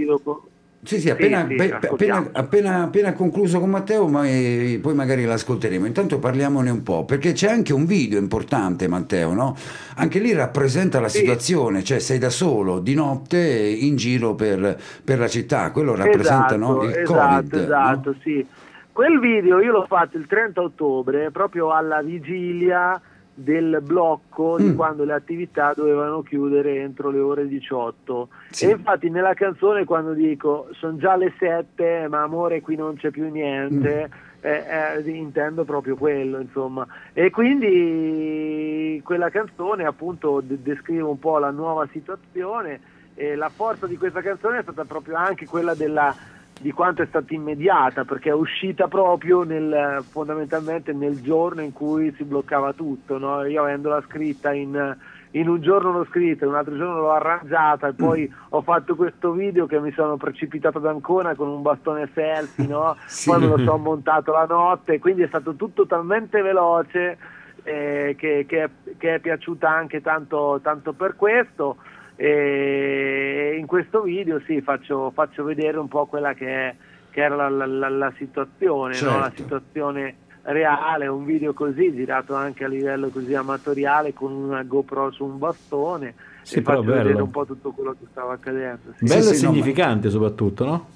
Sì, 0.82 0.98
sì, 0.98 1.10
appena, 1.10 1.44
sì, 1.46 1.56
sì, 1.58 1.72
appena, 1.72 2.30
appena, 2.32 2.82
appena, 2.84 3.12
concluso 3.12 3.60
con 3.60 3.68
Matteo, 3.68 4.08
ma, 4.08 4.26
eh, 4.26 4.78
poi 4.80 4.94
magari 4.94 5.24
l'ascolteremo. 5.24 5.84
Intanto 5.84 6.18
parliamone 6.18 6.70
un 6.70 6.82
po', 6.82 7.04
perché 7.04 7.32
c'è 7.32 7.50
anche 7.50 7.74
un 7.74 7.84
video 7.84 8.18
importante, 8.18 8.88
Matteo, 8.88 9.34
no? 9.34 9.54
Anche 9.96 10.18
lì 10.18 10.32
rappresenta 10.32 11.00
la 11.00 11.08
sì. 11.08 11.18
situazione, 11.18 11.84
cioè 11.84 11.98
sei 11.98 12.18
da 12.18 12.30
solo 12.30 12.78
di 12.78 12.94
notte 12.94 13.38
in 13.38 13.96
giro 13.96 14.34
per, 14.34 14.80
per 15.04 15.18
la 15.18 15.28
città, 15.28 15.70
quello 15.70 15.94
rappresenta 15.94 16.54
esatto, 16.54 16.56
no? 16.56 16.82
il 16.84 16.96
esatto, 16.96 17.12
Covid. 17.12 17.54
Esatto, 17.54 18.10
no? 18.10 18.16
sì. 18.22 18.46
Quel 18.98 19.20
video 19.20 19.60
io 19.60 19.70
l'ho 19.70 19.86
fatto 19.86 20.16
il 20.16 20.26
30 20.26 20.60
ottobre, 20.60 21.30
proprio 21.30 21.70
alla 21.70 22.02
vigilia 22.02 23.00
del 23.32 23.78
blocco 23.80 24.56
mm. 24.58 24.64
di 24.64 24.74
quando 24.74 25.04
le 25.04 25.12
attività 25.12 25.72
dovevano 25.72 26.22
chiudere 26.22 26.80
entro 26.80 27.10
le 27.10 27.20
ore 27.20 27.46
18 27.46 28.28
sì. 28.50 28.64
e 28.64 28.70
infatti 28.70 29.08
nella 29.08 29.34
canzone 29.34 29.84
quando 29.84 30.14
dico 30.14 30.70
sono 30.72 30.96
già 30.96 31.14
le 31.14 31.32
7 31.38 32.08
ma 32.08 32.22
amore 32.22 32.60
qui 32.60 32.74
non 32.74 32.96
c'è 32.96 33.10
più 33.10 33.30
niente 33.30 34.10
mm. 34.10 34.44
eh, 34.44 34.64
eh, 34.96 35.10
intendo 35.10 35.62
proprio 35.62 35.94
quello 35.94 36.40
insomma 36.40 36.84
e 37.12 37.30
quindi 37.30 39.00
quella 39.04 39.30
canzone 39.30 39.84
appunto 39.84 40.40
de- 40.42 40.60
descrive 40.60 41.02
un 41.02 41.20
po' 41.20 41.38
la 41.38 41.50
nuova 41.50 41.86
situazione 41.92 42.80
e 43.14 43.36
la 43.36 43.48
forza 43.48 43.86
di 43.86 43.96
questa 43.96 44.22
canzone 44.22 44.58
è 44.58 44.62
stata 44.62 44.84
proprio 44.84 45.14
anche 45.14 45.46
quella 45.46 45.74
della 45.74 46.12
di 46.58 46.72
quanto 46.72 47.02
è 47.02 47.06
stata 47.06 47.32
immediata 47.34 48.04
perché 48.04 48.30
è 48.30 48.34
uscita 48.34 48.88
proprio 48.88 49.42
nel, 49.44 50.04
fondamentalmente 50.10 50.92
nel 50.92 51.20
giorno 51.22 51.62
in 51.62 51.72
cui 51.72 52.12
si 52.16 52.24
bloccava 52.24 52.72
tutto 52.72 53.18
no? 53.18 53.44
io 53.44 53.62
avendola 53.62 54.02
scritta 54.08 54.52
in, 54.52 54.96
in, 55.32 55.48
un 55.48 55.60
giorno 55.60 55.92
l'ho 55.92 56.06
scritta 56.06 56.44
in 56.44 56.50
un 56.50 56.56
altro 56.56 56.76
giorno 56.76 57.00
l'ho 57.00 57.12
arrangiata 57.12 57.88
e 57.88 57.92
poi 57.92 58.28
mm. 58.28 58.36
ho 58.50 58.62
fatto 58.62 58.96
questo 58.96 59.32
video 59.32 59.66
che 59.66 59.78
mi 59.78 59.92
sono 59.92 60.16
precipitato 60.16 60.78
ad 60.78 60.86
Ancona 60.86 61.36
con 61.36 61.48
un 61.48 61.62
bastone 61.62 62.10
selfie 62.12 62.66
no? 62.66 62.96
sì. 63.06 63.30
poi 63.30 63.40
me 63.40 63.46
lo 63.46 63.58
sono 63.58 63.78
montato 63.78 64.32
la 64.32 64.46
notte 64.46 64.98
quindi 64.98 65.22
è 65.22 65.28
stato 65.28 65.54
tutto 65.54 65.86
talmente 65.86 66.42
veloce 66.42 67.18
eh, 67.62 68.14
che, 68.18 68.46
che, 68.48 68.68
che, 68.96 69.14
è, 69.16 69.18
piaciuta 69.18 69.68
anche 69.68 70.00
tanto, 70.00 70.58
tanto 70.62 70.92
per 70.92 71.16
questo 71.16 71.76
e 72.20 73.54
in 73.56 73.66
questo 73.66 74.02
video 74.02 74.40
sì, 74.44 74.60
faccio, 74.60 75.12
faccio 75.14 75.44
vedere 75.44 75.78
un 75.78 75.86
po' 75.86 76.06
quella 76.06 76.34
che, 76.34 76.46
è, 76.48 76.74
che 77.10 77.20
era 77.22 77.48
la, 77.48 77.64
la, 77.64 77.88
la 77.88 78.12
situazione, 78.16 78.94
certo. 78.94 79.14
no? 79.14 79.20
la 79.20 79.32
situazione 79.32 80.16
reale, 80.42 81.06
un 81.06 81.24
video 81.24 81.52
così 81.52 81.94
girato 81.94 82.34
anche 82.34 82.64
a 82.64 82.68
livello 82.68 83.10
così 83.10 83.34
amatoriale 83.34 84.14
con 84.14 84.32
una 84.32 84.64
GoPro 84.64 85.12
su 85.12 85.24
un 85.26 85.38
bastone 85.38 86.14
sì, 86.42 86.58
e 86.58 86.62
faccio 86.62 86.82
bello. 86.82 87.02
vedere 87.04 87.22
un 87.22 87.30
po' 87.30 87.46
tutto 87.46 87.70
quello 87.70 87.92
che 87.92 88.06
stava 88.10 88.32
accadendo. 88.32 88.94
Sì. 88.96 89.04
Bello 89.04 89.22
sì, 89.22 89.30
e 89.30 89.34
significante 89.34 90.08
no, 90.08 90.14
ma... 90.14 90.20
soprattutto, 90.20 90.64
no? 90.64 90.86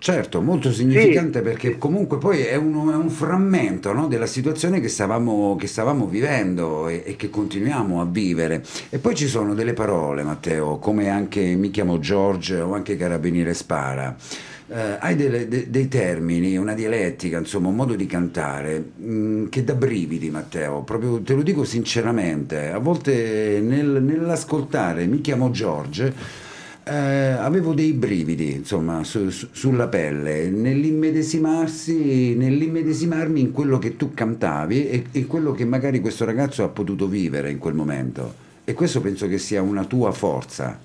Certo, 0.00 0.40
molto 0.40 0.72
significante 0.72 1.40
sì. 1.40 1.44
perché 1.44 1.76
comunque 1.76 2.16
poi 2.16 2.40
è 2.40 2.56
un, 2.56 2.90
è 2.90 2.94
un 2.94 3.10
frammento 3.10 3.92
no, 3.92 4.08
della 4.08 4.24
situazione 4.24 4.80
che 4.80 4.88
stavamo, 4.88 5.56
che 5.56 5.66
stavamo 5.66 6.06
vivendo 6.06 6.88
e, 6.88 7.02
e, 7.04 7.16
che 7.16 7.28
continuiamo 7.28 8.00
a 8.00 8.06
vivere. 8.06 8.64
E 8.88 8.96
poi 8.96 9.14
ci 9.14 9.28
sono 9.28 9.52
delle 9.52 9.74
parole, 9.74 10.22
Matteo, 10.22 10.78
come 10.78 11.10
anche 11.10 11.54
mi 11.54 11.70
chiamo 11.70 11.98
George 11.98 12.58
o 12.58 12.72
anche 12.72 12.96
Carabiniere 12.96 13.52
Spara. 13.52 14.16
Eh, 14.68 14.96
hai 15.00 15.16
delle, 15.16 15.46
de, 15.48 15.68
dei 15.68 15.88
termini, 15.88 16.56
una 16.56 16.72
dialettica, 16.72 17.36
insomma, 17.36 17.68
un 17.68 17.76
modo 17.76 17.94
di 17.94 18.06
cantare 18.06 18.82
mh, 18.96 19.12
mm, 19.12 19.46
che 19.48 19.64
dà 19.64 19.74
brividi, 19.74 20.30
Matteo, 20.30 20.80
proprio 20.80 21.20
te 21.20 21.34
lo 21.34 21.42
dico 21.42 21.62
sinceramente. 21.64 22.70
A 22.70 22.78
volte 22.78 23.60
nel, 23.62 24.02
nell'ascoltare 24.02 25.04
mi 25.04 25.20
chiamo 25.20 25.50
George 25.50 26.48
eh, 26.84 27.36
avevo 27.38 27.72
dei 27.74 27.92
brividi 27.92 28.52
insomma 28.52 29.04
su, 29.04 29.30
su, 29.30 29.48
sulla 29.52 29.88
pelle. 29.88 30.48
Nell'immedesimarsi 30.50 32.36
nell'immedesimarmi 32.36 33.40
in 33.40 33.52
quello 33.52 33.78
che 33.78 33.96
tu 33.96 34.12
cantavi 34.12 34.88
e, 34.88 35.04
e 35.12 35.26
quello 35.26 35.52
che 35.52 35.64
magari 35.64 36.00
questo 36.00 36.24
ragazzo 36.24 36.64
ha 36.64 36.68
potuto 36.68 37.06
vivere 37.06 37.50
in 37.50 37.58
quel 37.58 37.74
momento. 37.74 38.34
E 38.64 38.72
questo 38.74 39.00
penso 39.00 39.26
che 39.28 39.38
sia 39.38 39.62
una 39.62 39.84
tua 39.84 40.12
forza. 40.12 40.78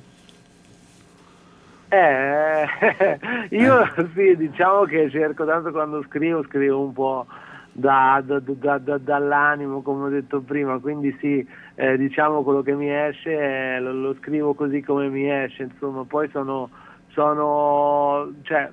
Eh, 1.87 2.65
io 3.55 3.83
eh. 3.83 4.07
sì, 4.13 4.35
diciamo 4.35 4.83
che 4.83 5.09
cerco 5.09 5.45
tanto 5.45 5.71
quando 5.71 6.03
scrivo, 6.03 6.43
scrivo 6.43 6.81
un 6.81 6.93
po' 6.93 7.25
da, 7.77 8.23
da, 8.25 8.77
da, 8.77 8.97
dall'animo, 8.97 9.81
come 9.81 10.05
ho 10.05 10.09
detto 10.09 10.39
prima, 10.39 10.79
quindi 10.79 11.13
sì, 11.19 11.45
eh, 11.75 11.97
diciamo 11.97 12.41
quello 12.41 12.61
che 12.61 12.73
mi 12.73 12.89
esce 12.89 13.31
eh, 13.31 13.79
lo, 13.81 13.91
lo, 13.91 14.15
scrivo 14.15 14.53
così 14.53 14.81
come 14.81 15.09
mi 15.09 15.29
esce, 15.29 15.63
insomma, 15.63 16.05
poi 16.05 16.29
sono, 16.29 16.69
sono, 17.09 18.31
cioè, 18.43 18.71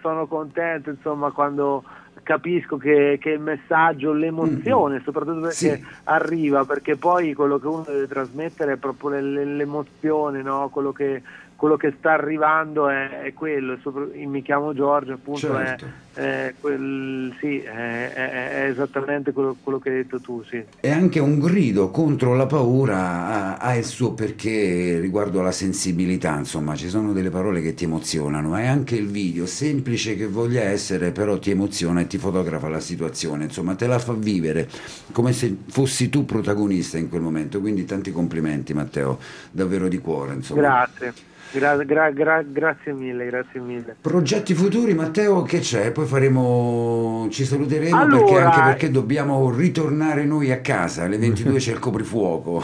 sono 0.00 0.26
contento 0.26 0.88
insomma, 0.88 1.30
quando 1.30 1.84
capisco 2.22 2.78
che, 2.78 3.18
che, 3.20 3.32
il 3.32 3.40
messaggio, 3.40 4.12
l'emozione, 4.12 4.94
mm-hmm. 4.94 5.04
soprattutto 5.04 5.40
perché 5.40 5.76
sì. 5.76 5.86
arriva, 6.04 6.64
perché 6.64 6.96
poi 6.96 7.34
quello 7.34 7.58
che 7.58 7.66
uno 7.66 7.84
deve 7.86 8.06
trasmettere 8.06 8.72
è 8.72 8.76
proprio 8.76 9.10
l'emozione, 9.20 10.40
no? 10.40 10.70
quello 10.70 10.92
che 10.92 11.22
quello 11.58 11.76
che 11.76 11.92
sta 11.98 12.12
arrivando 12.12 12.88
è, 12.88 13.22
è 13.22 13.32
quello, 13.34 13.76
mi 14.14 14.42
chiamo 14.42 14.72
Giorgio, 14.72 15.14
appunto 15.14 15.40
certo. 15.40 15.86
è, 16.12 16.20
è, 16.20 16.54
quel, 16.60 17.34
sì, 17.40 17.58
è, 17.58 18.12
è, 18.12 18.68
esattamente 18.70 19.32
quello, 19.32 19.56
quello, 19.60 19.80
che 19.80 19.88
hai 19.88 19.96
detto 19.96 20.20
tu. 20.20 20.40
Sì. 20.44 20.62
E 20.78 20.88
anche 20.88 21.18
un 21.18 21.40
grido 21.40 21.90
contro 21.90 22.36
la 22.36 22.46
paura 22.46 23.58
ha, 23.58 23.74
il 23.74 23.84
suo 23.84 24.12
perché 24.12 25.00
riguardo 25.00 25.40
alla 25.40 25.50
sensibilità, 25.50 26.36
insomma 26.38 26.76
ci 26.76 26.88
sono 26.88 27.12
delle 27.12 27.28
parole 27.30 27.60
che 27.60 27.74
ti 27.74 27.82
emozionano 27.82 28.56
e 28.56 28.64
anche 28.64 28.94
il 28.94 29.08
video, 29.08 29.44
semplice 29.44 30.14
che 30.14 30.28
voglia 30.28 30.62
essere, 30.62 31.10
però 31.10 31.40
ti 31.40 31.50
emoziona 31.50 32.02
e 32.02 32.06
ti 32.06 32.18
fotografa 32.18 32.68
la 32.68 32.78
situazione, 32.78 33.46
insomma 33.46 33.74
te 33.74 33.88
la 33.88 33.98
fa 33.98 34.12
vivere 34.12 34.68
come 35.10 35.32
se 35.32 35.56
fossi 35.66 36.08
tu 36.08 36.24
protagonista 36.24 36.98
in 36.98 37.08
quel 37.08 37.22
momento, 37.22 37.58
quindi 37.58 37.84
tanti 37.84 38.12
complimenti 38.12 38.72
Matteo, 38.74 39.18
davvero 39.50 39.88
di 39.88 39.98
cuore. 39.98 40.34
Insomma. 40.34 40.60
Grazie. 40.60 41.36
Gra, 41.50 41.76
gra, 41.76 42.10
gra, 42.10 42.42
grazie 42.42 42.92
mille, 42.92 43.24
grazie 43.24 43.58
mille. 43.58 43.96
Progetti 44.00 44.52
futuri, 44.52 44.92
Matteo, 44.92 45.42
che 45.42 45.60
c'è? 45.60 45.92
Poi 45.92 46.04
faremo, 46.04 47.26
ci 47.30 47.44
saluteremo 47.44 47.96
allora, 47.96 48.22
perché 48.22 48.40
anche 48.40 48.60
perché 48.60 48.90
dobbiamo 48.90 49.50
ritornare 49.50 50.24
noi 50.24 50.52
a 50.52 50.60
casa, 50.60 51.04
alle 51.04 51.16
22 51.16 51.56
c'è 51.58 51.72
il 51.72 51.78
coprifuoco. 51.78 52.62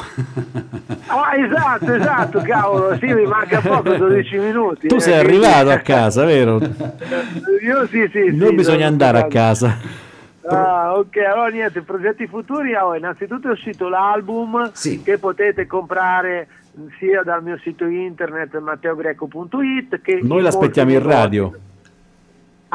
ah, 1.07 1.35
esatto, 1.35 1.95
esatto, 1.95 2.43
cavolo, 2.45 2.97
sì, 2.99 3.07
mi 3.07 3.25
manca 3.25 3.61
poco, 3.61 3.97
12 3.97 4.37
minuti. 4.37 4.89
Tu 4.89 4.97
eh, 4.97 5.01
sei 5.01 5.19
arrivato 5.19 5.71
a 5.71 5.79
casa, 5.79 6.25
vero? 6.27 6.59
Io 7.65 7.87
sì, 7.87 8.07
sì. 8.13 8.37
Noi 8.37 8.49
sì, 8.49 8.55
bisogna 8.55 8.87
andare 8.87 9.19
a 9.19 9.27
casa. 9.29 10.03
Ah, 10.47 10.93
ok, 10.99 11.17
allora 11.17 11.49
niente, 11.49 11.81
progetti 11.81 12.27
futuri, 12.27 12.75
oh, 12.75 12.95
innanzitutto 12.95 13.49
è 13.49 13.53
uscito 13.53 13.89
l'album 13.89 14.73
sì. 14.75 15.03
che 15.03 15.17
potete 15.17 15.67
comprare 15.67 16.49
sia 16.99 17.23
dal 17.23 17.43
mio 17.43 17.59
sito 17.59 17.87
internet 17.87 18.59
matteogreco.it 18.59 20.01
che 20.01 20.21
noi 20.23 20.43
l'aspettiamo 20.43 20.91
in 20.91 21.03
radio 21.03 21.53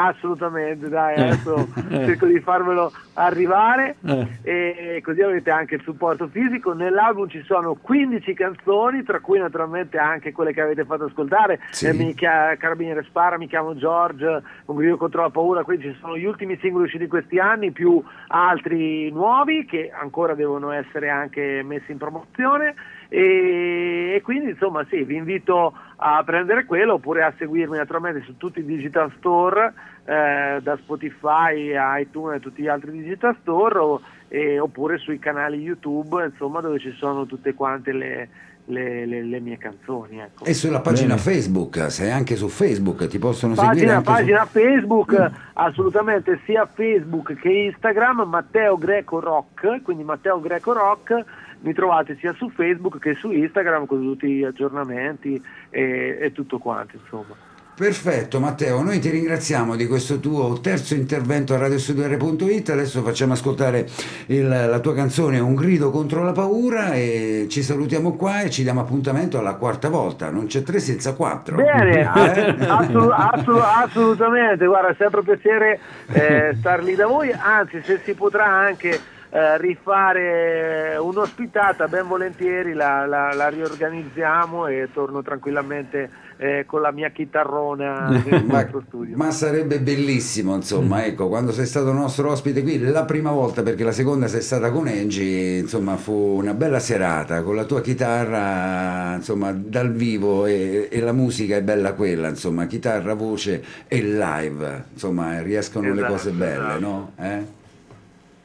assolutamente 0.08 0.88
dai 0.88 1.16
eh. 1.16 1.22
adesso 1.22 1.68
eh. 1.90 2.06
cerco 2.08 2.26
di 2.26 2.40
farvelo 2.40 2.92
arrivare 3.16 3.98
eh. 4.06 4.28
e 4.44 5.02
così 5.04 5.22
avete 5.22 5.50
anche 5.52 5.76
il 5.76 5.82
supporto 5.82 6.28
fisico 6.28 6.72
nell'album 6.74 7.28
ci 7.28 7.44
sono 7.44 7.76
15 7.76 8.34
canzoni 8.34 9.04
tra 9.04 9.20
cui 9.20 9.40
naturalmente 9.40 9.98
anche 9.98 10.32
quelle 10.32 10.54
che 10.54 10.62
avete 10.62 10.86
fatto 10.86 11.06
ascoltare 11.06 11.60
sì. 11.72 11.88
eh, 11.88 11.94
mi 11.94 12.14
Carabiniere 12.14 13.04
Spara 13.04 13.38
mi 13.38 13.48
chiamo 13.48 13.76
George 13.76 14.42
un 14.66 14.76
grido 14.76 14.98
contro 14.98 15.22
la 15.22 15.30
paura 15.30 15.64
quindi 15.64 15.92
ci 15.92 15.98
sono 16.00 16.18
gli 16.18 16.26
ultimi 16.26 16.58
singoli 16.62 16.86
usciti 16.86 17.08
questi 17.08 17.40
anni 17.40 17.72
più 17.72 18.02
altri 18.28 19.12
nuovi 19.12 19.66
che 19.66 19.92
ancora 19.94 20.34
devono 20.34 20.72
essere 20.72 21.10
anche 21.10 21.62
messi 21.64 21.92
in 21.92 21.98
promozione 21.98 22.76
e, 23.12 24.14
e, 24.16 24.22
quindi 24.22 24.52
insomma 24.52 24.86
sì, 24.88 25.04
vi 25.04 25.16
invito 25.16 25.74
a 25.96 26.22
prendere 26.24 26.66
quello 26.66 26.94
oppure 26.94 27.24
a 27.24 27.34
seguirmi 27.36 27.76
naturalmente 27.76 28.22
su 28.24 28.38
tutti 28.38 28.60
i 28.60 28.66
digital 28.66 29.12
store, 29.18 29.74
eh, 30.06 30.60
da 30.62 30.78
Spotify 30.78 31.76
a 31.76 32.00
iTunes 32.00 32.38
e 32.38 32.40
tutti 32.40 32.62
gli 32.62 32.68
altri 32.68 32.92
digital 32.92 33.36
store 33.42 33.80
o, 33.80 34.02
e, 34.28 34.60
oppure 34.60 35.00
sui 35.00 35.18
canali 35.18 35.58
YouTube, 35.58 36.24
insomma 36.24 36.62
dove 36.62 36.78
ci 36.78 36.92
sono 36.92 37.26
tutte 37.26 37.56
quante 37.56 37.92
le, 37.92 38.30
le, 38.66 39.08
le, 39.08 39.24
le, 39.24 39.40
mie 39.40 39.58
canzoni. 39.58 40.20
Ecco. 40.20 40.46
E 40.46 40.54
sulla 40.54 40.80
pagina 40.80 41.16
Bene. 41.16 41.20
Facebook, 41.22 41.92
sei 41.92 42.12
anche 42.12 42.36
su 42.36 42.48
Facebook, 42.48 43.08
ti 43.08 43.18
possono 43.18 43.56
pagina, 43.56 43.74
seguire 43.74 43.94
anche 43.94 44.12
pagina 44.12 44.46
su... 44.46 44.50
Facebook, 44.52 45.20
mm. 45.20 45.36
assolutamente 45.54 46.40
sia 46.46 46.68
Facebook 46.72 47.34
che 47.34 47.50
Instagram, 47.50 48.28
Matteo 48.28 48.78
Greco 48.78 49.20
Rock, 49.20 49.82
quindi 49.82 50.04
Matteo 50.04 50.40
Greco 50.40 50.74
Rock 50.74 51.26
mi 51.62 51.74
trovate 51.74 52.18
sia 52.20 52.34
su 52.34 52.50
Facebook 52.50 53.00
che 53.00 53.16
su 53.16 53.32
Instagram 53.32 53.86
con 53.86 54.02
tutti 54.02 54.28
gli 54.28 54.44
aggiornamenti 54.44 55.42
e, 55.70 56.18
e 56.22 56.32
tutto 56.32 56.58
quanto 56.58 56.98
insomma. 57.02 57.36
Perfetto 57.80 58.42
Matteo, 58.42 58.82
noi 58.84 59.00
ti 59.00 59.10
ringraziamo 59.10 59.78
di 59.78 59.88
questo 59.88 60.20
tuo 60.20 60.60
terzo 60.60 60.96
intervento 60.96 61.54
a 61.54 61.58
radiostudio.it, 61.60 62.72
adesso 62.72 63.02
facciamo 63.02 63.32
ascoltare 63.32 63.88
il- 64.26 64.46
la 64.50 64.80
tua 64.82 64.94
canzone 64.94 65.40
Un 65.40 65.56
grido 65.56 65.90
contro 65.90 66.22
la 66.22 66.34
paura 66.34 66.92
e 66.96 67.46
ci 67.50 67.64
salutiamo 67.64 68.18
qua 68.18 68.42
e 68.42 68.50
ci 68.50 68.64
diamo 68.64 68.82
appuntamento 68.82 69.38
alla 69.40 69.54
quarta 69.56 69.88
volta, 69.88 70.30
non 70.30 70.48
c'è 70.48 70.62
tre 70.62 70.80
senza 70.80 71.14
quattro. 71.16 71.56
Bene, 71.56 72.02
Eh? 72.20 72.66
assolut- 72.68 73.14
assolut- 73.16 73.64
assolutamente, 73.64 74.66
guarda, 74.66 74.90
è 74.90 74.96
sempre 74.98 75.20
un 75.22 75.26
piacere 75.26 75.80
eh, 76.08 76.56
star 76.60 76.84
lì 76.84 76.96
da 76.96 77.08
voi, 77.08 77.32
anzi 77.32 77.82
se 77.82 78.02
si 78.04 78.14
potrà 78.14 78.46
anche 78.46 79.00
eh, 79.30 79.58
rifare 79.58 80.98
un'ospitata, 81.00 81.88
ben 81.88 82.08
volentieri 82.08 82.74
la, 82.74 83.06
la- 83.06 83.34
la 83.34 83.48
riorganizziamo 83.50 84.68
e 84.68 84.90
torno 84.92 85.22
tranquillamente 85.22 86.10
eh, 86.38 86.64
con 86.66 86.82
la 86.82 86.92
mia 86.92 87.10
chitarrona 87.10 88.20
nel 88.24 88.44
Ma, 88.44 88.62
nostro 88.62 88.82
studio. 88.88 89.18
ma 89.18 89.32
sarebbe 89.32 89.80
bellissimo, 89.82 90.56
insomma, 90.56 91.04
ecco, 91.06 91.28
quando 91.28 91.52
sei 91.52 91.66
stato 91.66 91.92
nostro 91.92 92.32
ospite 92.32 92.62
qui 92.64 92.80
la 92.80 93.04
prima 93.06 93.32
volta, 93.32 93.64
perché 93.64 93.84
la 93.84 93.92
seconda 93.92 94.28
sei 94.28 94.42
stata 94.42 94.72
con 94.72 94.88
Angie, 94.88 95.58
insomma, 95.60 95.98
fu 95.98 96.14
una 96.14 96.54
bella 96.54 96.80
serata 96.80 97.44
con 97.44 97.56
la 97.56 97.66
tua 97.66 97.82
chitarra, 97.82 99.16
insomma, 99.16 99.52
dal 99.52 99.92
vivo 99.92 100.46
e, 100.46 100.88
e 100.92 101.00
la 101.02 101.12
musica 101.12 101.56
è 101.58 101.62
bella 101.64 101.94
quella, 101.94 102.30
insomma, 102.30 102.66
chitarra, 102.68 103.14
voce 103.16 103.64
e 103.88 104.02
live, 104.02 104.86
insomma, 104.94 105.42
riescono 105.42 105.94
le 105.94 106.02
Esatto, 106.02 106.12
cose 106.14 106.32
belle, 106.32 106.78
esatto. 106.78 106.80
no? 106.80 107.12
Eh? 107.18 107.58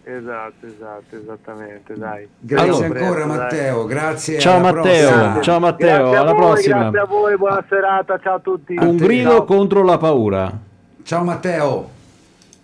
Esatto, 0.06 0.66
esatto, 0.66 1.16
esattamente, 1.16 1.94
dai. 1.96 2.28
Grazie 2.38 2.72
Ciao, 2.72 2.82
ancora 2.82 2.98
presto, 2.98 3.26
dai. 3.26 3.36
Matteo, 3.36 3.84
grazie. 3.86 4.38
Ciao, 4.38 4.58
alla 4.58 4.72
Matteo. 4.72 5.08
prossima. 5.10 5.40
Ciao, 5.40 5.58
Matteo, 5.60 6.12
alla 6.12 6.32
voi, 6.32 6.40
prossima. 6.40 6.78
Grazie 6.78 6.98
a 6.98 7.04
voi, 7.06 7.36
buona 7.38 7.64
serata, 7.68 8.18
ciao 8.18 8.34
a 8.34 8.40
tutti. 8.40 8.76
Un 8.78 8.96
grido 8.96 9.30
Ciao. 9.30 9.44
contro 9.44 9.82
la 9.82 9.96
paura. 9.96 10.52
Ciao 11.02 11.24
Matteo. 11.24 11.88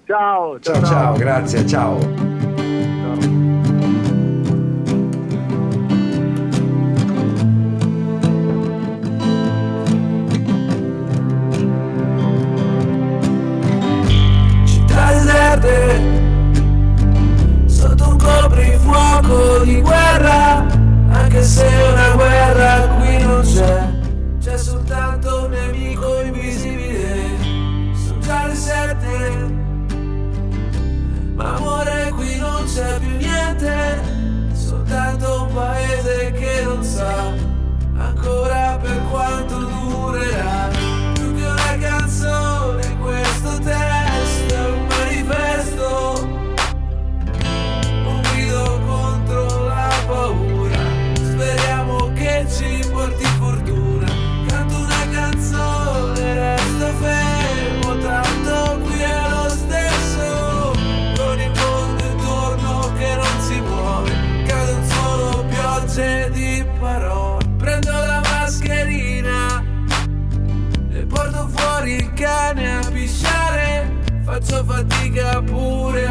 Ciao, 0.04 0.58
Ciao 0.60 0.84
ciao, 0.84 1.16
grazie, 1.16 1.66
ciao. 1.66 2.29
Fatica 74.70 75.42
pure 75.42 76.09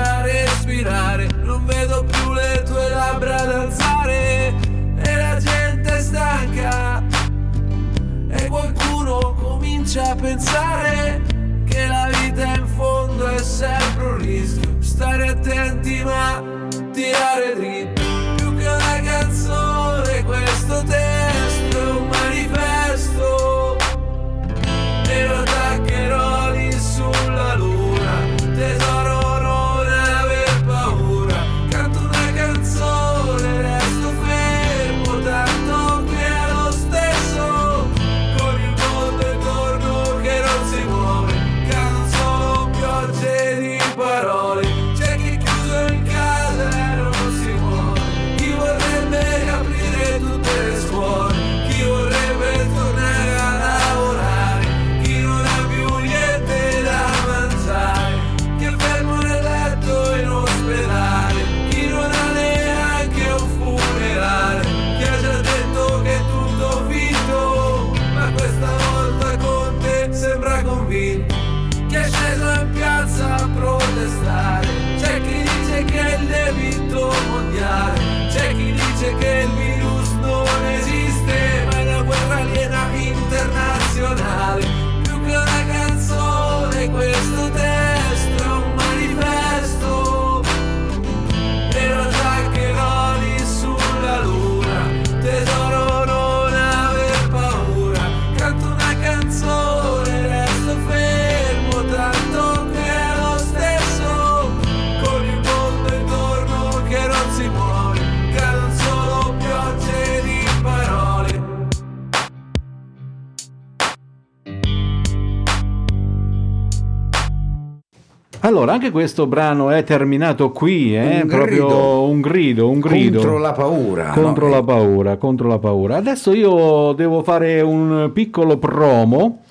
Allora, 118.42 118.72
anche 118.72 118.90
questo 118.90 119.28
brano 119.28 119.70
è 119.70 119.84
terminato 119.84 120.52
qui, 120.52 120.96
eh? 120.96 121.22
Un 121.24 121.28
proprio 121.28 121.68
grido. 121.68 122.04
un 122.04 122.22
grido, 122.22 122.70
un 122.70 122.80
grido. 122.80 123.20
Contro 123.20 123.38
la 123.38 123.52
paura. 123.52 124.10
Contro 124.12 124.48
no? 124.48 124.54
la 124.54 124.64
paura, 124.64 125.18
contro 125.18 125.48
la 125.50 125.60
paura. 125.60 125.98
Adesso 125.98 126.34
io 126.34 126.94
devo 126.94 127.22
fare 127.22 127.60
un 127.60 128.12
piccolo 128.14 128.58
promo. 128.58 129.42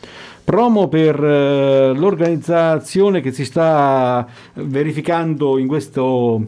Promo 0.43 0.89
per 0.89 1.23
eh, 1.23 1.93
l'organizzazione 1.95 3.21
che 3.21 3.33
si 3.33 3.45
sta 3.45 4.27
verificando 4.55 5.59
in 5.59 5.67
questo 5.67 6.43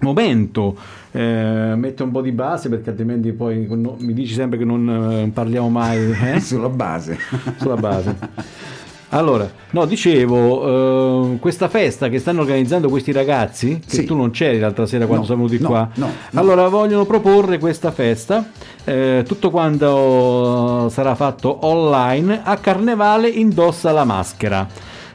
momento. 0.00 0.74
Eh, 1.12 1.74
metto 1.76 2.02
un 2.02 2.10
po' 2.10 2.20
di 2.20 2.32
base 2.32 2.68
perché 2.68 2.90
altrimenti 2.90 3.32
poi 3.32 3.66
no- 3.70 3.96
mi 4.00 4.12
dici 4.12 4.34
sempre 4.34 4.58
che 4.58 4.64
non 4.64 4.88
eh, 5.10 5.30
parliamo 5.32 5.70
mai 5.70 6.10
eh? 6.34 6.40
Sulla 6.42 6.68
base. 6.68 7.16
sulla 7.56 7.76
base. 7.76 8.16
Allora, 9.10 9.50
no, 9.70 9.86
dicevo, 9.86 11.32
eh, 11.32 11.38
questa 11.38 11.68
festa 11.68 12.10
che 12.10 12.18
stanno 12.18 12.42
organizzando 12.42 12.90
questi 12.90 13.10
ragazzi, 13.10 13.80
che 13.86 13.94
Sì. 13.96 14.04
tu 14.04 14.14
non 14.14 14.30
c'eri 14.30 14.58
l'altra 14.58 14.84
sera 14.84 15.06
quando 15.06 15.22
No, 15.22 15.26
siamo 15.26 15.46
venuti 15.46 15.62
no, 15.62 15.68
qua, 15.68 15.88
no, 15.94 16.10
allora 16.34 16.68
vogliono 16.68 17.06
proporre 17.06 17.58
questa 17.58 17.90
festa, 17.90 18.50
eh, 18.84 19.24
tutto 19.26 19.48
quanto 19.50 20.90
sarà 20.90 21.14
fatto 21.14 21.64
online, 21.66 22.42
a 22.44 22.56
Carnevale 22.58 23.28
indossa 23.28 23.92
la 23.92 24.04
maschera. 24.04 24.66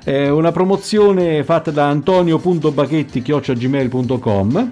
È 0.04 0.28
una 0.28 0.52
promozione 0.52 1.44
fatta 1.44 1.70
da 1.72 1.88
antonio.bachetti.gmail.com 1.88 4.72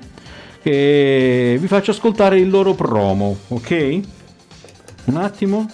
che 0.64 1.58
vi 1.60 1.68
faccio 1.68 1.92
ascoltare 1.92 2.40
il 2.40 2.50
loro 2.50 2.74
promo, 2.74 3.38
ok? 3.50 4.00
Un 5.06 5.18
attimo. 5.18 5.68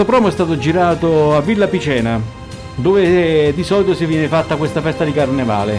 Questo 0.00 0.16
promo 0.16 0.32
è 0.32 0.34
stato 0.34 0.56
girato 0.56 1.36
a 1.36 1.42
Villa 1.42 1.68
Picena, 1.68 2.18
dove 2.76 3.52
di 3.54 3.62
solito 3.62 3.92
si 3.92 4.06
viene 4.06 4.28
fatta 4.28 4.56
questa 4.56 4.80
festa 4.80 5.04
di 5.04 5.12
carnevale. 5.12 5.78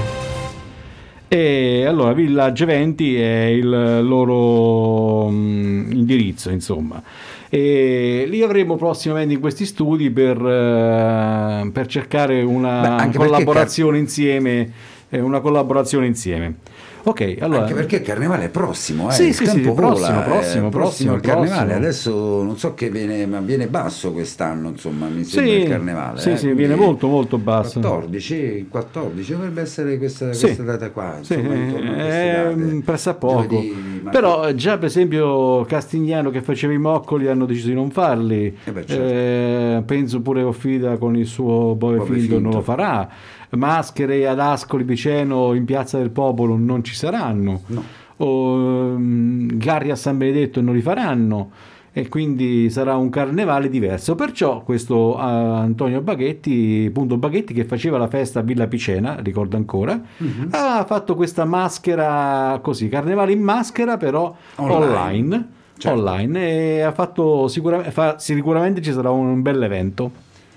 E 1.28 1.86
allora 1.88 2.14
Villa 2.14 2.52
Geventi 2.52 3.16
è 3.16 3.46
il 3.46 4.06
loro 4.06 5.28
mm, 5.28 5.92
indirizzo, 5.94 6.52
insomma. 6.52 7.02
E 7.50 8.26
li 8.28 8.44
avremo 8.44 8.76
prossimamente 8.76 9.34
in 9.34 9.40
questi 9.40 9.66
studi 9.66 10.12
per, 10.12 10.38
eh, 10.38 11.72
per 11.74 11.88
cercare 11.88 12.44
una 12.44 12.82
Beh, 12.82 12.96
perché 12.98 13.18
collaborazione 13.18 13.98
insieme. 13.98 14.72
Eh, 15.12 15.20
Una 15.20 15.40
collaborazione 15.40 16.08
insieme. 16.08 16.56
Ok, 17.04 17.38
allora. 17.40 17.62
Anche 17.62 17.74
perché 17.74 17.96
il 17.98 18.02
carnevale 18.04 18.46
è 18.46 18.50
prossimo, 18.50 19.10
eh? 19.10 19.14
Sì, 19.14 19.28
il 19.30 19.34
sì, 19.34 19.46
sì, 19.48 19.54
tempo 19.56 19.74
prossimo, 19.74 20.08
vola, 20.08 20.22
prossimo, 20.22 20.68
eh, 20.68 20.70
prossimo, 20.70 21.14
il 21.16 21.22
carnevale. 21.22 21.74
Adesso 21.74 22.44
non 22.44 22.58
so 22.58 22.76
che 22.76 22.90
viene, 22.92 23.26
ma 23.26 23.40
viene 23.40 23.68
basso 23.68 24.12
quest'anno, 24.12 24.70
insomma, 24.70 25.08
mi 25.08 25.24
sembra 25.24 25.52
Sì, 25.52 25.58
il 25.62 25.68
carnevale. 25.68 26.20
sì, 26.20 26.30
eh, 26.32 26.38
sì, 26.38 26.54
viene 26.54 26.76
molto, 26.76 27.08
molto 27.08 27.40
basso. 27.40 27.80
14, 27.80 28.68
14 28.70 29.32
dovrebbe 29.32 29.62
essere 29.62 29.98
questa, 29.98 30.32
Sì. 30.34 30.46
questa 30.46 30.64
data 30.64 30.92
qua. 30.92 31.18
Sì, 31.22 31.34
insomma, 31.34 31.56
intorno 31.56 31.90
a 31.90 31.94
queste 31.96 32.32
eh, 32.32 32.56
date. 32.56 32.82
pressa 32.86 33.14
poco. 33.16 33.48
Giovedì. 33.48 34.02
Però 34.12 34.48
eh, 34.48 34.56
già 34.56 34.78
per 34.78 34.86
esempio 34.88 35.64
Castigliano 35.66 36.30
che 36.30 36.42
faceva 36.42 36.74
i 36.74 36.78
moccoli 36.78 37.28
hanno 37.28 37.46
deciso 37.46 37.68
di 37.70 37.74
non 37.74 37.90
farli. 37.90 38.56
Eh 38.64 38.72
beh, 38.72 38.86
certo. 38.86 39.04
Eh, 39.04 39.84
penso 39.86 40.22
pure 40.22 40.44
Offida 40.44 40.98
con 40.98 41.16
il 41.16 41.26
suo 41.26 41.74
Bove 41.76 41.98
Bove 41.98 42.20
Finto 42.20 42.40
non 42.40 42.52
lo 42.52 42.62
farà. 42.62 43.10
Maschere 43.52 44.28
ad 44.28 44.40
Ascoli 44.40 44.84
Piceno 44.84 45.54
in 45.54 45.66
Piazza 45.66 45.98
del 45.98 46.10
Popolo 46.12 46.56
non 46.58 46.84
ci 46.84 46.96
saranno. 46.96 47.62
No. 47.68 47.84
O, 48.18 48.56
ehm, 48.58 49.58
Garri 49.58 49.92
a 49.92 49.96
San 49.96 50.18
Benedetto 50.18 50.62
non 50.62 50.74
li 50.76 50.82
faranno. 50.82 51.52
E 51.94 52.08
quindi 52.08 52.70
sarà 52.70 52.96
un 52.96 53.10
carnevale 53.10 53.68
diverso. 53.68 54.16
Perciò 54.16 54.62
questo 54.64 55.18
eh, 55.18 55.22
Antonio 55.22 56.00
Baghetti, 56.00 56.90
punto 56.94 57.18
Baghetti, 57.18 57.54
che 57.54 57.66
faceva 57.66 57.98
la 57.98 58.08
festa 58.08 58.40
a 58.40 58.44
Villa 58.44 58.66
Picena, 58.68 59.18
ricordo 59.22 59.58
ancora, 59.58 60.00
Mhm. 60.18 60.48
ha 60.52 60.86
fatto 60.88 61.16
questa 61.16 61.44
maschera 61.44 62.58
così, 62.62 62.88
carnevale 62.88 63.34
in 63.34 63.42
maschera, 63.42 63.98
però 63.98 64.34
Online. 64.56 64.86
online. 64.86 65.48
Certo. 65.78 65.98
online, 66.00 66.40
e 66.78 66.82
ha 66.82 66.92
fatto 66.94 67.48
sicuramente, 67.50 67.92
fa- 67.92 68.18
sicuramente 68.20 68.82
ci 68.84 68.94
sarà 68.94 69.10
un 69.10 69.42
bel 69.42 69.62
evento. 69.64 70.12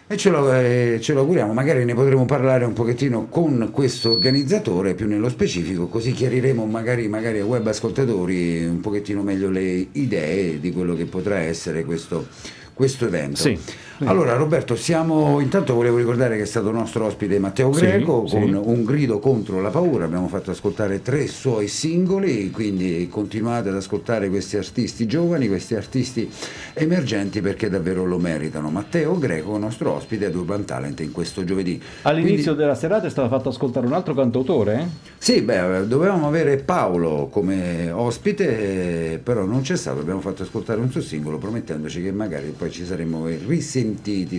E 0.06 0.18
ce 0.18 0.28
lo, 0.28 0.52
eh, 0.52 0.98
ce 1.00 1.14
lo 1.14 1.20
auguriamo, 1.20 1.54
magari 1.54 1.82
ne 1.86 1.94
potremo 1.94 2.26
parlare 2.26 2.66
un 2.66 2.74
pochettino 2.74 3.26
con 3.30 3.70
questo 3.72 4.10
organizzatore 4.10 4.92
più 4.92 5.08
nello 5.08 5.30
specifico, 5.30 5.86
così 5.86 6.12
chiariremo 6.12 6.66
magari, 6.66 7.08
magari 7.08 7.38
ai 7.38 7.44
web 7.44 7.66
ascoltatori 7.66 8.66
un 8.66 8.80
pochettino 8.80 9.22
meglio 9.22 9.48
le 9.48 9.86
idee 9.92 10.60
di 10.60 10.72
quello 10.72 10.94
che 10.94 11.06
potrà 11.06 11.38
essere 11.38 11.86
questo, 11.86 12.26
questo 12.74 13.06
evento. 13.06 13.40
Sì. 13.40 13.58
Allora 13.98 14.34
Roberto, 14.34 14.74
siamo, 14.74 15.38
intanto 15.38 15.72
volevo 15.74 15.98
ricordare 15.98 16.36
che 16.36 16.42
è 16.42 16.46
stato 16.46 16.72
nostro 16.72 17.04
ospite 17.06 17.38
Matteo 17.38 17.72
Sì, 17.72 17.82
Greco 17.82 18.26
sì. 18.26 18.34
con 18.40 18.54
Un 18.64 18.84
grido 18.84 19.20
contro 19.20 19.60
la 19.60 19.70
paura, 19.70 20.04
abbiamo 20.04 20.26
fatto 20.26 20.50
ascoltare 20.50 21.00
tre 21.00 21.28
suoi 21.28 21.68
singoli, 21.68 22.50
quindi 22.50 23.06
continuate 23.08 23.68
ad 23.68 23.76
ascoltare 23.76 24.28
questi 24.28 24.56
artisti 24.56 25.06
giovani, 25.06 25.46
questi 25.46 25.76
artisti 25.76 26.28
emergenti 26.72 27.40
perché 27.40 27.68
davvero 27.70 28.04
lo 28.04 28.18
meritano. 28.18 28.68
Matteo 28.68 29.16
Greco, 29.16 29.56
nostro 29.58 29.92
ospite 29.92 30.26
ad 30.26 30.34
Urban 30.34 30.64
Talent 30.64 30.98
in 31.00 31.12
questo 31.12 31.44
giovedì. 31.44 31.80
All'inizio 32.02 32.42
Quindi- 32.42 32.60
della 32.62 32.74
serata 32.74 33.06
è 33.06 33.10
stato 33.10 33.28
fatto 33.28 33.50
ascoltare 33.50 33.86
un 33.86 33.92
altro 33.92 34.12
cantautore. 34.14 34.74
eh? 34.80 35.12
sì, 35.18 35.40
beh, 35.40 35.86
dovevamo 35.86 36.26
avere 36.26 36.56
Paolo 36.56 37.28
come 37.30 37.90
ospite, 37.92 39.20
però 39.22 39.44
non 39.44 39.60
c'è 39.60 39.76
stato, 39.76 40.00
abbiamo 40.00 40.20
fatto 40.20 40.42
ascoltare 40.42 40.80
un 40.80 40.90
suo 40.90 41.00
singolo 41.00 41.38
promettendoci 41.38 42.02
che 42.02 42.10
magari 42.10 42.52
poi 42.56 42.70
ci 42.72 42.84
saremmo 42.84 43.26
risentiti 43.26 43.82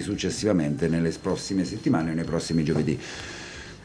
successivamente 0.02 0.88
nelle 0.88 1.12
prossime 1.22 1.66
settimane 1.66 2.12
o 2.12 2.14
nei 2.14 2.24
prossimi 2.26 2.64
giovedì. 2.64 3.00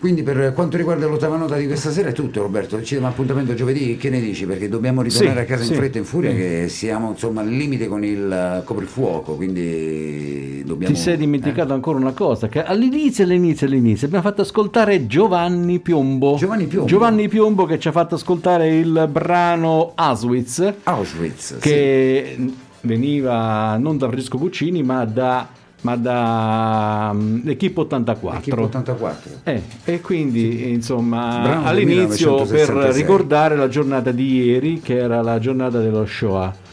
Quindi 0.00 0.22
per 0.22 0.54
quanto 0.54 0.78
riguarda 0.78 1.06
l'ottava 1.06 1.36
nota 1.36 1.56
di 1.56 1.66
questa 1.66 1.90
sera 1.90 2.08
è 2.08 2.12
tutto 2.12 2.40
Roberto, 2.40 2.82
ci 2.82 2.94
diamo 2.94 3.08
appuntamento 3.08 3.52
giovedì, 3.52 3.98
che 3.98 4.08
ne 4.08 4.18
dici? 4.18 4.46
Perché 4.46 4.66
dobbiamo 4.66 5.02
ritornare 5.02 5.40
Sì, 5.40 5.42
a 5.42 5.44
casa 5.44 5.62
sì. 5.62 5.72
in 5.72 5.76
fretta 5.76 5.96
e 5.96 6.00
in 6.00 6.06
furia 6.06 6.30
Mm. 6.32 6.36
che 6.36 6.68
siamo 6.70 7.10
insomma 7.10 7.42
al 7.42 7.48
limite 7.48 7.86
con 7.86 8.02
il 8.02 8.32
eh, 8.32 8.64
coprifuoco, 8.64 9.34
quindi 9.34 10.62
dobbiamo... 10.64 10.94
Ti 10.94 10.98
sei 10.98 11.14
eh? 11.14 11.16
dimenticato 11.18 11.74
ancora 11.74 11.98
una 11.98 12.12
cosa, 12.12 12.48
che 12.48 12.62
all'inizio, 12.64 13.24
all'inizio, 13.24 13.66
all'inizio 13.66 14.06
abbiamo 14.06 14.24
fatto 14.24 14.40
ascoltare 14.40 15.06
Giovanni 15.06 15.80
Piombo. 15.80 16.36
Giovanni 16.36 16.64
Piombo. 16.64 16.88
Giovanni 16.88 17.28
Piombo 17.28 17.66
che 17.66 17.78
ci 17.78 17.88
ha 17.88 17.92
fatto 17.92 18.14
ascoltare 18.14 18.74
il 18.74 19.06
brano 19.12 19.92
Auschwitz, 19.96 20.72
Auschwitz, 20.84 21.58
sì. 21.58 22.68
Veniva 22.82 23.76
non 23.76 23.98
da 23.98 24.06
Francesco 24.06 24.38
Puccini 24.38 24.82
ma 24.82 25.04
da, 25.04 25.48
ma 25.82 25.96
da 25.96 27.10
um, 27.12 27.42
Equipe 27.46 27.80
84. 27.80 28.38
Equipe 28.38 28.60
84. 28.60 29.30
Eh, 29.44 29.62
e 29.84 30.00
quindi 30.00 30.70
insomma 30.70 31.40
Brano 31.42 31.60
del 31.60 31.68
all'inizio 31.68 32.36
per 32.36 32.70
1966. 32.72 33.02
ricordare 33.02 33.56
la 33.56 33.68
giornata 33.68 34.10
di 34.10 34.34
ieri 34.34 34.80
che 34.80 34.96
era 34.96 35.22
la 35.22 35.38
giornata 35.38 35.78
dello 35.78 36.06
Shoah. 36.06 36.68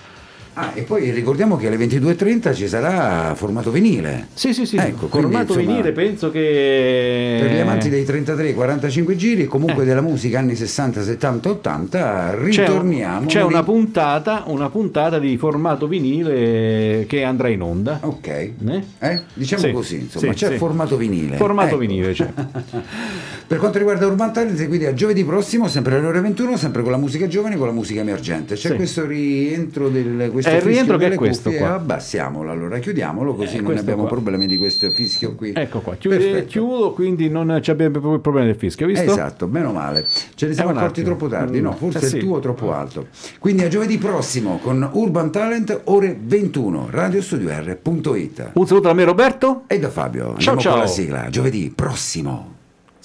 Ah, 0.59 0.71
e 0.73 0.81
poi 0.81 1.11
ricordiamo 1.11 1.55
che 1.55 1.67
alle 1.67 1.77
22.30 1.77 2.51
ci 2.55 2.67
sarà 2.67 3.35
formato 3.35 3.69
vinile. 3.69 4.29
Sì, 4.33 4.55
sì, 4.55 4.65
sì, 4.65 4.75
Ecco, 4.77 5.05
quindi, 5.05 5.29
formato 5.29 5.53
insomma, 5.53 5.71
vinile 5.77 5.91
penso 5.91 6.31
che... 6.31 7.37
Per 7.41 7.51
gli 7.51 7.59
amanti 7.59 7.89
dei 7.89 8.03
33-45 8.03 9.15
giri, 9.15 9.45
comunque 9.45 9.83
Eh. 9.83 9.85
della 9.85 10.01
musica 10.01 10.39
anni 10.39 10.55
60, 10.55 11.03
70, 11.03 11.49
80, 11.49 12.35
ritorniamo. 12.41 13.27
C'è, 13.27 13.43
una, 13.43 13.61
puntata, 13.61 14.45
una 14.47 14.71
puntata 14.71 15.19
di 15.19 15.37
formato 15.37 15.85
vinile 15.87 17.05
che 17.07 17.23
andrà 17.23 17.49
in 17.49 17.61
onda. 17.61 17.99
Ok. 18.01 18.27
Eh? 18.27 18.53
Eh? 18.97 19.21
Diciamo 19.35 19.61
Sì, 19.61 19.71
così, 19.71 19.95
insomma, 19.99 20.33
sì, 20.33 20.39
c'è 20.39 20.51
sì. 20.53 20.57
formato 20.57 20.97
vinile. 20.97 21.35
Formato 21.37 21.67
Ecco. 21.67 21.77
vinile, 21.77 22.13
c'è. 22.13 22.27
per 23.47 23.59
quanto 23.59 23.77
riguarda 23.77 24.05
Urban 24.05 24.33
Talent, 24.33 24.67
quindi 24.67 24.85
a 24.85 24.93
giovedì 24.93 25.23
prossimo, 25.23 25.67
sempre 25.69 25.95
alle 25.95 26.05
ore 26.07 26.19
21, 26.21 26.57
sempre 26.57 26.81
con 26.81 26.91
la 26.91 26.97
musica 26.97 27.27
giovane, 27.27 27.55
con 27.55 27.67
la 27.67 27.73
musica 27.73 28.01
emergente. 28.01 28.55
C'è 28.55 28.69
Sì. 28.71 28.75
questo 28.75 29.05
rientro 29.05 29.87
del 29.89 30.29
questo 30.31 30.49
È 30.51 30.55
il 30.55 30.61
fischio 30.61 30.71
rientro 30.73 30.97
che 30.97 31.07
è 31.11 31.15
questo 31.15 31.49
cuffie, 31.49 31.65
qua. 31.65 31.75
abbassiamolo, 31.75 32.51
allora 32.51 32.77
chiudiamolo 32.79 33.35
così 33.35 33.55
Eh, 33.57 33.61
non 33.61 33.77
abbiamo 33.77 34.01
qua. 34.01 34.09
problemi 34.11 34.47
di 34.47 34.57
questo 34.57 34.91
fischio 34.91 35.33
qui. 35.35 35.53
Ecco 35.55 35.79
qua, 35.79 35.95
Perfetto. 35.95 36.45
chiudo, 36.47 36.91
quindi 36.93 37.29
non 37.29 37.49
abbiamo 37.49 38.19
problema 38.19 38.45
del 38.47 38.55
fischio, 38.57 38.85
visto? 38.85 39.11
Esatto, 39.11 39.47
meno 39.47 39.71
male. 39.71 40.05
Ce 40.35 40.45
ne 40.47 40.53
siamo 40.53 40.71
accorti 40.71 40.99
attimo. 41.01 41.05
troppo 41.15 41.27
tardi, 41.27 41.61
no, 41.61 41.71
Mm, 41.71 41.75
forse 41.77 42.05
eh 42.05 42.09
sì. 42.09 42.17
il 42.17 42.23
tuo 42.23 42.39
troppo 42.39 42.73
alto. 42.73 43.07
Quindi 43.39 43.63
a 43.63 43.67
giovedì 43.69 43.97
prossimo 43.97 44.59
con 44.61 44.87
Urban 44.91 45.31
Talent, 45.31 45.81
ore 45.85 46.17
21, 46.21 46.87
radiostudio.it. 46.91 48.51
Un 48.53 48.67
saluto 48.67 48.87
da 48.87 48.93
me 48.93 49.03
Roberto, 49.05 49.63
E 49.67 49.79
da 49.79 49.89
Fabio, 49.89 50.35
Ciao, 50.37 50.53
andiamo 50.53 50.59
ciao. 50.59 50.71
con 50.73 50.81
la 50.81 50.87
sigla, 50.87 51.27
giovedì 51.29 51.71
prossimo. 51.73 52.55